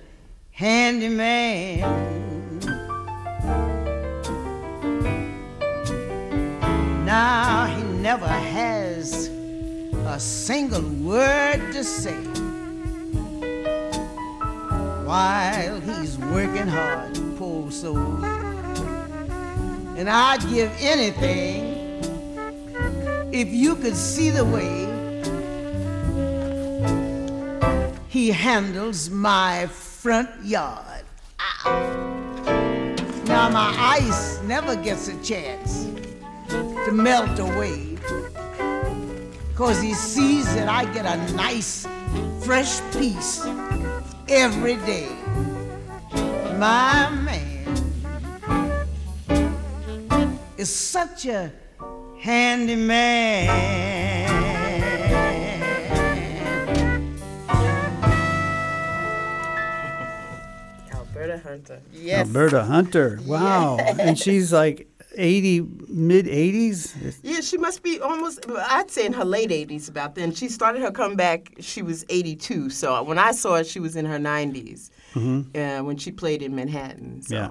handyman. 0.51 1.81
Now 7.05 7.67
he 7.67 7.83
never 7.85 8.27
has 8.27 9.29
a 10.07 10.19
single 10.19 10.83
word 10.83 11.73
to 11.73 11.85
say 11.85 12.17
while 15.07 15.81
he's 15.81 16.19
working 16.19 16.67
hard, 16.67 17.19
poor 17.39 17.71
soul. 17.71 18.38
And 19.99 20.09
I'd 20.09 20.49
give 20.49 20.71
anything 20.79 21.75
if 23.33 23.49
you 23.49 23.75
could 23.75 23.97
see 23.97 24.31
the 24.31 24.45
way 24.45 24.87
he 28.09 28.31
handles 28.31 29.11
my 29.11 29.67
front 29.67 30.31
yard. 30.45 31.03
Ow. 31.41 32.45
Now 33.25 33.49
my 33.49 33.75
ice 33.77 34.41
never 34.43 34.77
gets 34.77 35.09
a 35.09 35.21
chance 35.25 35.87
to 36.47 36.93
melt 36.93 37.37
away. 37.41 37.99
Cause 39.57 39.83
he 39.83 39.95
sees 39.95 40.45
that 40.55 40.69
I 40.69 40.85
get 40.95 41.07
a 41.07 41.33
nice, 41.35 41.89
fresh 42.45 42.81
piece 42.93 43.45
every 44.29 44.77
day. 44.87 45.09
My 46.57 47.11
man 47.11 47.48
is 50.59 50.75
such 50.75 51.27
a 51.27 51.53
handyman. 52.19 53.49
Alberta 60.93 61.39
Hunter. 61.39 61.81
Yes. 61.93 62.27
Alberta 62.27 62.65
Hunter. 62.65 63.21
Wow. 63.25 63.79
And 63.79 64.19
she's 64.19 64.53
like 64.53 64.89
80, 65.15 65.61
mid 65.89 66.27
80s? 66.27 67.19
Yeah, 67.23 67.41
she 67.41 67.57
must 67.57 67.85
be 67.85 68.01
almost, 68.01 68.45
I'd 68.51 68.91
say 68.91 69.07
in 69.07 69.13
her 69.13 69.25
late 69.25 69.51
80s 69.51 69.89
about 69.89 70.17
then. 70.17 70.33
She 70.33 70.49
started 70.49 70.83
her 70.83 70.91
comeback, 70.91 71.55
she 71.61 71.83
was 71.83 72.05
82. 72.09 72.71
So 72.71 73.01
when 73.05 73.19
I 73.19 73.31
saw 73.31 73.57
her, 73.59 73.65
she 73.65 73.79
was 73.79 73.95
in 73.95 74.05
her 74.07 74.19
90s 74.19 74.91
mm-hmm. 75.15 75.57
uh, 75.57 75.85
when 75.85 75.97
she 75.97 76.11
played 76.11 76.43
in 76.43 76.57
Manhattan. 76.57 77.23
So. 77.23 77.35
Yeah. 77.35 77.51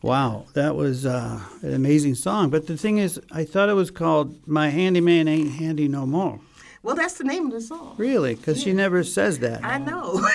Wow, 0.00 0.46
that 0.54 0.76
was 0.76 1.04
uh, 1.04 1.40
an 1.62 1.74
amazing 1.74 2.14
song. 2.14 2.50
But 2.50 2.66
the 2.68 2.76
thing 2.76 2.98
is, 2.98 3.20
I 3.32 3.44
thought 3.44 3.68
it 3.68 3.74
was 3.74 3.90
called 3.90 4.46
"My 4.46 4.68
Handyman 4.68 5.26
Ain't 5.28 5.52
Handy 5.54 5.88
No 5.88 6.06
More." 6.06 6.38
Well, 6.84 6.94
that's 6.94 7.14
the 7.18 7.24
name 7.24 7.46
of 7.46 7.52
the 7.52 7.60
song. 7.60 7.94
Really, 7.98 8.36
because 8.36 8.62
she 8.62 8.72
never 8.72 9.02
says 9.02 9.40
that. 9.40 9.64
I 9.64 9.78
know. 9.78 10.24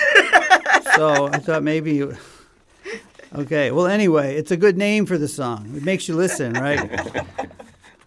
So 0.96 1.26
I 1.26 1.38
thought 1.38 1.62
maybe. 1.64 1.94
you- 1.94 2.16
Okay. 3.34 3.72
Well, 3.72 3.86
anyway, 3.88 4.36
it's 4.36 4.52
a 4.52 4.56
good 4.56 4.76
name 4.76 5.06
for 5.06 5.18
the 5.18 5.26
song. 5.26 5.72
It 5.76 5.82
makes 5.82 6.06
you 6.06 6.14
listen, 6.14 6.52
right? 6.52 6.88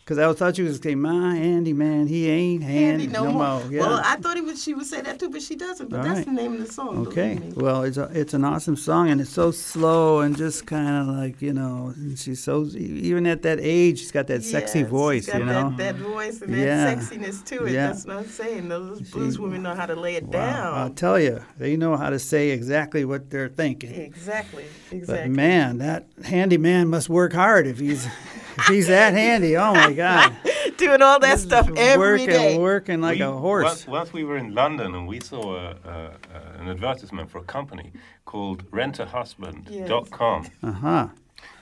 Because 0.08 0.20
I 0.20 0.32
thought 0.32 0.58
you 0.58 0.64
was 0.64 0.78
saying, 0.78 1.02
"My 1.02 1.36
Andy, 1.36 1.74
man, 1.74 2.08
he 2.08 2.30
ain't 2.30 2.64
handy 2.64 3.08
Handy 3.08 3.08
no, 3.08 3.30
more. 3.30 3.70
Yeah. 3.70 3.82
Well, 3.82 4.02
I 4.06 4.16
thought 4.16 4.42
was, 4.42 4.64
she 4.64 4.74
would 4.74 4.86
say 4.86 5.02
that 5.02 5.20
too, 5.20 5.30
but 5.30 5.42
she 5.42 5.58
doesn't. 5.58 5.90
But 5.90 5.98
All 5.98 6.06
that's 6.06 6.20
right. 6.20 6.26
the 6.28 6.32
name 6.32 6.54
of 6.54 6.66
the 6.66 6.72
song. 6.72 7.06
Okay. 7.08 7.36
me. 7.36 7.52
Well, 7.58 7.84
it's 7.84 7.98
a, 7.98 8.10
it's 8.14 8.34
an 8.34 8.46
awesome 8.46 8.78
song, 8.78 9.10
and 9.10 9.20
it's 9.20 9.30
so 9.30 9.52
slow 9.52 10.22
and 10.22 10.38
just 10.38 10.66
kind 10.66 11.10
of 11.10 11.14
like 11.14 11.42
you 11.42 11.52
know, 11.52 11.92
and 11.94 12.18
she's 12.18 12.42
so 12.42 12.66
even 12.74 13.28
at 13.28 13.42
that 13.42 13.60
age, 13.62 14.00
she's 14.00 14.14
got 14.14 14.28
that 14.28 14.46
sexy 14.46 14.84
voice, 14.84 15.28
you 15.28 15.44
know. 15.44 15.72
That, 15.72 15.78
that 15.78 15.96
voice 15.96 16.42
and 16.42 16.54
that 16.54 16.58
Yeah. 16.58 16.96
sexiness 16.96 17.44
to 17.48 17.66
it. 17.66 17.74
Yeah. 17.74 17.88
That's 17.88 18.06
what 18.06 18.16
I'm 18.16 18.28
saying. 18.28 18.70
Those 18.70 19.02
blues 19.12 19.38
women 19.38 19.62
know 19.62 19.76
how 19.76 19.88
to 19.88 19.96
lay 19.98 20.16
it 20.16 20.24
Wow, 20.24 20.72
I'll 20.74 20.90
tell 20.90 21.20
you, 21.20 21.44
they 21.58 21.76
know 21.76 21.98
how 21.98 22.12
to 22.12 22.20
say 22.20 22.52
exactly 22.52 23.04
what 23.04 23.30
they're 23.30 23.50
thinking. 23.50 23.94
Exactly. 23.94 24.64
Exactly. 24.90 25.28
But 25.28 25.36
man, 25.36 25.80
that 25.80 26.08
handyman 26.24 26.88
must 26.88 27.10
work 27.10 27.34
hard 27.34 27.68
if 27.68 27.80
he's 27.80 28.08
he's 28.68 28.88
that 28.88 29.14
handy. 29.14 29.56
Oh 29.58 29.74
my 29.74 29.94
God, 29.94 30.34
Doing 30.78 31.02
all 31.02 31.20
that 31.20 31.36
This 31.36 31.44
stuff 31.44 31.70
every 31.76 32.20
working, 32.22 32.28
day. 32.28 32.58
working 32.58 33.02
like 33.02 33.18
We- 33.18 33.24
a 33.24 33.32
horse. 33.32 33.64
Once, 33.66 33.88
once 33.88 34.14
we 34.14 34.24
were 34.24 34.38
in 34.38 34.54
London 34.54 34.94
and 34.96 35.08
we 35.08 35.20
saw 35.20 35.56
a, 35.56 35.70
a, 35.72 36.12
a, 36.34 36.62
an 36.62 36.70
advertisement 36.70 37.30
for 37.32 37.40
a 37.40 37.44
company 37.44 37.92
called 38.26 38.70
rentahusband.com. 38.72 40.48
Uh 40.64 40.72
huh. 40.72 41.08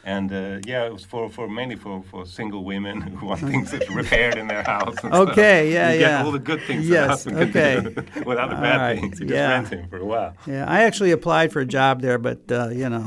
And 0.08 0.32
uh, 0.32 0.60
yeah, 0.68 0.86
it 0.86 0.94
was 0.94 1.04
for, 1.04 1.30
for 1.32 1.50
mainly 1.50 1.76
for, 1.76 2.04
for 2.12 2.28
single 2.28 2.64
women 2.64 3.02
who 3.02 3.26
want 3.26 3.40
things 3.52 3.74
repaired 3.90 4.38
in 4.38 4.48
their 4.48 4.62
house. 4.62 4.96
and 5.04 5.12
Okay, 5.14 5.74
yeah, 5.74 5.92
you 5.94 6.00
yeah. 6.02 6.18
Get 6.20 6.26
all 6.26 6.32
the 6.32 6.38
good 6.40 6.62
things 6.62 6.88
Yes, 6.88 7.24
that 7.24 7.34
okay. 7.50 7.82
do 7.82 7.90
without 8.24 8.50
the 8.52 8.56
All 8.56 8.62
bad 8.62 8.78
right, 8.82 9.00
things. 9.00 9.20
You 9.20 9.26
just 9.26 9.36
yeah. 9.36 9.50
rent 9.50 9.70
him 9.70 9.90
for 9.90 9.98
a 9.98 10.06
while. 10.06 10.36
Yeah, 10.46 10.66
I 10.68 10.84
actually 10.84 11.10
applied 11.12 11.52
for 11.52 11.60
a 11.60 11.66
job 11.66 12.02
there, 12.02 12.20
but 12.20 12.40
uh, 12.52 12.70
you 12.70 12.88
know, 12.88 13.02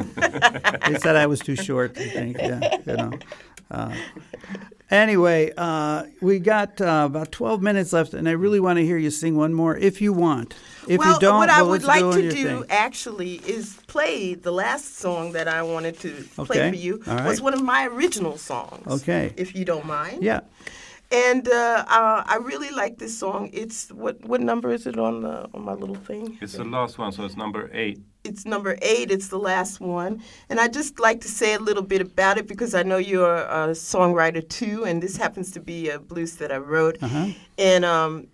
they 0.87 0.99
said 0.99 1.15
I 1.15 1.27
was 1.27 1.39
too 1.39 1.55
short. 1.55 1.97
I 1.97 2.09
think, 2.09 2.37
yeah, 2.37 2.77
you 2.85 2.97
know. 2.97 3.13
Uh, 3.71 3.95
anyway, 4.91 5.53
uh, 5.57 6.05
we 6.21 6.41
got 6.41 6.81
uh, 6.81 7.05
about 7.07 7.31
twelve 7.31 7.63
minutes 7.63 7.93
left, 7.93 8.13
and 8.13 8.29
I 8.29 8.33
really 8.33 8.59
want 8.61 8.79
to 8.79 8.85
hear 8.85 8.99
you 8.99 9.11
sing 9.11 9.37
one 9.37 9.55
more, 9.55 9.77
if 9.77 10.01
you 10.01 10.13
want. 10.13 10.55
If 10.89 10.99
well, 10.99 11.15
you 11.15 11.21
don't, 11.21 11.39
what 11.39 11.51
I 11.51 11.63
would 11.63 11.85
like 11.85 12.01
go 12.01 12.13
to 12.13 12.31
do 12.31 12.45
thing. 12.45 12.65
actually 12.71 13.35
is 13.47 13.77
play 13.87 14.35
the 14.35 14.51
last 14.51 14.99
song 14.99 15.33
that 15.33 15.47
I 15.47 15.63
wanted 15.63 15.99
to 16.01 16.11
play 16.37 16.71
for 16.71 16.77
you. 16.77 17.03
all 17.07 17.17
right. 17.17 17.27
Was 17.27 17.41
one 17.41 17.55
of 17.55 17.63
my 17.63 17.87
original 17.87 18.39
songs. 18.39 18.87
Okay. 19.03 19.33
If 19.37 19.55
you 19.55 19.65
don't 19.65 19.87
mind. 19.87 20.23
Yeah, 20.23 20.41
And 21.11 21.49
uh, 21.49 21.85
uh, 21.89 22.23
I 22.27 22.37
really 22.43 22.71
like 22.71 22.99
this 22.99 23.19
song. 23.19 23.51
It's 23.53 23.91
what 23.93 24.23
what 24.25 24.41
number 24.41 24.71
is 24.71 24.87
it 24.87 24.99
on 24.99 25.23
the 25.23 25.49
on 25.55 25.63
my 25.65 25.75
little 25.75 25.97
thing? 25.97 26.39
It's 26.41 26.55
the 26.55 26.65
last 26.65 26.99
one, 26.99 27.13
so 27.13 27.25
it's 27.25 27.37
number 27.37 27.71
eight. 27.73 28.01
It's 28.25 28.45
number 28.45 28.77
eight. 28.83 29.11
It's 29.11 29.29
the 29.29 29.39
last 29.39 29.81
one, 29.81 30.23
and 30.51 30.61
I 30.61 30.69
just 30.69 31.01
like 31.01 31.21
to 31.23 31.29
say 31.29 31.55
a 31.55 31.59
little 31.59 31.83
bit 31.83 32.03
about 32.03 32.37
it 32.37 32.47
because 32.47 32.75
I 32.75 32.83
know 32.83 32.99
you're 32.99 33.37
a 33.37 33.69
songwriter 33.73 34.47
too, 34.47 34.85
and 34.85 35.03
this 35.03 35.17
happens 35.17 35.51
to 35.53 35.61
be 35.61 35.89
a 35.89 35.99
blues 35.99 36.37
that 36.37 36.53
I 36.53 36.59
wrote. 36.59 36.99
Uh-huh. 37.01 37.29
And 37.57 37.85
um, 37.85 38.27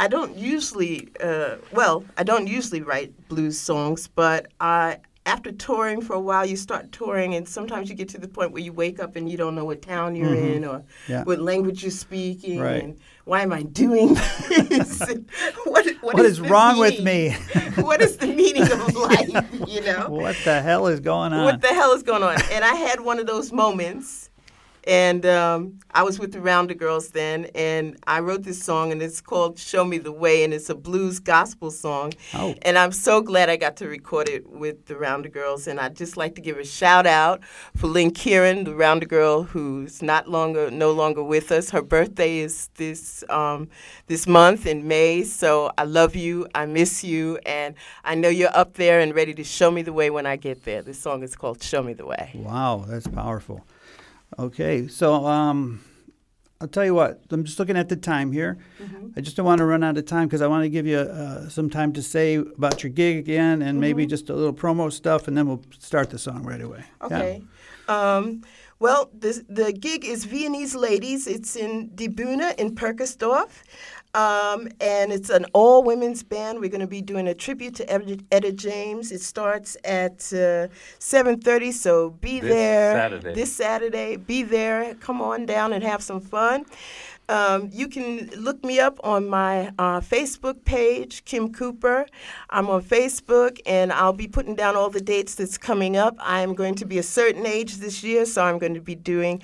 I 0.00 0.08
don't 0.08 0.34
usually, 0.36 1.08
uh, 1.22 1.56
well, 1.72 2.04
I 2.18 2.24
don't 2.24 2.46
usually 2.48 2.80
write 2.82 3.10
blues 3.28 3.58
songs, 3.60 4.08
but 4.08 4.48
I. 4.60 4.98
After 5.26 5.52
touring 5.52 6.00
for 6.00 6.14
a 6.14 6.20
while, 6.20 6.46
you 6.46 6.56
start 6.56 6.92
touring, 6.92 7.34
and 7.34 7.46
sometimes 7.46 7.90
you 7.90 7.94
get 7.94 8.08
to 8.08 8.18
the 8.18 8.26
point 8.26 8.52
where 8.52 8.62
you 8.62 8.72
wake 8.72 8.98
up 8.98 9.16
and 9.16 9.30
you 9.30 9.36
don't 9.36 9.54
know 9.54 9.66
what 9.66 9.82
town 9.82 10.16
you're 10.16 10.34
in 10.34 10.64
or 10.64 10.78
Mm-hmm. 10.78 11.12
Yeah. 11.12 11.24
what 11.24 11.40
language 11.40 11.82
you're 11.82 11.90
speaking, 11.92 12.58
Right. 12.58 12.82
and 12.82 12.98
why 13.26 13.42
am 13.42 13.52
I 13.52 13.62
doing 13.62 14.14
this? 14.48 14.98
And 15.02 15.28
what, 15.66 15.86
what 16.00 16.18
is 16.24 16.38
the 16.38 16.48
wrong 16.48 16.78
with 16.78 17.02
me? 17.02 17.32
what 17.76 18.00
is 18.00 18.16
the 18.16 18.28
meaning 18.28 18.62
of 18.62 18.94
life? 19.08 19.68
You 19.68 19.82
know, 19.82 20.06
what 20.08 20.36
the 20.44 20.62
hell 20.62 20.86
is 20.86 21.00
going 21.00 21.34
on? 21.34 21.44
what 21.44 21.60
the 21.60 21.68
hell 21.68 21.92
is 21.92 22.02
going 22.02 22.22
on? 22.22 22.36
And 22.50 22.64
I 22.64 22.74
had 22.74 23.00
one 23.00 23.18
of 23.18 23.26
those 23.26 23.52
moments, 23.52 24.29
and 24.84 25.26
um, 25.26 25.78
I 25.92 26.02
was 26.02 26.18
with 26.18 26.32
the 26.32 26.40
Rounder 26.40 26.74
Girls 26.74 27.10
then, 27.10 27.46
and 27.54 27.96
I 28.06 28.20
wrote 28.20 28.42
this 28.42 28.62
song, 28.62 28.92
and 28.92 29.02
it's 29.02 29.20
called 29.20 29.58
"Show 29.58 29.84
Me 29.84 29.98
the 29.98 30.12
Way," 30.12 30.44
and 30.44 30.54
it's 30.54 30.70
a 30.70 30.74
blues 30.74 31.18
gospel 31.18 31.70
song. 31.70 32.12
Oh. 32.34 32.54
And 32.62 32.78
I'm 32.78 32.92
so 32.92 33.20
glad 33.20 33.50
I 33.50 33.56
got 33.56 33.76
to 33.76 33.88
record 33.88 34.28
it 34.28 34.48
with 34.48 34.86
the 34.86 34.96
Rounder 34.96 35.28
Girls, 35.28 35.66
and 35.66 35.78
I'd 35.80 35.96
just 35.96 36.16
like 36.16 36.34
to 36.36 36.40
give 36.40 36.58
a 36.58 36.64
shout 36.64 37.06
out 37.06 37.40
for 37.76 37.86
Lynn 37.86 38.10
Kieran, 38.10 38.64
the 38.64 38.74
Rounder 38.74 39.06
Girl, 39.06 39.42
who's 39.42 40.02
not 40.02 40.28
longer, 40.28 40.70
no 40.70 40.92
longer 40.92 41.22
with 41.22 41.52
us. 41.52 41.70
Her 41.70 41.82
birthday 41.82 42.38
is 42.38 42.68
this 42.76 43.24
um, 43.28 43.68
this 44.06 44.26
month 44.26 44.66
in 44.66 44.88
May, 44.88 45.24
so 45.24 45.72
I 45.76 45.84
love 45.84 46.16
you, 46.16 46.46
I 46.54 46.66
miss 46.66 47.04
you, 47.04 47.38
and 47.46 47.74
I 48.04 48.14
know 48.14 48.28
you're 48.28 48.56
up 48.56 48.74
there 48.74 49.00
and 49.00 49.14
ready 49.14 49.34
to 49.34 49.44
show 49.44 49.70
me 49.70 49.82
the 49.82 49.92
way 49.92 50.10
when 50.10 50.26
I 50.26 50.36
get 50.36 50.64
there. 50.64 50.82
This 50.82 50.98
song 50.98 51.22
is 51.22 51.36
called 51.36 51.62
"Show 51.62 51.82
Me 51.82 51.92
the 51.92 52.06
Way." 52.06 52.30
Wow, 52.34 52.84
that's 52.86 53.06
powerful. 53.06 53.64
Okay, 54.38 54.86
so 54.88 55.26
um, 55.26 55.80
I'll 56.60 56.68
tell 56.68 56.84
you 56.84 56.94
what. 56.94 57.22
I'm 57.30 57.44
just 57.44 57.58
looking 57.58 57.76
at 57.76 57.88
the 57.88 57.96
time 57.96 58.32
here. 58.32 58.58
Mm-hmm. 58.82 59.08
I 59.16 59.20
just 59.20 59.36
don't 59.36 59.46
want 59.46 59.58
to 59.58 59.64
run 59.64 59.82
out 59.82 59.96
of 59.98 60.06
time 60.06 60.28
because 60.28 60.40
I 60.42 60.46
want 60.46 60.62
to 60.64 60.68
give 60.70 60.86
you 60.86 60.98
uh, 60.98 61.48
some 61.48 61.68
time 61.70 61.92
to 61.94 62.02
say 62.02 62.36
about 62.36 62.82
your 62.82 62.90
gig 62.90 63.16
again 63.16 63.62
and 63.62 63.80
maybe 63.80 64.02
Mm-hmm. 64.02 64.10
just 64.10 64.30
a 64.30 64.34
little 64.34 64.54
promo 64.54 64.92
stuff, 64.92 65.26
and 65.28 65.36
then 65.36 65.46
we'll 65.48 65.62
start 65.78 66.10
the 66.10 66.18
song 66.18 66.42
right 66.44 66.60
away. 66.60 66.84
Yeah. 67.00 67.06
Okay. 67.06 67.42
Um, 67.88 68.42
well, 68.78 69.10
the, 69.18 69.44
the 69.48 69.72
gig 69.72 70.04
is 70.06 70.24
Viennese 70.24 70.74
Ladies. 70.74 71.26
It's 71.26 71.54
in 71.56 71.90
Die 71.94 72.08
Bühne 72.08 72.54
in 72.56 72.74
Purkersdorf. 72.74 73.62
Um, 74.12 74.68
and 74.80 75.12
it's 75.12 75.30
an 75.30 75.46
all 75.52 75.84
women's 75.84 76.22
band. 76.24 76.58
We're 76.58 76.68
going 76.70 76.80
to 76.80 76.86
be 76.88 77.00
doing 77.00 77.28
a 77.28 77.34
tribute 77.34 77.76
to 77.76 77.88
Etta, 77.92 78.18
Etta 78.32 78.52
James. 78.52 79.12
It 79.12 79.20
starts 79.20 79.76
at 79.84 80.14
uh, 80.32 80.66
7:30, 80.98 81.72
so 81.72 82.10
be 82.10 82.40
This 82.40 82.50
there 82.50 82.92
Saturday. 82.94 83.34
this 83.34 83.52
Saturday. 83.54 84.16
Be 84.16 84.42
there. 84.42 84.94
Come 84.96 85.22
on 85.22 85.46
down 85.46 85.72
and 85.72 85.84
have 85.84 86.02
some 86.02 86.20
fun. 86.20 86.64
Um, 87.28 87.70
you 87.72 87.86
can 87.86 88.28
look 88.36 88.64
me 88.64 88.80
up 88.80 88.98
on 89.04 89.28
my 89.28 89.68
uh, 89.78 90.00
Facebook 90.00 90.64
page, 90.64 91.24
Kim 91.24 91.52
Cooper. 91.52 92.06
I'm 92.50 92.68
on 92.68 92.82
Facebook, 92.82 93.60
and 93.64 93.92
I'll 93.92 94.12
be 94.12 94.26
putting 94.26 94.56
down 94.56 94.74
all 94.74 94.90
the 94.90 95.00
dates 95.00 95.36
that's 95.36 95.56
coming 95.56 95.96
up. 95.96 96.16
I'm 96.18 96.54
going 96.54 96.74
to 96.74 96.84
be 96.84 96.98
a 96.98 97.04
certain 97.04 97.46
age 97.46 97.76
this 97.76 98.02
year, 98.02 98.26
so 98.26 98.42
I'm 98.42 98.58
going 98.58 98.74
to 98.74 98.80
be 98.80 98.96
doing 98.96 99.40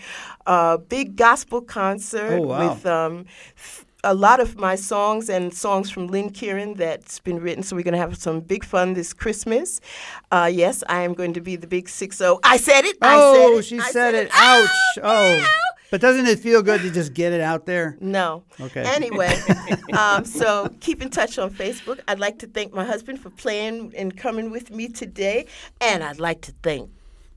a 0.48 0.78
big 0.78 1.14
gospel 1.14 1.60
concert 1.60 2.40
Oh, 2.40 2.48
wow. 2.48 2.68
with 2.74 2.84
um, 2.86 3.24
f- 3.56 3.86
a 4.07 4.14
lot 4.14 4.40
of 4.40 4.57
my 4.57 4.76
songs 4.76 5.28
and 5.28 5.52
songs 5.52 5.90
from 5.90 6.07
Lynn 6.07 6.30
Kieran 6.30 6.74
that's 6.74 7.18
been 7.18 7.40
written. 7.40 7.62
So 7.62 7.76
we're 7.76 7.82
going 7.82 7.92
to 7.92 7.98
have 7.98 8.16
some 8.16 8.40
big 8.40 8.64
fun 8.64 8.94
this 8.94 9.12
Christmas. 9.12 9.80
Uh, 10.30 10.50
yes, 10.52 10.82
I 10.88 11.02
am 11.02 11.12
going 11.14 11.34
to 11.34 11.40
be 11.40 11.57
the 11.57 11.66
big 11.66 11.88
six 11.88 12.18
zero. 12.18 12.38
I 12.44 12.57
said 12.57 12.84
it. 12.84 12.96
I 13.02 13.14
Oh, 13.18 13.34
said 13.34 13.59
it. 13.59 13.62
she 13.64 13.78
I 13.80 13.90
said 13.90 14.14
it. 14.14 14.30
Oh, 14.32 14.62
Ouch. 14.96 15.04
Oh. 15.04 15.38
no. 15.42 15.48
But 15.90 16.00
doesn't 16.00 16.26
it 16.26 16.40
feel 16.40 16.62
good 16.62 16.80
to 16.82 16.90
just 16.90 17.14
get 17.14 17.32
it 17.32 17.40
out 17.40 17.64
there? 17.66 17.96
No. 18.00 18.42
Okay. 18.61 18.82
Anyway, 18.84 19.32
um, 19.96 20.24
so 20.24 20.68
keep 20.80 21.00
in 21.00 21.11
touch 21.11 21.38
on 21.38 21.50
Facebook. 21.50 22.00
I'd 22.09 22.18
like 22.18 22.38
to 22.40 22.46
thank 22.48 22.74
my 22.74 22.84
husband 22.84 23.20
for 23.20 23.30
playing 23.30 23.92
and 23.96 24.16
coming 24.16 24.50
with 24.50 24.70
me 24.70 24.88
today, 24.88 25.46
and 25.80 26.02
I'd 26.02 26.18
like 26.18 26.40
to 26.42 26.52
thank 26.64 26.90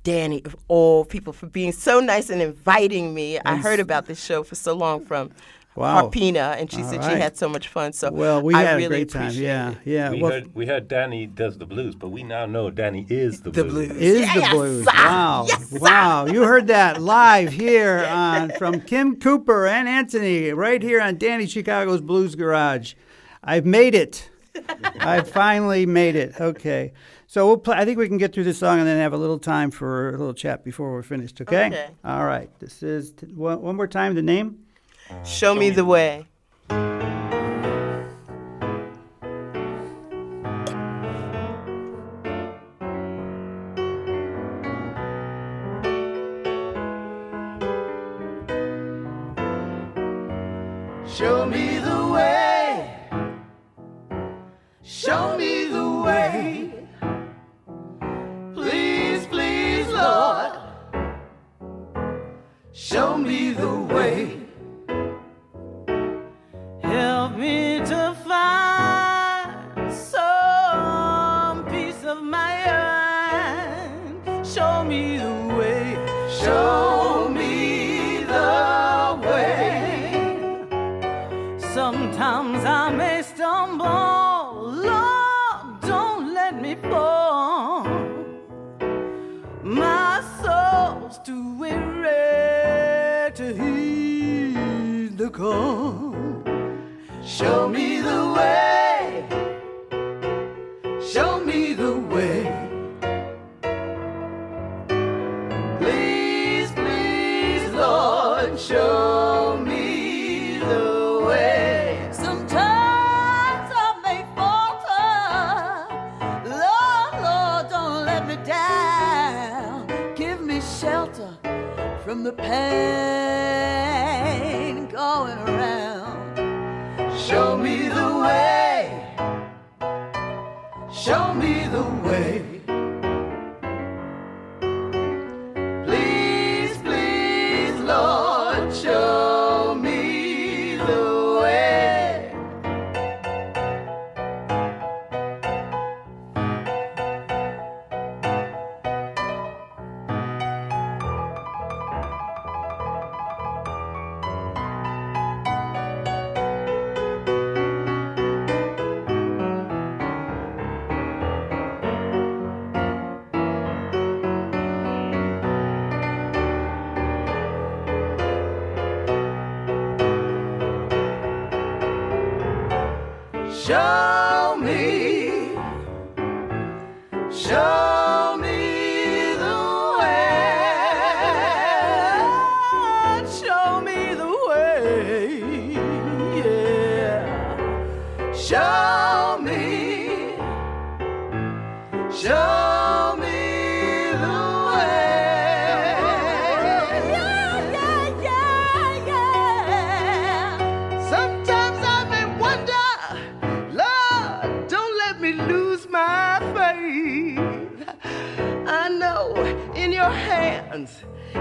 Danny 0.04 0.42
of 0.46 0.56
all 0.68 1.06
people 1.06 1.32
for 1.32 1.46
being 1.46 1.72
so 1.72 2.00
nice 2.00 2.32
and 2.32 2.42
inviting 2.42 3.14
me. 3.14 3.38
I 3.46 3.56
heard 3.56 3.80
about 3.80 4.08
this 4.08 4.24
show 4.24 4.42
for 4.44 4.56
so 4.56 4.74
long 4.74 5.06
from 5.06 5.30
Wow. 5.80 6.10
Harpina, 6.10 6.60
and 6.60 6.70
she 6.72 6.84
All 6.84 6.90
said 6.90 7.00
right. 7.00 7.14
she 7.16 7.20
had 7.20 7.38
so 7.38 7.48
much 7.48 7.70
fun. 7.70 7.94
So 7.94 8.12
Well, 8.12 8.42
we 8.42 8.54
I 8.54 8.64
had 8.64 8.74
really 8.74 8.84
a 8.86 8.90
great 8.90 9.10
time. 9.10 9.24
appreciate 9.28 9.46
Yeah, 9.48 9.70
it. 9.72 9.78
yeah. 9.86 10.10
We 10.12 10.22
well, 10.22 10.32
heard 10.34 10.54
we 10.54 10.66
heard 10.68 10.88
Danny 10.90 11.26
does 11.26 11.58
the 11.58 11.66
blues, 11.66 11.96
but 11.96 12.10
we 12.10 12.22
now 12.24 12.46
know 12.46 12.70
Danny 12.70 13.06
is 13.10 13.42
the, 13.42 13.52
The 13.52 13.64
blues. 13.64 13.88
blues. 13.88 14.02
is 14.02 14.20
Yes, 14.20 14.50
the 14.50 14.56
blues. 14.56 14.86
sir. 14.86 14.92
Wow. 14.94 15.46
Yes, 15.48 15.72
wow. 15.72 16.26
You 16.26 16.44
heard 16.44 16.68
that 16.68 17.02
live 17.02 17.54
here 17.54 18.06
on 18.10 18.52
from 18.58 18.82
Kim 18.82 19.16
Cooper 19.16 19.66
and 19.68 19.88
Anthony 19.88 20.52
right 20.52 20.84
here 20.84 21.00
on 21.02 21.18
Danny 21.18 21.48
Chicago's 21.48 22.02
Blues 22.02 22.36
Garage. 22.36 22.94
I've 23.44 23.66
made 23.66 23.96
it. 23.96 24.30
I 25.00 25.22
finally 25.22 25.86
made 25.86 26.16
it. 26.18 26.34
Okay. 26.42 26.92
So 27.28 27.46
we'll 27.48 27.58
play, 27.58 27.78
I 27.78 27.86
think 27.86 27.98
we 28.00 28.08
can 28.08 28.18
get 28.18 28.34
through 28.34 28.44
this 28.46 28.58
song 28.58 28.80
and 28.80 28.88
then 28.88 28.98
have 28.98 29.14
a 29.14 29.18
little 29.18 29.38
time 29.40 29.70
for 29.72 30.10
a 30.10 30.18
little 30.18 30.34
chat 30.34 30.66
before 30.66 30.92
we're 30.92 31.04
finished, 31.04 31.40
okay? 31.42 31.68
Okay. 31.68 31.88
All 32.04 32.26
right. 32.26 32.50
This 32.60 32.82
is 32.82 33.12
t- 33.12 33.28
one, 33.28 33.62
one 33.62 33.76
more 33.76 33.86
time 33.88 34.16
the 34.16 34.24
name. 34.24 34.58
Show 35.24 35.56
me 35.56 35.70
the 35.70 35.86
way. 35.86 36.26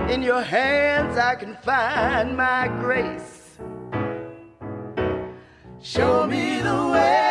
In 0.09 0.22
your 0.22 0.43
hands 0.43 1.16
I 1.16 1.34
can 1.34 1.57
find 1.57 2.36
my 2.36 2.68
grace. 2.80 3.59
Show 5.80 6.26
me 6.26 6.61
the 6.61 6.91
way. 6.93 7.28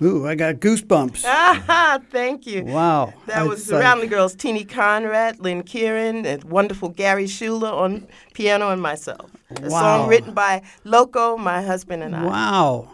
Ooh, 0.00 0.26
I 0.28 0.36
got 0.36 0.56
goosebumps. 0.56 1.24
Ah, 1.26 1.98
thank 2.10 2.46
you. 2.46 2.64
Wow. 2.64 3.12
That 3.26 3.46
was 3.48 3.60
It's 3.60 3.68
the 3.68 3.74
like- 3.76 3.82
Rounder 3.84 4.06
Girls, 4.06 4.34
Tini 4.36 4.64
Kainrath, 4.64 5.40
Lynn 5.40 5.62
Kieran, 5.64 6.24
and 6.24 6.44
wonderful 6.44 6.90
Gary 6.90 7.26
Schuler 7.26 7.70
on 7.70 8.06
piano 8.32 8.70
and 8.70 8.80
myself. 8.80 9.30
A 9.56 9.62
Wow. 9.62 9.68
song 9.80 10.08
written 10.08 10.34
by 10.34 10.62
Loco, 10.84 11.36
my 11.36 11.62
husband, 11.62 12.02
and 12.04 12.14
I. 12.14 12.24
Wow. 12.24 12.90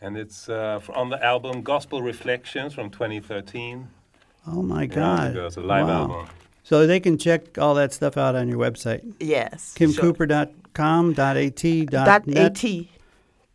And 0.00 0.16
it's 0.16 0.48
uh, 0.48 0.80
on 0.94 1.10
the 1.10 1.22
album 1.22 1.62
Gospel 1.62 2.00
Reflections 2.00 2.72
from 2.72 2.88
2013. 2.90 3.88
Oh 4.46 4.62
my 4.62 4.76
Round 4.76 4.90
the 4.90 4.94
God. 4.94 5.34
Girls, 5.34 5.56
a 5.56 5.60
live 5.60 5.86
Wow. 5.88 6.00
album. 6.02 6.26
So 6.62 6.86
they 6.86 7.00
can 7.00 7.18
check 7.18 7.58
all 7.58 7.74
that 7.74 7.92
stuff 7.92 8.16
out 8.16 8.34
on 8.34 8.48
your 8.48 8.58
website. 8.58 9.02
Yes. 9.20 9.74
sure. 9.78 10.12
Dot 10.26 10.50
.at, 10.74 10.74
dot, 10.74 12.24
Dot. 12.26 12.28
AT. 12.28 12.64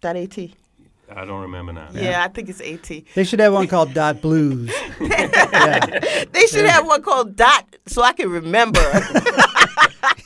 Dot 0.02 0.16
AT. 0.16 0.38
I 1.16 1.26
don't 1.26 1.42
remember 1.42 1.74
now. 1.74 1.90
Yeah. 1.94 2.24
I 2.24 2.28
think 2.30 2.50
it's 2.50 2.62
AT. 2.62 3.04
They 3.16 3.24
should 3.24 3.40
have 3.40 3.54
one 3.54 3.68
called 3.68 3.94
Dot 3.94 4.22
Blues. 4.22 4.72
yeah. 5.00 6.26
They 6.32 6.48
should 6.48 6.66
have 6.66 6.86
one 6.86 7.02
called 7.02 7.36
Dot 7.36 7.66
so 7.88 8.02
I 8.02 8.14
can 8.14 8.30
remember. 8.30 8.80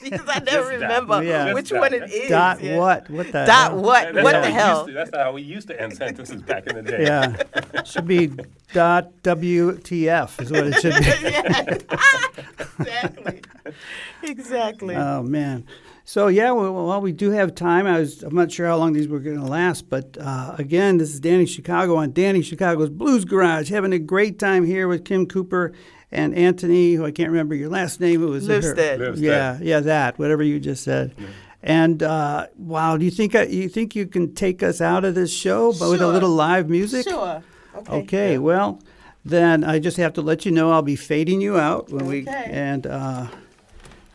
because 0.03 0.27
I 0.27 0.39
never 0.39 0.45
Just 0.45 0.51
Dot. 0.51 0.71
remember 0.81 1.23
Yeah. 1.23 1.53
which 1.53 1.71
one 1.71 1.93
it 1.93 2.03
is. 2.11 2.29
Dot 2.29 2.61
yeah. 2.61 2.77
what? 2.77 3.09
What 3.09 3.27
the 3.27 3.45
Dot 3.45 3.71
hell? 3.71 3.81
what? 3.81 4.13
That's 4.13 4.23
What 4.23 4.41
the 4.43 4.51
hell? 4.51 4.85
To, 4.85 4.93
that's 4.93 5.15
how 5.15 5.31
we 5.33 5.41
used 5.41 5.67
to 5.69 5.81
end 5.81 5.95
sentences 5.95 6.41
back 6.41 6.67
in 6.67 6.75
the 6.75 6.83
day. 6.83 7.03
Yeah. 7.03 7.83
should 7.83 8.07
be 8.07 8.31
dot 8.73 9.11
WTF 9.23 10.41
is 10.41 10.51
what 10.51 10.67
it 10.67 10.75
should 10.81 10.93
be. 10.93 11.05
exactly. 12.79 13.41
Exactly. 14.23 14.95
Oh 14.95 15.23
man. 15.23 15.65
So 16.07 16.27
yeah, 16.27 16.51
well, 16.51 16.71
well, 16.87 17.01
we 17.01 17.11
do 17.11 17.31
have 17.31 17.55
time. 17.55 17.87
I 17.87 17.99
was 17.99 18.21
I'm 18.21 18.35
not 18.35 18.51
sure 18.51 18.67
how 18.67 18.77
long 18.77 18.93
these 18.93 19.07
were 19.07 19.19
going 19.19 19.39
to 19.39 19.45
last, 19.45 19.89
but 19.89 20.17
uh, 20.21 20.53
again, 20.57 20.97
this 20.97 21.11
is 21.13 21.19
Danny 21.19 21.47
Chicago 21.47 21.95
on 21.95 22.11
Danny 22.11 22.43
Chicago's 22.43 22.91
Blues 22.91 23.25
Garage, 23.25 23.69
having 23.71 23.91
a 23.91 23.97
great 23.99 24.37
time 24.37 24.65
here 24.65 24.87
with 24.87 25.03
Kim 25.03 25.25
Cooper 25.25 25.73
and 26.11 26.35
Anthony, 26.35 26.93
who 26.93 27.03
I 27.05 27.11
can't 27.11 27.31
remember 27.31 27.55
your 27.55 27.69
last 27.69 27.99
name. 27.99 28.21
It 28.21 28.27
was 28.27 28.45
her- 28.47 28.59
Livstead. 28.59 28.99
Livstead. 28.99 29.21
Yeah, 29.21 29.57
yeah, 29.61 29.79
that 29.79 30.19
whatever 30.19 30.43
you 30.43 30.59
just 30.59 30.83
said. 30.83 31.15
And 31.63 32.03
uh, 32.03 32.47
wow, 32.55 32.97
do 32.97 33.05
you 33.05 33.11
think 33.11 33.33
uh, 33.33 33.41
you 33.41 33.67
think 33.67 33.95
you 33.95 34.05
can 34.05 34.35
take 34.35 34.61
us 34.61 34.81
out 34.81 35.05
of 35.05 35.15
this 35.15 35.33
show, 35.33 35.73
but 35.73 35.89
with 35.89 36.01
a 36.01 36.07
little 36.07 36.29
live 36.29 36.69
music? 36.69 37.09
Sure. 37.09 37.41
Okay. 37.75 37.91
Okay, 37.93 38.37
well, 38.37 38.79
then 39.25 39.63
I 39.63 39.79
just 39.79 39.97
have 39.97 40.13
to 40.13 40.21
let 40.21 40.45
you 40.45 40.51
know 40.51 40.71
I'll 40.71 40.83
be 40.83 40.95
fading 40.95 41.41
you 41.41 41.57
out 41.57 41.89
when 41.89 42.05
we 42.05 42.27
and 42.27 42.85
uh, 42.85 43.27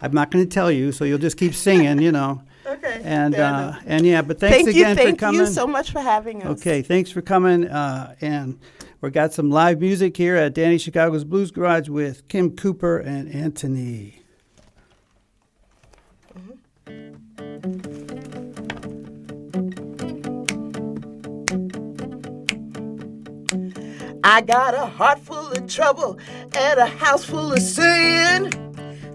I'm 0.02 0.12
not 0.12 0.30
going 0.30 0.44
to 0.44 0.50
tell 0.50 0.70
you, 0.70 0.92
so 0.92 1.04
you'll 1.04 1.18
just 1.18 1.36
keep 1.36 1.54
singing, 1.54 2.00
you 2.00 2.12
know. 2.12 2.42
Okay. 2.66 3.00
And 3.02 3.34
uh, 3.34 3.74
and 3.84 4.06
yeah, 4.06 4.22
but 4.22 4.38
thanks 4.38 4.56
thank 4.56 4.76
you, 4.76 4.82
again 4.82 4.94
thank 4.94 5.18
for 5.18 5.26
coming. 5.26 5.38
Thank 5.40 5.48
you 5.48 5.54
so 5.54 5.66
much 5.66 5.90
for 5.90 6.00
having 6.00 6.42
us. 6.42 6.60
Okay, 6.60 6.82
thanks 6.82 7.10
for 7.10 7.20
coming. 7.20 7.66
Uh, 7.66 8.14
and 8.20 8.60
we've 9.00 9.12
got 9.12 9.32
some 9.32 9.50
live 9.50 9.80
music 9.80 10.16
here 10.16 10.36
at 10.36 10.54
Danny 10.54 10.78
Chicago's 10.78 11.24
Blues 11.24 11.50
Garage 11.50 11.88
with 11.88 12.28
Kim 12.28 12.54
Cooper 12.54 12.98
and 12.98 13.34
Anthony. 13.34 14.22
I 24.22 24.42
got 24.42 24.74
a 24.74 24.86
heart 24.86 25.18
full 25.18 25.50
of 25.50 25.66
trouble 25.66 26.18
and 26.56 26.78
a 26.78 26.86
house 26.86 27.24
full 27.24 27.52
of 27.52 27.58
sin. 27.58 28.69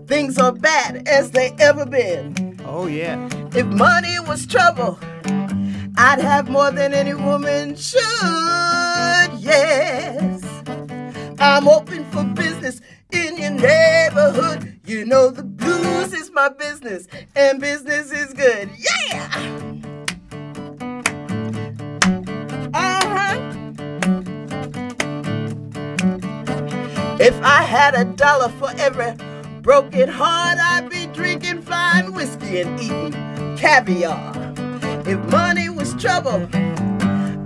Things 0.07 0.37
are 0.37 0.51
bad 0.51 1.07
as 1.07 1.31
they 1.31 1.55
ever 1.59 1.85
been. 1.85 2.59
Oh 2.65 2.85
yeah. 2.87 3.27
If 3.53 3.65
money 3.67 4.19
was 4.19 4.45
trouble, 4.45 4.99
I'd 5.97 6.19
have 6.19 6.47
more 6.49 6.71
than 6.71 6.93
any 6.93 7.15
woman 7.15 7.75
should. 7.75 8.01
Yes, 9.39 10.43
I'm 11.39 11.67
open 11.67 12.05
for 12.11 12.23
business 12.23 12.81
in 13.11 13.37
your 13.37 13.51
neighborhood. 13.51 14.79
You 14.85 15.05
know 15.05 15.31
the 15.31 15.43
blues 15.43 16.13
is 16.13 16.31
my 16.31 16.49
business, 16.49 17.07
and 17.35 17.59
business 17.59 18.11
is 18.11 18.33
good. 18.33 18.69
Yeah. 18.77 19.53
Uh 22.73 23.01
huh. 23.05 23.61
If 27.19 27.35
I 27.41 27.63
had 27.63 27.95
a 27.95 28.05
dollar 28.05 28.49
for 28.59 28.69
every 28.77 29.13
broken 29.65 30.07
heart, 30.07 30.59
I'd 30.59 30.91
be 30.91 31.07
drinking 31.07 31.63
fine 31.63 32.13
whiskey 32.13 32.61
and 32.61 32.79
eating 32.79 33.57
caviar. 33.57 34.31
If 35.07 35.17
money 35.31 35.69
was 35.69 35.95
trouble, 35.95 36.47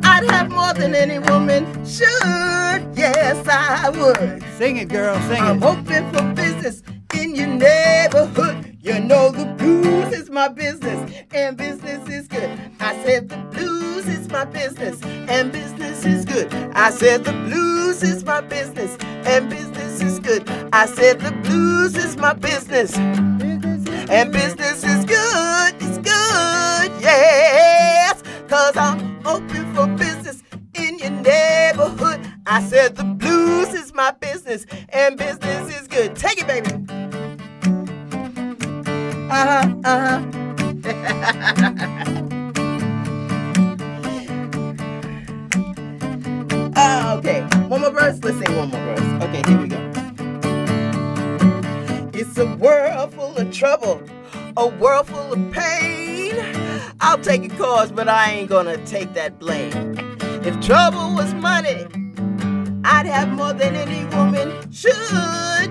I'd 0.04 0.26
have 0.30 0.52
more 0.52 0.74
than 0.74 0.96
any 0.96 1.20
woman 1.20 1.64
should. 1.86 2.82
Yes, 2.94 3.48
I 3.48 3.90
would. 3.90 4.44
Sing 4.58 4.76
it, 4.76 4.90
girl. 4.90 5.18
Sing 5.30 5.42
I'm 5.42 5.64
it. 5.64 5.66
open 5.66 6.12
for 6.12 6.34
business 6.34 6.84
in 7.16 7.36
your 7.36 7.48
neighborhood. 7.48 8.78
You 8.82 9.00
know 9.00 9.32
the 9.32 9.46
blues 9.58 10.14
is 10.14 10.30
my 10.30 10.48
business, 10.50 11.12
and 11.34 11.58
business 11.58 12.08
is 12.10 12.28
good. 12.28 12.60
I 12.80 12.94
said 13.04 13.30
the 13.30 13.38
blues 13.54 14.08
is 14.08 14.30
my 14.30 14.46
business, 14.46 15.02
and 15.04 15.52
business 15.52 16.06
is 16.06 16.26
good. 16.26 16.54
I 16.76 16.92
said 16.92 17.26
the 17.26 17.34
blues 17.34 18.04
is 18.04 18.24
my 18.26 18.42
business, 18.42 18.98
and 19.04 19.50
business 19.50 20.02
is 20.02 20.20
good. 20.20 20.50
I 20.74 20.86
said 20.88 21.20
the 21.22 21.32
blues 21.44 21.96
is 21.96 22.18
my 22.18 22.34
business, 22.34 22.98
and 22.98 24.32
business 24.34 24.84
is 24.84 25.06
good. 25.06 25.76
It's 25.82 25.98
good, 26.00 27.02
yes, 27.02 28.24
cause 28.50 28.78
I'm 28.78 29.26
open 29.28 29.74
for 29.76 29.88
business 29.98 30.44
in 30.76 31.00
your 31.00 31.12
neighborhood. 31.12 32.29
I 32.50 32.64
said 32.64 32.96
the 32.96 33.04
blues 33.04 33.76
is 33.76 33.94
my 33.94 34.12
business 34.12 34.66
and 34.90 35.18
business 35.18 35.80
is 35.80 35.88
good. 35.88 36.16
Take 36.16 36.42
it, 36.42 36.48
baby. 36.48 36.72
Uh 39.30 39.64
huh, 39.64 39.76
uh 39.86 40.22
huh. 40.84 42.24
Uh, 46.76 47.16
okay, 47.20 47.42
one 47.68 47.82
more 47.82 47.92
verse. 47.92 48.20
Let's 48.24 48.38
sing 48.40 48.58
one 48.58 48.70
more 48.70 48.82
verse. 48.96 49.24
Okay, 49.24 49.44
here 49.48 49.62
we 49.62 49.68
go. 49.68 49.92
It's 52.14 52.38
a 52.38 52.56
world 52.56 53.14
full 53.14 53.36
of 53.38 53.52
trouble, 53.52 54.02
a 54.58 54.68
world 54.68 55.08
full 55.08 55.34
of 55.34 55.52
pain. 55.52 56.36
I'll 57.02 57.20
take 57.20 57.44
a 57.52 57.56
cause, 57.58 57.92
but 57.92 58.08
I 58.08 58.32
ain't 58.32 58.50
gonna 58.50 58.78
take 58.86 59.14
that 59.14 59.40
blame. 59.40 59.98
If 60.46 60.60
trouble 60.62 61.14
was 61.14 61.34
money, 61.36 61.86
I'd 63.00 63.06
have 63.06 63.30
more 63.30 63.54
than 63.54 63.78
any 63.78 64.04
woman 64.14 64.70
should. 64.74 64.94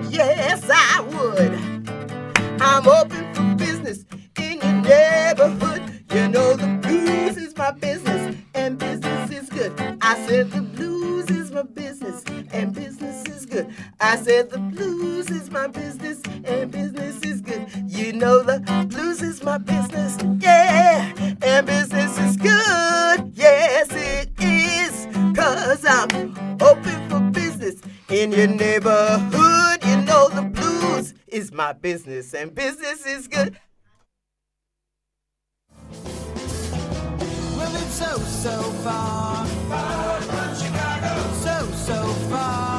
Yes, 0.09 0.67
I 0.67 0.99
would. 1.11 2.59
I'm 2.59 2.87
open 2.87 3.35
for 3.35 3.55
business 3.55 4.03
in 4.39 4.59
your 4.59 4.81
neighborhood. 4.81 6.03
You 6.11 6.27
know 6.27 6.55
the 6.55 6.65
blues 6.81 7.37
is 7.37 7.55
my 7.55 7.69
business, 7.69 8.35
and 8.55 8.79
business 8.79 9.29
is 9.29 9.47
good. 9.47 9.71
I 10.01 10.15
said 10.25 10.49
the 10.49 10.61
blues 10.63 11.29
is 11.29 11.51
my 11.51 11.61
business, 11.61 12.23
and 12.51 12.73
business 12.73 13.23
is 13.27 13.45
good. 13.45 13.71
I 13.99 14.15
said 14.15 14.49
the 14.49 14.57
blues 14.57 15.29
is 15.29 15.51
my 15.51 15.67
business, 15.67 16.23
and 16.45 16.71
business 16.71 17.21
is 17.21 17.41
good. 17.41 17.67
You 17.85 18.11
know 18.11 18.41
the 18.41 18.87
blues 18.89 19.21
is 19.21 19.43
my 19.43 19.59
business, 19.59 20.17
yeah, 20.39 21.13
and 21.43 21.67
business 21.67 22.17
is 22.17 22.37
good. 22.37 22.98
In 28.19 28.31
your 28.33 28.47
neighborhood. 28.47 29.83
You 29.85 30.01
know 30.01 30.27
the 30.29 30.41
blues 30.41 31.13
is 31.27 31.53
my 31.53 31.71
business, 31.71 32.33
and 32.33 32.53
business 32.53 33.05
is 33.05 33.27
good. 33.27 33.57
Well, 37.57 37.75
it's 37.75 37.93
so, 37.93 38.17
so 38.17 38.61
far. 38.83 39.45
Far 39.45 40.21
from 40.21 40.55
Chicago. 40.55 41.31
So, 41.45 41.71
so 41.71 42.13
far. 42.29 42.39
Far 42.39 42.78